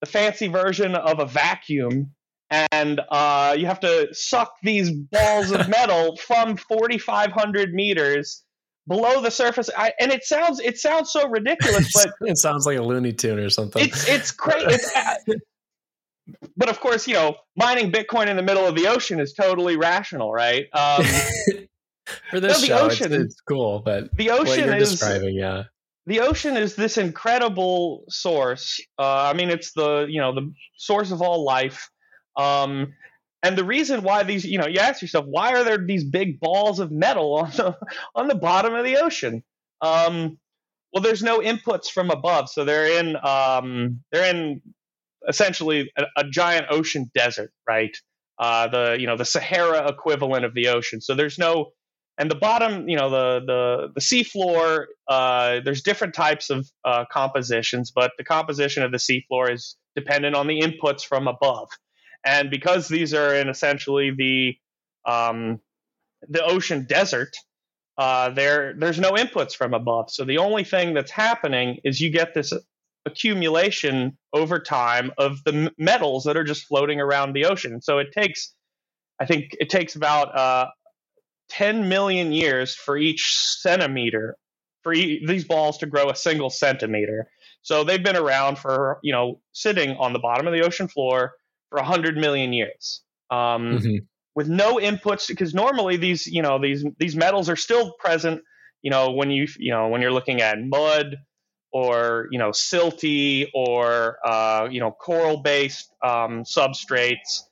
the 0.00 0.06
fancy 0.06 0.48
version 0.48 0.94
of 0.94 1.18
a 1.18 1.26
vacuum 1.26 2.12
and 2.50 3.00
uh, 3.10 3.54
you 3.58 3.66
have 3.66 3.80
to 3.80 4.08
suck 4.12 4.54
these 4.62 4.90
balls 4.90 5.52
of 5.52 5.68
metal 5.68 6.16
from 6.16 6.56
4,500 6.56 7.72
meters 7.72 8.44
below 8.88 9.22
the 9.22 9.30
surface. 9.30 9.70
I, 9.76 9.92
and 10.00 10.12
it 10.12 10.24
sounds 10.24 10.60
it 10.60 10.78
sounds 10.78 11.12
so 11.12 11.28
ridiculous, 11.28 11.92
but 11.94 12.12
it 12.28 12.38
sounds 12.38 12.66
like 12.66 12.78
a 12.78 12.82
Looney 12.82 13.12
Tune 13.12 13.38
or 13.38 13.50
something. 13.50 13.84
It's 13.84 14.08
it's 14.08 14.30
crazy. 14.30 14.84
But 16.56 16.68
of 16.68 16.78
course, 16.78 17.08
you 17.08 17.14
know, 17.14 17.34
mining 17.56 17.90
Bitcoin 17.90 18.28
in 18.28 18.36
the 18.36 18.42
middle 18.42 18.64
of 18.64 18.76
the 18.76 18.86
ocean 18.86 19.18
is 19.18 19.32
totally 19.32 19.76
rational, 19.76 20.32
right? 20.32 20.66
Um, 20.72 21.04
For 22.30 22.38
this 22.38 22.60
no, 22.60 22.66
show, 22.66 22.78
ocean, 22.86 23.12
it's, 23.12 23.24
it's, 23.24 23.40
cool, 23.40 23.82
but 23.84 24.14
the 24.16 24.30
ocean 24.30 24.72
is 24.74 24.92
describing, 24.92 25.34
yeah. 25.34 25.64
The 26.06 26.20
ocean 26.20 26.56
is 26.56 26.76
this 26.76 26.98
incredible 26.98 28.04
source. 28.08 28.80
Uh, 28.96 29.30
I 29.30 29.32
mean, 29.32 29.50
it's 29.50 29.72
the 29.72 30.06
you 30.08 30.20
know 30.20 30.32
the 30.32 30.52
source 30.76 31.10
of 31.10 31.20
all 31.20 31.44
life. 31.44 31.90
Um, 32.36 32.94
and 33.42 33.56
the 33.56 33.64
reason 33.64 34.02
why 34.02 34.22
these, 34.22 34.44
you 34.44 34.58
know, 34.58 34.66
you 34.66 34.80
ask 34.80 35.00
yourself, 35.00 35.26
why 35.26 35.52
are 35.54 35.64
there 35.64 35.78
these 35.78 36.04
big 36.04 36.40
balls 36.40 36.78
of 36.78 36.90
metal 36.90 37.34
on 37.34 37.50
the 37.50 37.76
on 38.14 38.28
the 38.28 38.34
bottom 38.34 38.74
of 38.74 38.84
the 38.84 38.96
ocean? 38.98 39.42
Um, 39.80 40.38
well, 40.92 41.02
there's 41.02 41.22
no 41.22 41.38
inputs 41.38 41.86
from 41.86 42.10
above, 42.10 42.48
so 42.50 42.64
they're 42.64 42.98
in 42.98 43.16
um, 43.24 44.00
they're 44.12 44.34
in 44.34 44.60
essentially 45.28 45.90
a, 45.96 46.04
a, 46.16 46.24
giant 46.24 46.66
ocean 46.70 47.10
desert, 47.14 47.52
right? 47.66 47.96
Uh, 48.38 48.68
the 48.68 48.96
you 48.98 49.06
know 49.06 49.16
the 49.16 49.24
Sahara 49.24 49.88
equivalent 49.88 50.44
of 50.44 50.54
the 50.54 50.68
ocean. 50.68 51.00
So 51.00 51.14
there's 51.14 51.38
no 51.38 51.72
and 52.18 52.30
the 52.30 52.34
bottom, 52.34 52.86
you 52.88 52.96
know, 52.96 53.08
the 53.08 53.40
the 53.46 53.92
the 53.94 54.00
seafloor. 54.00 54.86
Uh, 55.08 55.60
there's 55.64 55.82
different 55.82 56.14
types 56.14 56.50
of 56.50 56.68
uh, 56.84 57.06
compositions, 57.10 57.90
but 57.90 58.12
the 58.18 58.24
composition 58.24 58.82
of 58.82 58.92
the 58.92 58.98
seafloor 58.98 59.50
is 59.50 59.76
dependent 59.96 60.36
on 60.36 60.46
the 60.46 60.60
inputs 60.60 61.02
from 61.02 61.28
above. 61.28 61.68
And 62.24 62.50
because 62.50 62.88
these 62.88 63.14
are 63.14 63.34
in 63.34 63.48
essentially 63.48 64.10
the 64.10 64.56
um, 65.10 65.60
the 66.28 66.44
ocean 66.44 66.86
desert, 66.88 67.36
uh, 67.98 68.30
there 68.30 68.74
there's 68.74 68.98
no 69.00 69.12
inputs 69.12 69.54
from 69.54 69.74
above. 69.74 70.10
So 70.10 70.24
the 70.24 70.38
only 70.38 70.64
thing 70.64 70.94
that's 70.94 71.10
happening 71.10 71.78
is 71.84 72.00
you 72.00 72.10
get 72.10 72.34
this 72.34 72.52
accumulation 73.06 74.16
over 74.32 74.58
time 74.58 75.12
of 75.18 75.42
the 75.44 75.72
metals 75.78 76.24
that 76.24 76.36
are 76.36 76.44
just 76.44 76.66
floating 76.66 77.00
around 77.00 77.32
the 77.32 77.46
ocean. 77.46 77.80
So 77.80 77.98
it 77.98 78.12
takes, 78.12 78.54
I 79.20 79.26
think 79.26 79.56
it 79.58 79.70
takes 79.70 79.96
about 79.96 80.36
uh, 80.36 80.66
10 81.50 81.88
million 81.88 82.32
years 82.32 82.74
for 82.74 82.96
each 82.96 83.36
centimeter 83.36 84.36
for 84.82 84.92
e- 84.92 85.24
these 85.26 85.44
balls 85.44 85.78
to 85.78 85.86
grow 85.86 86.10
a 86.10 86.16
single 86.16 86.50
centimeter. 86.50 87.28
So 87.62 87.84
they've 87.84 88.02
been 88.02 88.16
around 88.16 88.58
for 88.58 88.98
you 89.02 89.12
know 89.12 89.40
sitting 89.52 89.96
on 89.96 90.12
the 90.12 90.18
bottom 90.18 90.46
of 90.46 90.52
the 90.52 90.62
ocean 90.64 90.88
floor 90.88 91.32
for 91.70 91.76
100 91.76 92.16
million 92.16 92.52
years. 92.52 93.02
Um, 93.30 93.78
mm-hmm. 93.78 93.96
with 94.34 94.48
no 94.48 94.76
inputs 94.76 95.28
because 95.28 95.54
normally 95.54 95.96
these 95.96 96.26
you 96.26 96.42
know 96.42 96.60
these 96.60 96.84
these 96.98 97.14
metals 97.14 97.48
are 97.48 97.54
still 97.54 97.92
present 98.00 98.42
you 98.82 98.90
know 98.90 99.12
when 99.12 99.30
you 99.30 99.46
you 99.56 99.70
know 99.70 99.86
when 99.86 100.02
you're 100.02 100.12
looking 100.12 100.40
at 100.40 100.58
mud 100.60 101.16
or 101.72 102.26
you 102.32 102.38
know 102.40 102.50
silty 102.50 103.46
or 103.54 104.18
uh, 104.26 104.66
you 104.68 104.80
know 104.80 104.90
coral 104.90 105.38
based 105.42 105.92
um, 106.04 106.42
substrates. 106.42 107.42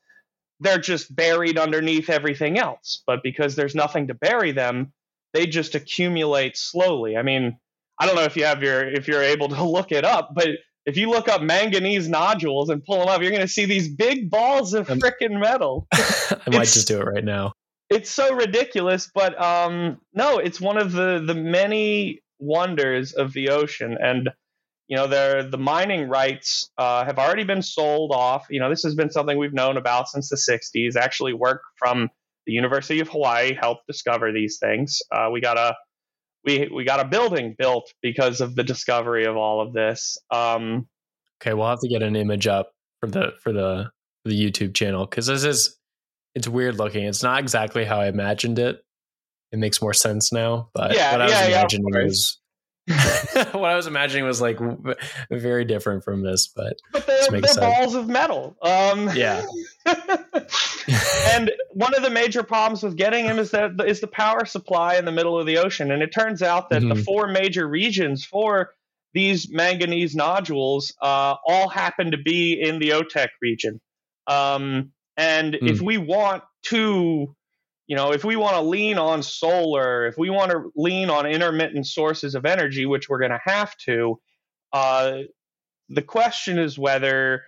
They're 0.61 0.79
just 0.79 1.15
buried 1.15 1.57
underneath 1.57 2.11
everything 2.11 2.59
else 2.59 3.05
but 3.07 3.23
because 3.23 3.55
there's 3.55 3.77
nothing 3.77 4.09
to 4.09 4.15
bury 4.15 4.51
them 4.51 4.93
they 5.33 5.47
just 5.47 5.77
accumulate 5.77 6.57
slowly. 6.57 7.17
I 7.17 7.23
mean 7.23 7.57
i 8.01 8.07
don't 8.07 8.17
know 8.17 8.23
if 8.23 8.37
you 8.37 8.45
have 8.45 8.63
your 8.63 8.89
if 8.89 9.07
you're 9.07 9.23
able 9.23 9.49
to 9.49 9.63
look 9.77 9.93
it 9.93 10.05
up 10.05 10.31
but 10.35 10.49
if 10.87 10.97
you 10.97 11.11
look 11.11 11.29
up 11.29 11.43
manganese 11.43 12.09
nodules 12.09 12.71
and 12.71 12.85
pull 12.85 13.01
them 13.01 13.09
up, 13.09 13.21
you're 13.21 13.31
going 13.31 13.43
to 13.43 13.49
see 13.49 13.67
these 13.67 13.89
big 13.89 14.31
balls 14.31 14.75
of 14.75 14.89
freaking 14.89 15.39
metal. 15.41 15.87
I 15.93 16.39
might 16.47 16.63
it's, 16.63 16.75
just 16.75 16.89
do 16.89 17.01
it 17.01 17.05
right 17.05 17.25
now. 17.25 17.53
It's 17.91 18.11
so 18.11 18.35
ridiculous, 18.35 19.11
but 19.15 19.41
um, 19.41 20.01
no, 20.13 20.39
it's 20.39 20.61
one 20.61 20.79
of 20.79 20.93
the 20.93 21.23
the 21.25 21.35
many 21.35 22.21
wonders 22.39 23.13
of 23.13 23.33
the 23.33 23.51
ocean, 23.51 23.97
and 24.01 24.31
you 24.89 24.97
know, 24.97 25.07
the 25.07 25.59
mining 25.59 26.09
rights 26.09 26.71
uh, 26.79 27.05
have 27.05 27.19
already 27.19 27.45
been 27.45 27.63
sold 27.63 28.11
off. 28.13 28.47
You 28.49 28.61
know, 28.61 28.71
this 28.71 28.83
has 28.83 28.95
been 28.95 29.11
something 29.11 29.37
we've 29.37 29.53
known 29.53 29.77
about 29.77 30.09
since 30.09 30.31
the 30.31 30.37
'60s. 30.37 30.97
Actually, 30.97 31.35
work 31.35 31.63
from 31.77 32.09
the 32.47 32.53
University 32.53 33.01
of 33.01 33.09
Hawaii 33.09 33.55
helped 33.55 33.87
discover 33.87 34.33
these 34.33 34.59
things. 34.59 35.01
Uh, 35.13 35.29
we 35.31 35.41
got 35.43 35.59
a 35.59 35.75
we 36.49 36.69
we 36.73 36.85
got 36.85 37.01
a 37.01 37.05
building 37.05 37.55
built 37.59 37.93
because 38.03 38.41
of 38.41 38.55
the 38.55 38.65
discovery 38.65 39.25
of 39.25 39.37
all 39.37 39.61
of 39.61 39.73
this. 39.73 40.19
Um, 40.31 40.89
okay, 41.41 41.55
we'll 41.55 41.69
have 41.69 41.81
to 41.81 41.89
get 41.89 42.03
an 42.03 42.17
image 42.17 42.47
up 42.47 42.73
for 43.01 43.09
the 43.09 43.33
for 43.43 43.53
the 43.53 43.91
the 44.25 44.33
YouTube 44.33 44.75
channel 44.75 45.07
because 45.07 45.27
this 45.27 45.45
is 45.45 45.79
it's 46.35 46.49
weird 46.49 46.77
looking. 46.77 47.05
It's 47.05 47.23
not 47.23 47.41
exactly 47.41 47.85
how 47.85 48.01
I 48.01 48.07
imagined 48.07 48.59
it. 48.59 48.83
It 49.53 49.59
makes 49.59 49.81
more 49.81 49.95
sense 49.95 50.33
now, 50.33 50.71
but 50.75 50.95
yeah, 50.95 51.13
what 51.13 51.21
I 51.21 51.25
was 51.25 51.33
yeah, 51.33 51.47
imagining 51.47 51.87
yeah, 51.93 52.05
was 52.05 52.41
what 53.53 53.71
I 53.71 53.77
was 53.77 53.87
imagining 53.87 54.25
was 54.25 54.41
like 54.41 54.59
very 55.31 55.65
different 55.65 56.05
from 56.05 56.23
this, 56.23 56.49
but 56.49 56.79
but 56.93 57.07
they're, 57.07 57.41
they're 57.41 57.55
balls 57.57 57.95
of 57.95 58.09
metal. 58.09 58.57
Um, 58.63 59.11
yeah. 59.15 59.45
and 59.87 61.51
one 61.73 61.95
of 61.95 62.03
the 62.03 62.11
major 62.11 62.43
problems 62.43 62.83
with 62.83 62.97
getting 62.97 63.27
them 63.27 63.39
is 63.39 63.51
that 63.51 63.73
is 63.87 64.01
the 64.01 64.07
power 64.07 64.47
supply 64.47 64.97
in 64.97 65.05
the 65.05 65.13
middle 65.13 65.39
of 65.39 65.47
the 65.47 65.59
ocean, 65.59 65.91
and 65.91 66.03
it 66.03 66.13
turns 66.13 66.43
out 66.43 66.71
that 66.71 66.83
mm-hmm. 66.83 66.97
the 66.97 67.03
four 67.05 67.29
major 67.29 67.69
regions 67.69 68.25
for 68.25 68.71
these 69.13 69.51
manganese 69.51 70.15
nodules 70.15 70.95
uh, 71.03 71.35
all 71.47 71.69
happen 71.69 72.11
to 72.11 72.19
be 72.19 72.61
in 72.61 72.79
the 72.79 72.91
OTEC 72.91 73.29
region. 73.43 73.81
Um, 74.27 74.93
and 75.17 75.55
mm. 75.55 75.69
if 75.69 75.81
we 75.81 75.99
want 75.99 76.45
to 76.67 77.35
you 77.89 77.97
know, 77.97 78.13
if 78.13 78.23
we 78.23 78.37
want 78.37 78.55
to 78.55 78.61
lean 78.61 78.99
on 78.99 79.23
solar, 79.23 80.07
if 80.07 80.19
we 80.19 80.29
want 80.29 80.51
to 80.51 80.71
lean 80.77 81.09
on 81.09 81.27
intermittent 81.27 81.87
sources 81.87 82.35
of 82.35 82.45
energy, 82.45 82.85
which 82.85 83.09
we're 83.09 83.19
going 83.19 83.31
to 83.31 83.41
have 83.43 83.75
to, 83.79 84.21
uh, 84.75 85.21
the 85.89 86.03
question 86.03 86.59
is 86.59 86.79
whether, 86.79 87.45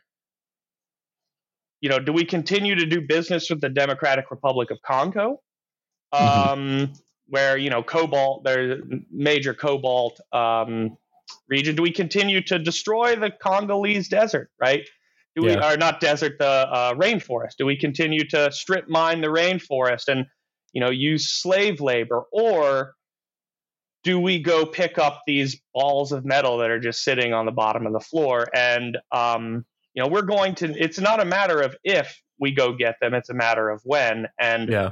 you 1.82 1.91
know, 1.91 1.99
do 1.99 2.12
we 2.12 2.24
continue 2.24 2.74
to 2.74 2.86
do 2.86 3.03
business 3.03 3.51
with 3.51 3.61
the 3.61 3.68
Democratic 3.68 4.30
Republic 4.30 4.70
of 4.70 4.80
Congo, 4.80 5.43
mm-hmm. 6.12 6.51
um, 6.51 6.93
where 7.26 7.59
you 7.59 7.68
know 7.68 7.82
cobalt, 7.82 8.43
there's 8.43 8.82
major 9.11 9.53
cobalt 9.53 10.18
um, 10.32 10.97
region? 11.49 11.76
Do 11.76 11.82
we 11.82 11.93
continue 11.93 12.41
to 12.45 12.59
destroy 12.59 13.14
the 13.14 13.30
Congolese 13.30 14.09
desert, 14.09 14.51
right? 14.59 14.88
Do 15.37 15.43
we 15.43 15.53
yeah. 15.53 15.61
are 15.61 15.76
not 15.76 16.01
desert 16.01 16.39
the 16.39 16.47
uh, 16.47 16.95
rainforest? 16.95 17.57
Do 17.59 17.66
we 17.66 17.76
continue 17.76 18.26
to 18.28 18.51
strip 18.51 18.89
mine 18.89 19.20
the 19.20 19.28
rainforest 19.28 20.09
and 20.09 20.26
you 20.72 20.81
know 20.81 20.91
use 20.91 21.28
slave 21.28 21.81
labor, 21.81 22.24
or 22.33 22.95
do 24.03 24.18
we 24.18 24.41
go 24.41 24.66
pick 24.66 24.99
up 24.99 25.22
these 25.26 25.61
balls 25.72 26.12
of 26.12 26.24
metal 26.24 26.59
that 26.59 26.70
are 26.70 26.81
just 26.81 27.05
sitting 27.05 27.33
on 27.33 27.47
the 27.47 27.53
bottom 27.53 27.87
of 27.87 27.93
the 27.93 28.01
floor? 28.01 28.49
And 28.55 28.99
um, 29.12 29.64
you 29.95 30.03
know 30.03 30.09
we're 30.09 30.22
going 30.22 30.57
to. 30.57 30.74
It's 30.76 30.99
not 30.99 31.20
a 31.20 31.24
matter 31.24 31.61
of 31.61 31.76
if 31.85 32.20
we 32.41 32.53
go 32.53 32.72
get 32.72 32.97
them; 33.01 33.14
it's 33.14 33.31
a 33.31 33.35
matter 33.35 33.68
of 33.70 33.81
when. 33.85 34.26
And 34.39 34.68
yeah. 34.68 34.91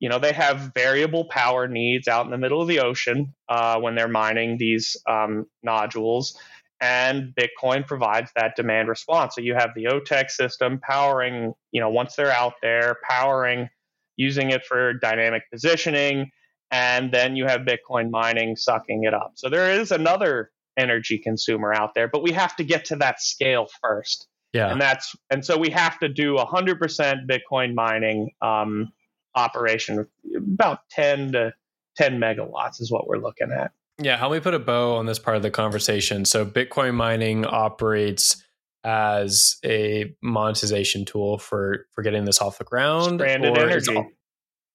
You 0.00 0.08
know 0.08 0.20
they 0.20 0.32
have 0.32 0.70
variable 0.76 1.24
power 1.24 1.66
needs 1.66 2.06
out 2.06 2.24
in 2.24 2.30
the 2.30 2.38
middle 2.38 2.62
of 2.62 2.68
the 2.68 2.78
ocean 2.78 3.34
uh, 3.48 3.80
when 3.80 3.96
they're 3.96 4.06
mining 4.06 4.56
these 4.56 4.96
um, 5.08 5.46
nodules, 5.64 6.38
and 6.80 7.34
Bitcoin 7.34 7.86
provides 7.86 8.30
that 8.36 8.54
demand 8.56 8.88
response. 8.88 9.34
So 9.34 9.40
you 9.40 9.54
have 9.54 9.70
the 9.74 9.84
OTEC 9.84 10.30
system 10.30 10.80
powering, 10.80 11.54
you 11.72 11.80
know, 11.80 11.90
once 11.90 12.14
they're 12.14 12.32
out 12.32 12.54
there, 12.62 12.96
powering, 13.08 13.68
using 14.16 14.50
it 14.50 14.64
for 14.64 14.94
dynamic 14.94 15.42
positioning, 15.50 16.30
and 16.70 17.12
then 17.12 17.36
you 17.36 17.46
have 17.46 17.62
Bitcoin 17.62 18.10
mining 18.10 18.56
sucking 18.56 19.04
it 19.04 19.14
up. 19.14 19.32
So 19.36 19.48
there 19.48 19.72
is 19.72 19.90
another 19.90 20.50
energy 20.76 21.18
consumer 21.18 21.74
out 21.74 21.94
there, 21.94 22.08
but 22.08 22.22
we 22.22 22.32
have 22.32 22.54
to 22.56 22.64
get 22.64 22.86
to 22.86 22.96
that 22.96 23.20
scale 23.20 23.68
first. 23.82 24.28
Yeah, 24.52 24.72
and 24.72 24.80
that's 24.80 25.14
and 25.30 25.44
so 25.44 25.58
we 25.58 25.70
have 25.70 25.98
to 25.98 26.08
do 26.08 26.36
100% 26.36 26.78
Bitcoin 27.26 27.74
mining 27.74 28.30
um, 28.40 28.92
operation, 29.34 30.06
about 30.34 30.80
10 30.90 31.32
to 31.32 31.52
10 31.96 32.18
megawatts 32.18 32.80
is 32.80 32.90
what 32.90 33.06
we're 33.06 33.18
looking 33.18 33.52
at. 33.52 33.72
Yeah, 34.00 34.16
how 34.16 34.30
we 34.30 34.40
put 34.40 34.54
a 34.54 34.58
bow 34.58 34.96
on 34.96 35.06
this 35.06 35.18
part 35.18 35.36
of 35.36 35.42
the 35.42 35.50
conversation. 35.50 36.24
So, 36.24 36.46
Bitcoin 36.46 36.94
mining 36.94 37.44
operates 37.44 38.42
as 38.84 39.56
a 39.64 40.14
monetization 40.22 41.04
tool 41.04 41.38
for 41.38 41.86
for 41.92 42.02
getting 42.02 42.24
this 42.24 42.40
off 42.40 42.58
the 42.58 42.64
ground. 42.64 43.20
Stranded 43.20 43.58
energy. 43.58 44.06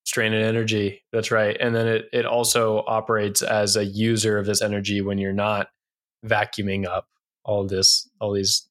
Stranded 0.05 0.43
energy. 0.43 1.03
That's 1.13 1.31
right. 1.31 1.55
And 1.59 1.73
then 1.73 1.87
it 1.87 2.05
it 2.11 2.25
also 2.25 2.83
operates 2.85 3.41
as 3.41 3.75
a 3.75 3.85
user 3.85 4.37
of 4.37 4.45
this 4.45 4.61
energy 4.61 5.01
when 5.01 5.17
you're 5.17 5.33
not 5.33 5.69
vacuuming 6.25 6.85
up 6.85 7.07
all 7.45 7.65
this 7.65 8.09
all 8.19 8.33
these 8.33 8.67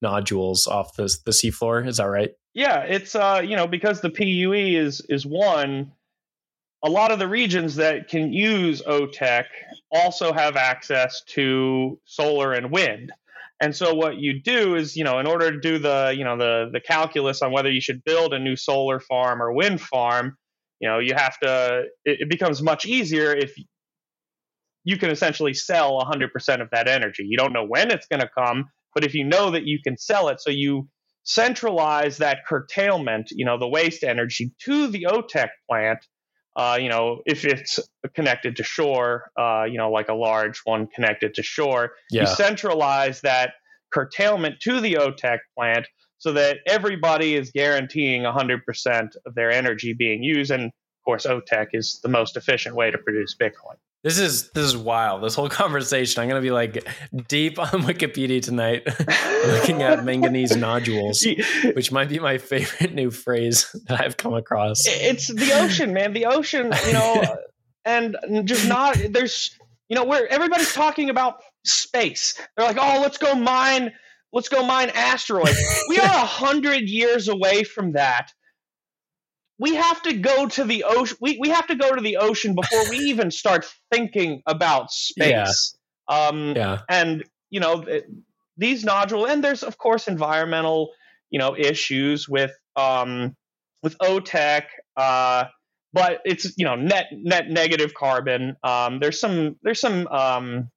nodules 0.00 0.66
off 0.66 0.94
the 0.94 1.14
the 1.24 1.32
seafloor. 1.32 1.86
Is 1.86 1.96
that 1.96 2.04
right? 2.04 2.30
Yeah, 2.54 2.80
it's 2.80 3.14
uh 3.14 3.42
you 3.44 3.56
know 3.56 3.66
because 3.66 4.00
the 4.00 4.10
PUE 4.10 4.52
is 4.52 5.00
is 5.08 5.26
one 5.26 5.92
a 6.84 6.90
lot 6.90 7.10
of 7.10 7.18
the 7.18 7.28
regions 7.28 7.76
that 7.76 8.08
can 8.08 8.32
use 8.32 8.82
OTEC 8.82 9.44
also 9.90 10.32
have 10.32 10.56
access 10.56 11.22
to 11.28 11.98
solar 12.04 12.52
and 12.52 12.70
wind. 12.70 13.12
And 13.60 13.74
so 13.74 13.94
what 13.94 14.18
you 14.18 14.40
do 14.40 14.76
is, 14.76 14.94
you 14.94 15.02
know, 15.02 15.18
in 15.18 15.26
order 15.26 15.50
to 15.50 15.58
do 15.58 15.78
the, 15.78 16.14
you 16.16 16.22
know, 16.22 16.36
the 16.36 16.70
the 16.72 16.80
calculus 16.80 17.42
on 17.42 17.50
whether 17.50 17.70
you 17.70 17.80
should 17.80 18.04
build 18.04 18.32
a 18.32 18.38
new 18.38 18.54
solar 18.54 19.00
farm 19.00 19.42
or 19.42 19.52
wind 19.52 19.80
farm, 19.80 20.36
you 20.78 20.88
know, 20.88 21.00
you 21.00 21.14
have 21.16 21.36
to 21.40 21.82
it, 22.04 22.20
it 22.20 22.30
becomes 22.30 22.62
much 22.62 22.86
easier 22.86 23.32
if 23.32 23.52
you 24.84 24.96
can 24.96 25.10
essentially 25.10 25.52
sell 25.52 26.00
100% 26.00 26.62
of 26.62 26.70
that 26.70 26.88
energy. 26.88 27.26
You 27.28 27.36
don't 27.36 27.52
know 27.52 27.66
when 27.66 27.90
it's 27.90 28.06
going 28.06 28.20
to 28.20 28.28
come, 28.28 28.66
but 28.94 29.04
if 29.04 29.12
you 29.12 29.24
know 29.24 29.50
that 29.50 29.64
you 29.64 29.80
can 29.82 29.98
sell 29.98 30.28
it, 30.28 30.40
so 30.40 30.50
you 30.50 30.88
centralize 31.24 32.16
that 32.18 32.46
curtailment, 32.46 33.30
you 33.32 33.44
know, 33.44 33.58
the 33.58 33.68
waste 33.68 34.02
energy 34.02 34.52
to 34.60 34.86
the 34.86 35.06
OTEC 35.10 35.48
plant 35.68 35.98
uh, 36.58 36.76
you 36.78 36.88
know, 36.88 37.22
if 37.24 37.44
it's 37.44 37.78
connected 38.14 38.56
to 38.56 38.64
shore, 38.64 39.30
uh, 39.38 39.64
you 39.64 39.78
know, 39.78 39.92
like 39.92 40.08
a 40.08 40.14
large 40.14 40.58
one 40.64 40.88
connected 40.88 41.32
to 41.34 41.42
shore, 41.42 41.92
yeah. 42.10 42.22
you 42.22 42.26
centralize 42.26 43.20
that 43.20 43.52
curtailment 43.90 44.58
to 44.60 44.80
the 44.80 44.94
OTEC 44.94 45.38
plant 45.56 45.86
so 46.18 46.32
that 46.32 46.58
everybody 46.66 47.36
is 47.36 47.52
guaranteeing 47.52 48.22
100% 48.22 49.08
of 49.24 49.34
their 49.36 49.52
energy 49.52 49.92
being 49.92 50.24
used. 50.24 50.50
And 50.50 50.64
of 50.64 51.04
course, 51.04 51.26
OTEC 51.26 51.68
is 51.74 52.00
the 52.02 52.08
most 52.08 52.36
efficient 52.36 52.74
way 52.74 52.90
to 52.90 52.98
produce 52.98 53.36
Bitcoin. 53.40 53.76
This 54.04 54.18
is 54.18 54.50
this 54.50 54.64
is 54.64 54.76
wild. 54.76 55.22
This 55.22 55.34
whole 55.34 55.48
conversation. 55.62 56.22
I'm 56.22 56.28
gonna 56.28 56.40
be 56.40 56.50
like 56.50 56.86
deep 57.28 57.58
on 57.58 57.82
Wikipedia 57.82 58.40
tonight, 58.42 58.86
looking 59.46 59.82
at 59.82 60.04
manganese 60.04 60.56
nodules, 60.56 61.26
which 61.74 61.90
might 61.90 62.08
be 62.08 62.18
my 62.18 62.38
favorite 62.38 62.94
new 62.94 63.10
phrase 63.10 63.74
that 63.86 64.00
I've 64.00 64.16
come 64.16 64.34
across. 64.34 64.86
It's 64.86 65.26
the 65.28 65.52
ocean, 65.60 65.92
man. 65.92 66.12
The 66.12 66.26
ocean, 66.26 66.72
you 66.86 66.92
know, 66.92 67.36
and 67.84 68.16
just 68.44 68.68
not 68.68 68.96
there's 69.10 69.50
you 69.88 69.96
know 69.96 70.04
where 70.04 70.28
everybody's 70.28 70.72
talking 70.72 71.10
about 71.10 71.42
space. 71.64 72.34
They're 72.56 72.66
like, 72.66 72.78
oh, 72.78 73.00
let's 73.00 73.18
go 73.18 73.34
mine, 73.34 73.92
let's 74.32 74.48
go 74.48 74.64
mine 74.64 74.90
asteroids. 74.94 75.58
we 75.88 75.98
are 75.98 76.04
a 76.04 76.26
hundred 76.26 76.88
years 76.88 77.26
away 77.26 77.64
from 77.64 77.92
that 77.92 78.32
we 79.58 79.74
have 79.74 80.02
to 80.02 80.14
go 80.14 80.46
to 80.46 80.64
the 80.64 80.84
ocean. 80.84 81.16
We, 81.20 81.38
we 81.40 81.48
have 81.48 81.66
to 81.66 81.74
go 81.74 81.94
to 81.94 82.00
the 82.00 82.18
ocean 82.18 82.54
before 82.54 82.88
we 82.88 82.96
even 83.10 83.30
start 83.30 83.66
thinking 83.92 84.42
about 84.46 84.90
space. 84.92 85.76
Yeah. 86.08 86.26
Um, 86.26 86.54
yeah. 86.56 86.78
And, 86.88 87.24
you 87.50 87.60
know, 87.60 87.84
these 88.56 88.84
nodule, 88.84 89.26
and 89.26 89.42
there's, 89.42 89.62
of 89.62 89.78
course, 89.78 90.08
environmental, 90.08 90.90
you 91.30 91.38
know, 91.38 91.56
issues 91.56 92.28
with, 92.28 92.52
um, 92.76 93.36
with 93.82 93.98
OTEC, 93.98 94.62
uh, 94.96 95.44
but 95.92 96.20
it's, 96.24 96.52
you 96.56 96.64
know, 96.64 96.76
net, 96.76 97.06
net 97.12 97.48
negative 97.48 97.94
carbon. 97.94 98.56
Um, 98.62 99.00
there's 99.00 99.20
some, 99.20 99.56
there's 99.62 99.80
some, 99.80 100.06
um, 100.08 100.70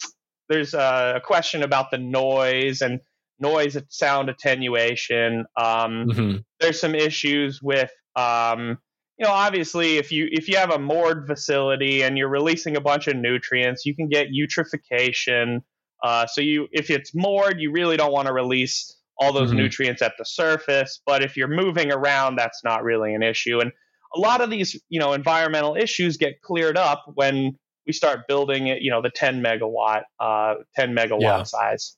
there's 0.49 0.73
a 0.73 1.21
question 1.23 1.63
about 1.63 1.91
the 1.91 1.97
noise 1.97 2.81
and 2.81 2.99
noise 3.39 3.77
sound 3.89 4.29
attenuation. 4.29 5.45
Um, 5.57 6.07
mm-hmm. 6.07 6.37
There's 6.59 6.79
some 6.79 6.95
issues 6.95 7.61
with 7.61 7.91
um, 8.15 8.77
you 9.17 9.27
know, 9.27 9.33
obviously, 9.33 9.97
if 9.97 10.11
you 10.11 10.27
if 10.31 10.47
you 10.47 10.57
have 10.57 10.71
a 10.71 10.79
moored 10.79 11.27
facility 11.27 12.01
and 12.01 12.17
you're 12.17 12.29
releasing 12.29 12.75
a 12.75 12.81
bunch 12.81 13.07
of 13.07 13.15
nutrients, 13.15 13.85
you 13.85 13.95
can 13.95 14.09
get 14.09 14.29
eutrophication. 14.29 15.61
Uh, 16.03 16.25
so 16.25 16.41
you, 16.41 16.67
if 16.71 16.89
it's 16.89 17.13
moored, 17.13 17.59
you 17.59 17.71
really 17.71 17.97
don't 17.97 18.11
want 18.11 18.27
to 18.27 18.33
release 18.33 18.97
all 19.19 19.31
those 19.31 19.49
mm-hmm. 19.49 19.59
nutrients 19.59 20.01
at 20.01 20.13
the 20.17 20.25
surface. 20.25 21.01
But 21.05 21.23
if 21.23 21.37
you're 21.37 21.47
moving 21.47 21.91
around, 21.91 22.37
that's 22.37 22.63
not 22.63 22.83
really 22.83 23.13
an 23.13 23.21
issue. 23.21 23.59
And 23.59 23.71
a 24.15 24.19
lot 24.19 24.41
of 24.41 24.49
these, 24.49 24.81
you 24.89 24.99
know, 24.99 25.13
environmental 25.13 25.75
issues 25.75 26.17
get 26.17 26.41
cleared 26.41 26.75
up 26.75 27.03
when 27.13 27.57
we 27.85 27.93
start 27.93 28.21
building 28.27 28.67
it. 28.67 28.81
You 28.81 28.89
know, 28.89 29.03
the 29.03 29.11
10 29.11 29.43
megawatt, 29.43 30.01
uh, 30.19 30.55
10 30.75 30.95
megawatt 30.95 31.21
yeah. 31.21 31.43
size. 31.43 31.95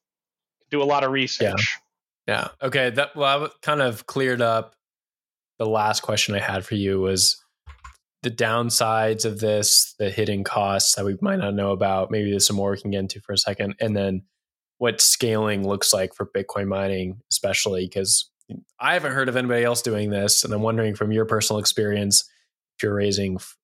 Do 0.70 0.82
a 0.82 0.84
lot 0.84 1.05
of 1.05 1.11
research. 1.11 1.80
Yeah. 2.28 2.49
yeah. 2.61 2.68
Okay. 2.68 2.89
That 2.89 3.16
well, 3.16 3.45
I 3.45 3.47
kind 3.61 3.82
of 3.82 4.05
cleared 4.05 4.41
up 4.41 4.76
the 5.60 5.66
last 5.66 6.01
question 6.01 6.36
I 6.36 6.39
had 6.39 6.66
for 6.66 6.76
you 6.76 6.99
was 6.99 7.43
the 8.24 8.32
downsides 8.32 9.26
of 9.26 9.39
this, 9.39 9.95
the 9.99 10.10
hidden 10.10 10.43
costs 10.43 10.95
that 10.95 11.06
we 11.06 11.18
might 11.22 11.39
not 11.39 11.54
know 11.54 11.72
about. 11.72 12.10
Maybe 12.10 12.32
there's 12.32 12.47
some 12.47 12.56
more 12.56 12.72
we 12.72 12.80
can 12.80 12.91
get 12.91 12.99
into 12.99 13.20
for 13.22 13.34
a 13.34 13.38
second. 13.38 13.76
And 13.80 13.95
then 13.95 14.24
what 14.78 15.01
scaling 15.01 15.68
looks 15.68 15.93
like 15.93 16.16
for 16.16 16.26
Bitcoin 16.26 16.68
mining, 16.68 17.20
especially 17.30 17.86
because 17.86 18.30
I 18.80 18.93
haven't 18.93 19.12
heard 19.12 19.30
of 19.30 19.36
anybody 19.36 19.64
else 19.64 19.82
doing 19.82 20.10
this. 20.10 20.43
And 20.43 20.54
I'm 20.54 20.62
wondering 20.62 20.95
from 20.95 21.12
your 21.12 21.26
personal 21.26 21.60
experience, 21.60 22.24
if 22.78 22.84
you're 22.84 22.95
raising 22.95 23.36
f- 23.36 23.58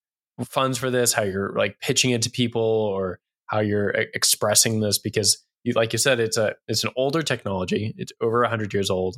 funds 0.44 0.78
for 0.78 0.90
this, 0.90 1.14
how 1.14 1.24
you're 1.24 1.54
like 1.54 1.80
pitching 1.80 2.12
it 2.12 2.22
to 2.24 2.30
people 2.30 2.62
or 2.62 3.20
how 3.48 3.60
you're 3.60 3.90
expressing 3.90 4.82
this 4.82 4.98
because 4.98 5.44
you, 5.64 5.74
like 5.74 5.94
you 5.94 6.00
said, 6.00 6.20
it's 6.20 6.38
a, 6.38 6.56
it's 6.68 6.84
an 6.84 6.92
older 6.96 7.22
technology. 7.22 7.94
It's 7.98 8.12
over 8.22 8.44
hundred 8.44 8.74
years 8.74 8.90
old 8.90 9.18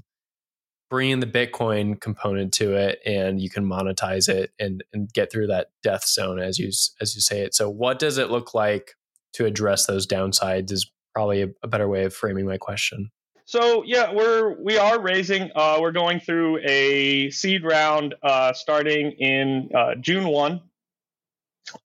bring 0.92 1.10
in 1.10 1.22
the 1.22 1.26
Bitcoin 1.26 2.00
component 2.00 2.54
to 2.54 2.76
it, 2.76 3.00
and 3.08 3.42
you 3.42 3.50
can 3.50 3.66
monetize 3.66 4.30
it 4.30 4.52
and 4.60 4.84
and 4.94 5.12
get 5.12 5.32
through 5.32 5.48
that 5.48 5.72
death 5.82 6.08
zone 6.08 6.40
as 6.40 6.60
you 6.60 6.68
as 7.02 7.16
you 7.16 7.22
say 7.22 7.42
it. 7.42 7.56
So, 7.56 7.68
what 7.68 7.98
does 7.98 8.20
it 8.20 8.30
look 8.30 8.54
like 8.54 8.96
to 9.34 9.46
address 9.46 9.86
those 9.86 10.06
downsides 10.06 10.72
is 10.72 10.92
probably 11.14 11.44
a, 11.44 11.48
a 11.64 11.68
better 11.68 11.88
way 11.88 12.06
of 12.06 12.14
framing 12.14 12.46
my 12.46 12.58
question. 12.58 13.12
So 13.46 13.84
yeah, 13.86 14.14
we're 14.14 14.62
we 14.62 14.78
are 14.78 15.02
raising. 15.02 15.50
Uh, 15.56 15.80
we're 15.82 15.92
going 15.92 16.20
through 16.20 16.60
a 16.64 17.30
seed 17.32 17.66
round 17.66 18.16
uh, 18.24 18.54
starting 18.54 19.12
in 19.12 19.70
uh, 19.76 19.96
June 19.96 20.28
one, 20.28 20.62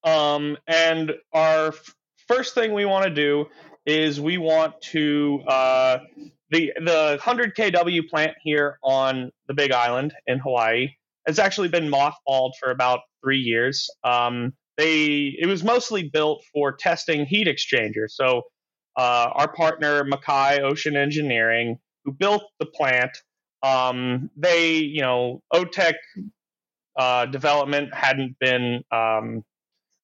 um, 0.05 0.59
and 0.69 1.13
our 1.33 1.69
f- 1.69 1.95
first 2.29 2.55
thing 2.55 2.73
we 2.73 2.85
want 2.85 3.05
to 3.05 3.11
do 3.11 3.47
is 3.85 4.21
we 4.21 4.39
want 4.39 4.81
to 4.81 5.43
uh, 5.49 5.99
the 6.51 6.73
the 6.77 7.19
100 7.23 7.57
kW 7.57 8.09
plant 8.09 8.33
here 8.43 8.79
on 8.83 9.31
the 9.49 9.55
Big 9.55 9.73
Island 9.73 10.15
in 10.27 10.39
Hawaii 10.39 10.89
has 11.27 11.39
actually 11.39 11.69
been 11.69 11.91
mothballed 11.91 12.53
for 12.61 12.71
about 12.71 13.01
three 13.23 13.39
years. 13.41 13.89
Um, 14.05 14.53
they 14.77 15.37
it 15.39 15.47
was 15.47 15.65
mostly 15.65 16.09
built 16.09 16.45
for 16.53 16.73
testing 16.73 17.27
heat 17.27 17.49
exchangers. 17.49 18.15
So 18.17 18.43
uh, 18.97 19.31
our 19.35 19.53
partner 19.53 20.05
Makai 20.05 20.61
Ocean 20.61 20.97
Engineering, 20.97 21.79
who 22.05 22.13
built 22.13 22.45
the 22.61 22.67
plant, 22.67 23.11
um, 23.63 24.31
they 24.37 24.77
you 24.77 25.01
know 25.01 25.43
OTEC 25.53 25.95
uh, 26.97 27.27
development 27.27 27.93
hadn't 27.95 28.39
been 28.39 28.83
um, 28.93 29.43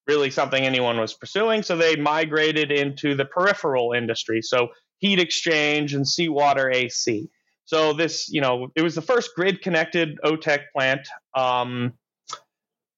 really 0.09 0.31
something 0.31 0.65
anyone 0.65 0.99
was 0.99 1.15
pursuing, 1.15 1.63
so 1.63 1.77
they 1.77 1.97
migrated 1.97 2.73
into 2.73 3.15
the 3.15 3.25
peripheral 3.25 3.93
industry. 3.93 4.43
So 4.43 4.69
heat 5.03 5.19
exchange 5.19 5.95
and 5.95 6.09
seawater 6.09 6.71
AC. 6.71 7.29
So 7.65 7.93
this, 7.93 8.29
you 8.31 8.41
know, 8.41 8.69
it 8.77 8.83
was 8.83 8.95
the 8.95 9.03
first 9.03 9.31
grid-connected 9.35 10.19
OTEC 10.25 10.61
plant 10.75 11.07
um, 11.35 11.93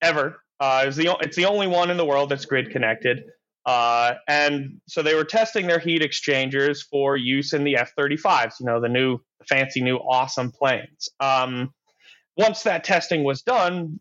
ever. 0.02 0.36
Uh, 0.60 0.84
it's 0.86 0.96
the 0.96 1.16
it's 1.20 1.36
the 1.36 1.46
only 1.46 1.66
one 1.66 1.90
in 1.90 1.96
the 1.96 2.04
world 2.04 2.28
that's 2.28 2.44
grid 2.44 2.70
connected. 2.70 3.24
Uh, 3.66 4.14
and 4.28 4.80
so 4.86 5.02
they 5.02 5.14
were 5.14 5.24
testing 5.24 5.66
their 5.66 5.78
heat 5.78 6.02
exchangers 6.02 6.82
for 6.82 7.16
use 7.16 7.54
in 7.54 7.64
the 7.64 7.76
F-35s, 7.78 8.60
you 8.60 8.66
know, 8.66 8.78
the 8.78 8.88
new 8.88 9.18
fancy 9.48 9.80
new 9.80 9.96
awesome 9.96 10.52
planes. 10.52 11.08
Um, 11.18 11.72
once 12.36 12.62
that 12.64 12.84
testing 12.84 13.24
was 13.24 13.40
done, 13.40 13.98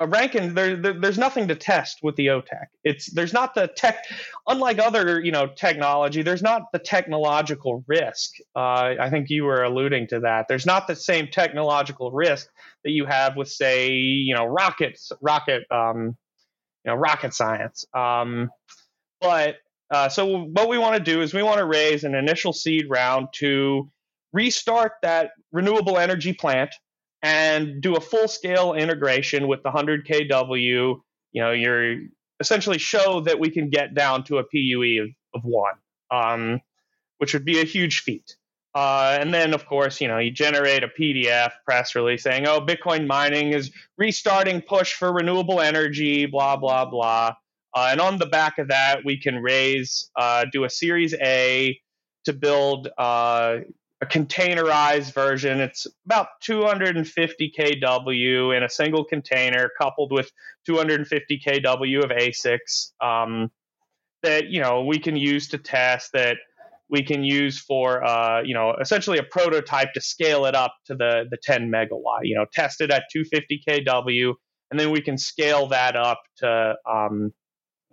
a 0.00 0.06
Rankine, 0.06 0.54
there, 0.54 0.76
there, 0.76 0.94
there's 0.94 1.18
nothing 1.18 1.48
to 1.48 1.54
test 1.54 1.98
with 2.02 2.16
the 2.16 2.28
OTEC. 2.28 2.66
It's 2.84 3.12
there's 3.12 3.34
not 3.34 3.54
the 3.54 3.68
tech, 3.68 4.06
unlike 4.48 4.78
other 4.78 5.20
you 5.20 5.30
know 5.30 5.46
technology. 5.46 6.22
There's 6.22 6.42
not 6.42 6.72
the 6.72 6.78
technological 6.78 7.84
risk. 7.86 8.32
Uh, 8.56 8.94
I 8.98 9.10
think 9.10 9.28
you 9.28 9.44
were 9.44 9.62
alluding 9.62 10.08
to 10.08 10.20
that. 10.20 10.46
There's 10.48 10.64
not 10.64 10.86
the 10.86 10.96
same 10.96 11.28
technological 11.28 12.10
risk 12.10 12.48
that 12.82 12.92
you 12.92 13.04
have 13.04 13.36
with 13.36 13.48
say 13.48 13.92
you 13.92 14.34
know 14.34 14.46
rockets, 14.46 15.12
rocket, 15.20 15.64
um, 15.70 16.16
you 16.84 16.90
know 16.90 16.94
rocket 16.94 17.34
science. 17.34 17.84
Um, 17.94 18.50
but 19.20 19.56
uh, 19.90 20.08
so 20.08 20.44
what 20.44 20.70
we 20.70 20.78
want 20.78 20.96
to 20.96 21.02
do 21.02 21.20
is 21.20 21.34
we 21.34 21.42
want 21.42 21.58
to 21.58 21.66
raise 21.66 22.04
an 22.04 22.14
initial 22.14 22.54
seed 22.54 22.86
round 22.88 23.28
to 23.34 23.90
restart 24.32 24.92
that 25.02 25.32
renewable 25.52 25.98
energy 25.98 26.32
plant 26.32 26.70
and 27.22 27.80
do 27.82 27.96
a 27.96 28.00
full 28.00 28.28
scale 28.28 28.74
integration 28.74 29.48
with 29.48 29.62
the 29.62 29.70
100 29.70 30.06
kW. 30.06 31.00
You 31.32 31.42
know, 31.42 31.52
you're 31.52 31.98
essentially 32.40 32.78
show 32.78 33.20
that 33.20 33.38
we 33.38 33.50
can 33.50 33.68
get 33.68 33.94
down 33.94 34.24
to 34.24 34.38
a 34.38 34.44
PUE 34.44 35.02
of, 35.02 35.08
of 35.34 35.44
one, 35.44 35.74
um, 36.10 36.60
which 37.18 37.34
would 37.34 37.44
be 37.44 37.60
a 37.60 37.64
huge 37.64 38.00
feat. 38.00 38.36
Uh, 38.74 39.18
and 39.20 39.34
then, 39.34 39.52
of 39.52 39.66
course, 39.66 40.00
you 40.00 40.08
know, 40.08 40.18
you 40.18 40.30
generate 40.30 40.84
a 40.84 40.88
PDF 40.88 41.50
press 41.64 41.94
release 41.96 42.22
saying, 42.22 42.46
"Oh, 42.46 42.60
Bitcoin 42.60 43.06
mining 43.06 43.52
is 43.52 43.72
restarting 43.98 44.62
push 44.62 44.94
for 44.94 45.12
renewable 45.12 45.60
energy." 45.60 46.26
Blah 46.26 46.56
blah 46.56 46.84
blah. 46.84 47.34
Uh, 47.74 47.88
and 47.90 48.00
on 48.00 48.18
the 48.18 48.26
back 48.26 48.58
of 48.58 48.68
that, 48.68 49.04
we 49.04 49.16
can 49.16 49.36
raise, 49.36 50.10
uh, 50.16 50.44
do 50.52 50.64
a 50.64 50.70
Series 50.70 51.14
A 51.14 51.78
to 52.24 52.32
build 52.32 52.88
uh, 52.98 53.58
a 54.02 54.06
containerized 54.06 55.12
version. 55.12 55.60
It's 55.60 55.86
about 56.06 56.28
250 56.40 57.52
kW 57.56 58.56
in 58.56 58.62
a 58.62 58.68
single 58.68 59.04
container, 59.04 59.70
coupled 59.78 60.12
with 60.12 60.30
250 60.66 61.40
kW 61.46 62.04
of 62.04 62.10
ASICs 62.10 62.92
um, 63.00 63.50
that 64.22 64.48
you 64.48 64.60
know 64.60 64.84
we 64.84 64.98
can 64.98 65.16
use 65.16 65.48
to 65.48 65.58
test. 65.58 66.12
That 66.12 66.38
we 66.88 67.02
can 67.02 67.22
use 67.22 67.58
for 67.58 68.02
uh, 68.02 68.42
you 68.42 68.54
know 68.54 68.74
essentially 68.80 69.18
a 69.18 69.22
prototype 69.22 69.92
to 69.92 70.00
scale 70.00 70.46
it 70.46 70.54
up 70.54 70.74
to 70.86 70.94
the 70.94 71.24
the 71.30 71.38
10 71.42 71.70
megawatt. 71.70 72.20
You 72.22 72.36
know, 72.36 72.46
test 72.52 72.80
it 72.80 72.90
at 72.90 73.04
250 73.12 73.62
kW, 73.68 74.34
and 74.70 74.80
then 74.80 74.90
we 74.90 75.02
can 75.02 75.18
scale 75.18 75.68
that 75.68 75.94
up 75.94 76.22
to 76.38 76.74
um, 76.90 77.32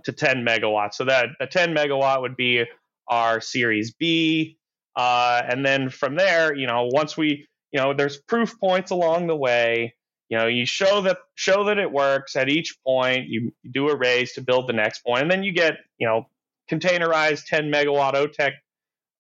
to 0.06 0.14
10 0.14 0.46
megawatts. 0.46 0.94
So 0.94 1.04
that 1.06 1.30
the 1.40 1.48
10 1.48 1.76
megawatt 1.76 2.22
would 2.22 2.38
be 2.38 2.64
our 3.10 3.42
Series 3.42 3.94
B. 3.94 4.58
Uh, 4.98 5.44
and 5.48 5.64
then 5.64 5.90
from 5.92 6.16
there, 6.16 6.56
you 6.56 6.66
know, 6.66 6.90
once 6.92 7.16
we, 7.16 7.48
you 7.72 7.80
know, 7.80 7.94
there's 7.94 8.18
proof 8.18 8.60
points 8.60 8.90
along 8.90 9.28
the 9.28 9.36
way. 9.36 9.94
You 10.28 10.38
know, 10.38 10.48
you 10.48 10.66
show 10.66 11.02
that 11.04 11.20
show 11.36 11.66
that 11.66 11.78
it 11.78 11.90
works 11.90 12.36
at 12.36 12.50
each 12.50 12.76
point. 12.86 13.28
You, 13.30 13.54
do 13.72 13.88
a 13.90 13.96
raise 13.96 14.34
to 14.34 14.42
build 14.42 14.68
the 14.68 14.74
next 14.74 15.06
point, 15.06 15.22
and 15.22 15.32
then 15.32 15.44
you 15.44 15.54
get, 15.54 15.76
you 16.00 16.08
know, 16.08 16.28
containerized 16.70 17.46
10 17.46 17.72
megawatt 17.72 18.14
OTEC 18.14 18.52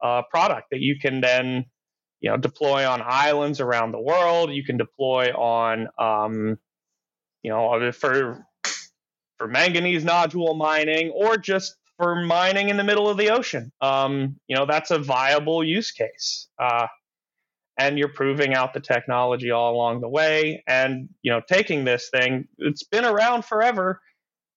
uh, 0.03 0.23
product 0.29 0.67
that 0.71 0.81
you 0.81 0.99
can 0.99 1.21
then, 1.21 1.65
you 2.19 2.29
know, 2.29 2.37
deploy 2.37 2.85
on 2.85 3.01
islands 3.05 3.61
around 3.61 3.91
the 3.91 4.01
world. 4.01 4.51
You 4.51 4.65
can 4.65 4.77
deploy 4.77 5.31
on, 5.31 5.87
um, 5.97 6.57
you 7.43 7.51
know, 7.51 7.91
for 7.93 8.45
for 9.37 9.47
manganese 9.47 10.03
nodule 10.03 10.55
mining 10.55 11.11
or 11.11 11.37
just 11.37 11.75
for 11.97 12.15
mining 12.15 12.69
in 12.69 12.77
the 12.77 12.83
middle 12.83 13.09
of 13.09 13.17
the 13.17 13.29
ocean. 13.29 13.71
Um, 13.81 14.39
you 14.47 14.55
know, 14.55 14.65
that's 14.65 14.91
a 14.91 14.99
viable 14.99 15.63
use 15.63 15.91
case. 15.91 16.47
Uh, 16.59 16.87
and 17.77 17.97
you're 17.99 18.09
proving 18.09 18.53
out 18.53 18.73
the 18.73 18.79
technology 18.79 19.51
all 19.51 19.73
along 19.73 20.01
the 20.01 20.09
way. 20.09 20.63
And, 20.67 21.09
you 21.21 21.31
know, 21.31 21.41
taking 21.47 21.85
this 21.85 22.09
thing, 22.09 22.47
it's 22.57 22.83
been 22.83 23.05
around 23.05 23.45
forever, 23.45 24.01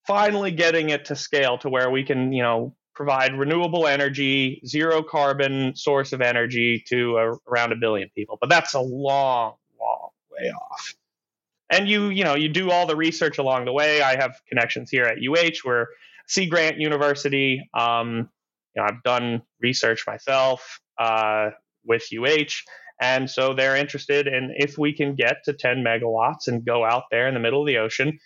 finally 0.06 0.50
getting 0.50 0.90
it 0.90 1.04
to 1.06 1.16
scale 1.16 1.58
to 1.58 1.68
where 1.68 1.90
we 1.90 2.02
can, 2.02 2.32
you 2.32 2.42
know, 2.42 2.74
provide 2.94 3.38
renewable 3.38 3.86
energy, 3.86 4.60
zero 4.66 5.02
carbon 5.02 5.74
source 5.74 6.12
of 6.12 6.20
energy 6.20 6.82
to 6.88 7.38
around 7.48 7.72
a 7.72 7.76
billion 7.76 8.10
people. 8.14 8.36
But 8.40 8.50
that's 8.50 8.74
a 8.74 8.80
long, 8.80 9.54
long 9.78 10.10
way 10.30 10.50
off. 10.50 10.94
And 11.70 11.88
you, 11.88 12.08
you 12.08 12.24
know, 12.24 12.34
you 12.34 12.48
do 12.48 12.70
all 12.70 12.86
the 12.86 12.96
research 12.96 13.38
along 13.38 13.64
the 13.64 13.72
way. 13.72 14.02
I 14.02 14.16
have 14.16 14.40
connections 14.48 14.90
here 14.90 15.04
at 15.04 15.18
UH 15.18 15.58
where 15.62 15.88
Sea 16.30 16.46
Grant 16.46 16.78
University. 16.78 17.68
Um, 17.74 18.30
you 18.74 18.80
know, 18.80 18.84
I've 18.88 19.02
done 19.02 19.42
research 19.60 20.04
myself 20.06 20.78
uh, 20.96 21.50
with 21.84 22.04
UH, 22.16 22.52
and 23.02 23.28
so 23.28 23.52
they're 23.52 23.74
interested 23.74 24.28
in 24.28 24.54
if 24.56 24.78
we 24.78 24.92
can 24.92 25.16
get 25.16 25.38
to 25.46 25.52
10 25.52 25.82
megawatts 25.84 26.46
and 26.46 26.64
go 26.64 26.84
out 26.84 27.04
there 27.10 27.26
in 27.26 27.34
the 27.34 27.40
middle 27.40 27.60
of 27.60 27.66
the 27.66 27.78
ocean. 27.78 28.16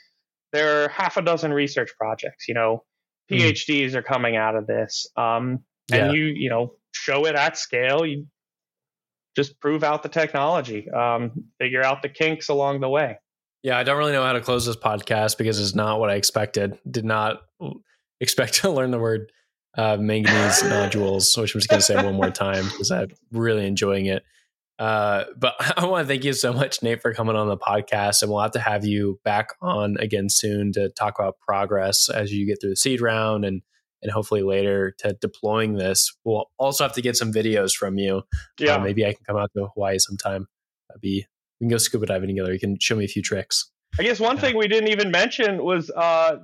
There 0.52 0.84
are 0.84 0.88
half 0.90 1.16
a 1.16 1.22
dozen 1.22 1.52
research 1.54 1.92
projects. 1.98 2.46
You 2.46 2.54
know, 2.54 2.84
PhDs 3.32 3.92
mm. 3.92 3.94
are 3.94 4.02
coming 4.02 4.36
out 4.36 4.54
of 4.54 4.66
this, 4.66 5.06
um, 5.16 5.60
and 5.90 6.08
yeah. 6.08 6.12
you 6.12 6.24
you 6.24 6.50
know 6.50 6.74
show 6.92 7.24
it 7.24 7.34
at 7.34 7.56
scale. 7.56 8.04
You 8.04 8.26
just 9.34 9.58
prove 9.60 9.82
out 9.82 10.02
the 10.02 10.10
technology, 10.10 10.90
um, 10.90 11.44
figure 11.58 11.82
out 11.82 12.02
the 12.02 12.10
kinks 12.10 12.50
along 12.50 12.82
the 12.82 12.88
way. 12.90 13.18
Yeah, 13.62 13.78
I 13.78 13.82
don't 13.82 13.96
really 13.96 14.12
know 14.12 14.22
how 14.22 14.34
to 14.34 14.42
close 14.42 14.66
this 14.66 14.76
podcast 14.76 15.38
because 15.38 15.58
it's 15.58 15.74
not 15.74 15.98
what 15.98 16.10
I 16.10 16.16
expected. 16.16 16.78
Did 16.88 17.06
not 17.06 17.40
expect 18.24 18.54
to 18.54 18.70
learn 18.70 18.90
the 18.90 18.98
word 18.98 19.30
uh, 19.76 19.96
manganese 19.96 20.62
nodules, 20.64 21.36
which 21.36 21.54
I'm 21.54 21.60
just 21.60 21.70
going 21.70 21.80
to 21.80 21.86
say 21.86 21.96
one 21.96 22.14
more 22.14 22.30
time 22.30 22.64
because 22.64 22.90
I'm 22.90 23.08
really 23.30 23.66
enjoying 23.66 24.06
it. 24.06 24.24
Uh, 24.78 25.24
but 25.36 25.54
I 25.78 25.86
want 25.86 26.04
to 26.04 26.08
thank 26.08 26.24
you 26.24 26.32
so 26.32 26.52
much, 26.52 26.82
Nate, 26.82 27.02
for 27.02 27.14
coming 27.14 27.36
on 27.36 27.48
the 27.48 27.56
podcast. 27.56 28.22
And 28.22 28.30
we'll 28.30 28.40
have 28.40 28.52
to 28.52 28.60
have 28.60 28.84
you 28.84 29.20
back 29.24 29.50
on 29.60 29.96
again 29.98 30.28
soon 30.28 30.72
to 30.72 30.88
talk 30.90 31.18
about 31.18 31.38
progress 31.40 32.08
as 32.08 32.32
you 32.32 32.46
get 32.46 32.60
through 32.60 32.70
the 32.70 32.76
seed 32.76 33.00
round 33.00 33.44
and 33.44 33.62
and 34.02 34.12
hopefully 34.12 34.42
later 34.42 34.94
to 34.98 35.14
deploying 35.14 35.76
this. 35.76 36.14
We'll 36.24 36.50
also 36.58 36.84
have 36.84 36.92
to 36.92 37.00
get 37.00 37.16
some 37.16 37.32
videos 37.32 37.74
from 37.74 37.96
you. 37.96 38.22
Yeah. 38.58 38.74
Uh, 38.74 38.80
maybe 38.80 39.06
I 39.06 39.14
can 39.14 39.24
come 39.24 39.38
out 39.38 39.50
to 39.56 39.68
Hawaii 39.74 39.98
sometime. 39.98 40.46
That'd 40.88 41.00
be 41.00 41.26
we 41.58 41.64
can 41.64 41.70
go 41.70 41.78
scuba 41.78 42.04
diving 42.04 42.28
together. 42.28 42.52
You 42.52 42.60
can 42.60 42.78
show 42.78 42.96
me 42.96 43.04
a 43.04 43.08
few 43.08 43.22
tricks. 43.22 43.70
I 43.98 44.02
guess 44.02 44.20
one 44.20 44.36
thing 44.36 44.58
we 44.58 44.68
didn't 44.68 44.90
even 44.90 45.10
mention 45.10 45.64
was 45.64 45.90
uh, 45.90 46.38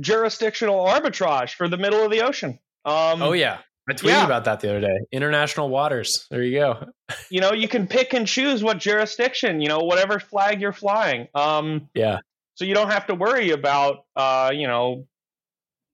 jurisdictional 0.00 0.84
arbitrage 0.84 1.54
for 1.54 1.68
the 1.68 1.76
middle 1.76 2.02
of 2.02 2.10
the 2.10 2.22
ocean. 2.22 2.58
Um, 2.84 3.22
oh 3.22 3.32
yeah, 3.32 3.58
I 3.88 3.92
tweeted 3.92 4.08
yeah. 4.08 4.24
about 4.24 4.44
that 4.44 4.60
the 4.60 4.70
other 4.70 4.80
day. 4.80 4.98
International 5.12 5.68
waters. 5.68 6.26
There 6.30 6.42
you 6.42 6.58
go. 6.58 6.86
you 7.30 7.40
know, 7.40 7.52
you 7.52 7.68
can 7.68 7.86
pick 7.86 8.14
and 8.14 8.26
choose 8.26 8.62
what 8.62 8.78
jurisdiction. 8.78 9.60
You 9.60 9.68
know, 9.68 9.80
whatever 9.80 10.18
flag 10.18 10.60
you're 10.60 10.72
flying. 10.72 11.28
Um, 11.34 11.88
yeah. 11.94 12.18
So 12.54 12.64
you 12.64 12.74
don't 12.74 12.90
have 12.90 13.06
to 13.08 13.14
worry 13.14 13.50
about, 13.50 14.04
uh, 14.14 14.52
you 14.54 14.66
know, 14.66 15.06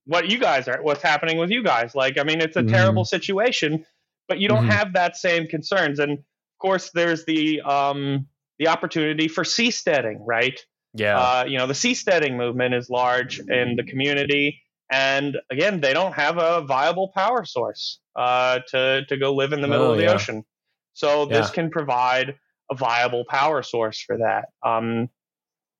what 0.05 0.29
you 0.29 0.37
guys 0.37 0.67
are, 0.67 0.81
what's 0.81 1.01
happening 1.01 1.37
with 1.37 1.49
you 1.49 1.63
guys. 1.63 1.95
Like, 1.95 2.19
I 2.19 2.23
mean, 2.23 2.39
it's 2.39 2.55
a 2.55 2.61
mm. 2.61 2.69
terrible 2.69 3.03
situation, 3.03 3.85
but 4.27 4.39
you 4.39 4.47
don't 4.47 4.67
mm. 4.67 4.71
have 4.71 4.93
that 4.93 5.15
same 5.15 5.47
concerns. 5.47 5.99
And 5.99 6.11
of 6.13 6.59
course, 6.59 6.91
there's 6.93 7.25
the 7.25 7.61
um, 7.61 8.27
the 8.59 8.67
opportunity 8.67 9.27
for 9.27 9.43
seasteading, 9.43 10.17
right? 10.19 10.63
Yeah. 10.93 11.19
Uh, 11.19 11.45
you 11.47 11.57
know, 11.57 11.67
the 11.67 11.73
seasteading 11.73 12.35
movement 12.35 12.73
is 12.73 12.89
large 12.89 13.39
in 13.39 13.75
the 13.75 13.83
community. 13.83 14.61
and 14.91 15.37
again, 15.49 15.79
they 15.79 15.93
don't 15.93 16.11
have 16.13 16.37
a 16.37 16.61
viable 16.65 17.07
power 17.15 17.45
source 17.45 17.99
uh, 18.17 18.59
to 18.67 19.05
to 19.07 19.15
go 19.17 19.33
live 19.33 19.53
in 19.53 19.61
the 19.61 19.67
middle 19.67 19.87
Oh, 19.87 19.91
of 19.91 19.97
the 19.97 20.03
yeah. 20.03 20.13
ocean. 20.13 20.43
So 20.93 21.25
this 21.25 21.47
Yeah. 21.47 21.53
can 21.53 21.69
provide 21.71 22.35
a 22.69 22.75
viable 22.75 23.23
power 23.29 23.63
source 23.63 24.01
for 24.01 24.17
that. 24.17 24.45
Um, 24.67 25.09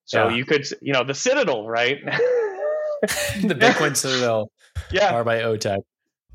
so 0.05 0.30
Yeah. 0.30 0.36
you 0.38 0.45
could, 0.45 0.66
you 0.82 0.93
know, 0.93 1.03
the 1.03 1.14
Citadel, 1.14 1.68
right? 1.68 1.99
the 3.41 3.55
Bitcoin 3.55 3.97
Citadel, 3.97 4.49
yeah, 4.91 5.09
powered 5.09 5.26
by 5.26 5.39
OTEC. 5.39 5.80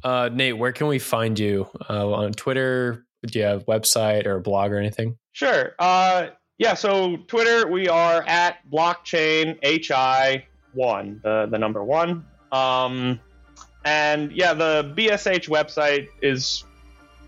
Uh, 0.04 0.28
Nate, 0.32 0.58
where 0.58 0.72
can 0.72 0.86
we 0.88 0.98
find 0.98 1.38
you 1.38 1.68
uh, 1.88 2.10
on 2.12 2.32
Twitter? 2.32 3.06
Do 3.26 3.38
you 3.38 3.44
have 3.46 3.62
a 3.62 3.64
website 3.64 4.26
or 4.26 4.36
a 4.36 4.40
blog 4.40 4.70
or 4.70 4.76
anything? 4.78 5.16
Sure. 5.32 5.72
Yeah. 6.58 6.74
So 6.74 7.16
Twitter, 7.28 7.66
we 7.68 7.88
are 7.88 8.22
at 8.26 8.58
blockchain 8.70 9.58
hi 9.90 10.46
one, 10.72 11.20
the 11.22 11.46
the 11.50 11.58
number 11.58 11.82
one. 11.84 12.24
Um, 12.52 13.20
and 13.84 14.32
yeah, 14.32 14.54
the 14.54 14.92
BSH 14.96 15.48
website 15.48 16.08
is 16.22 16.64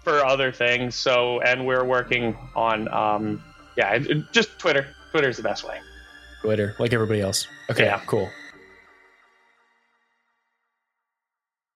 for 0.02 0.24
other 0.24 0.50
things. 0.52 0.94
So, 0.94 1.40
and 1.42 1.66
we're 1.66 1.84
working 1.84 2.36
on 2.56 2.88
um, 2.92 3.42
yeah, 3.76 3.98
just 4.32 4.58
Twitter. 4.58 4.86
Twitter's 5.10 5.36
the 5.36 5.42
best 5.42 5.66
way. 5.66 5.78
Twitter, 6.42 6.74
like 6.78 6.92
everybody 6.92 7.20
else. 7.20 7.46
Okay, 7.70 7.84
Yeah. 7.86 8.00
cool. 8.06 8.28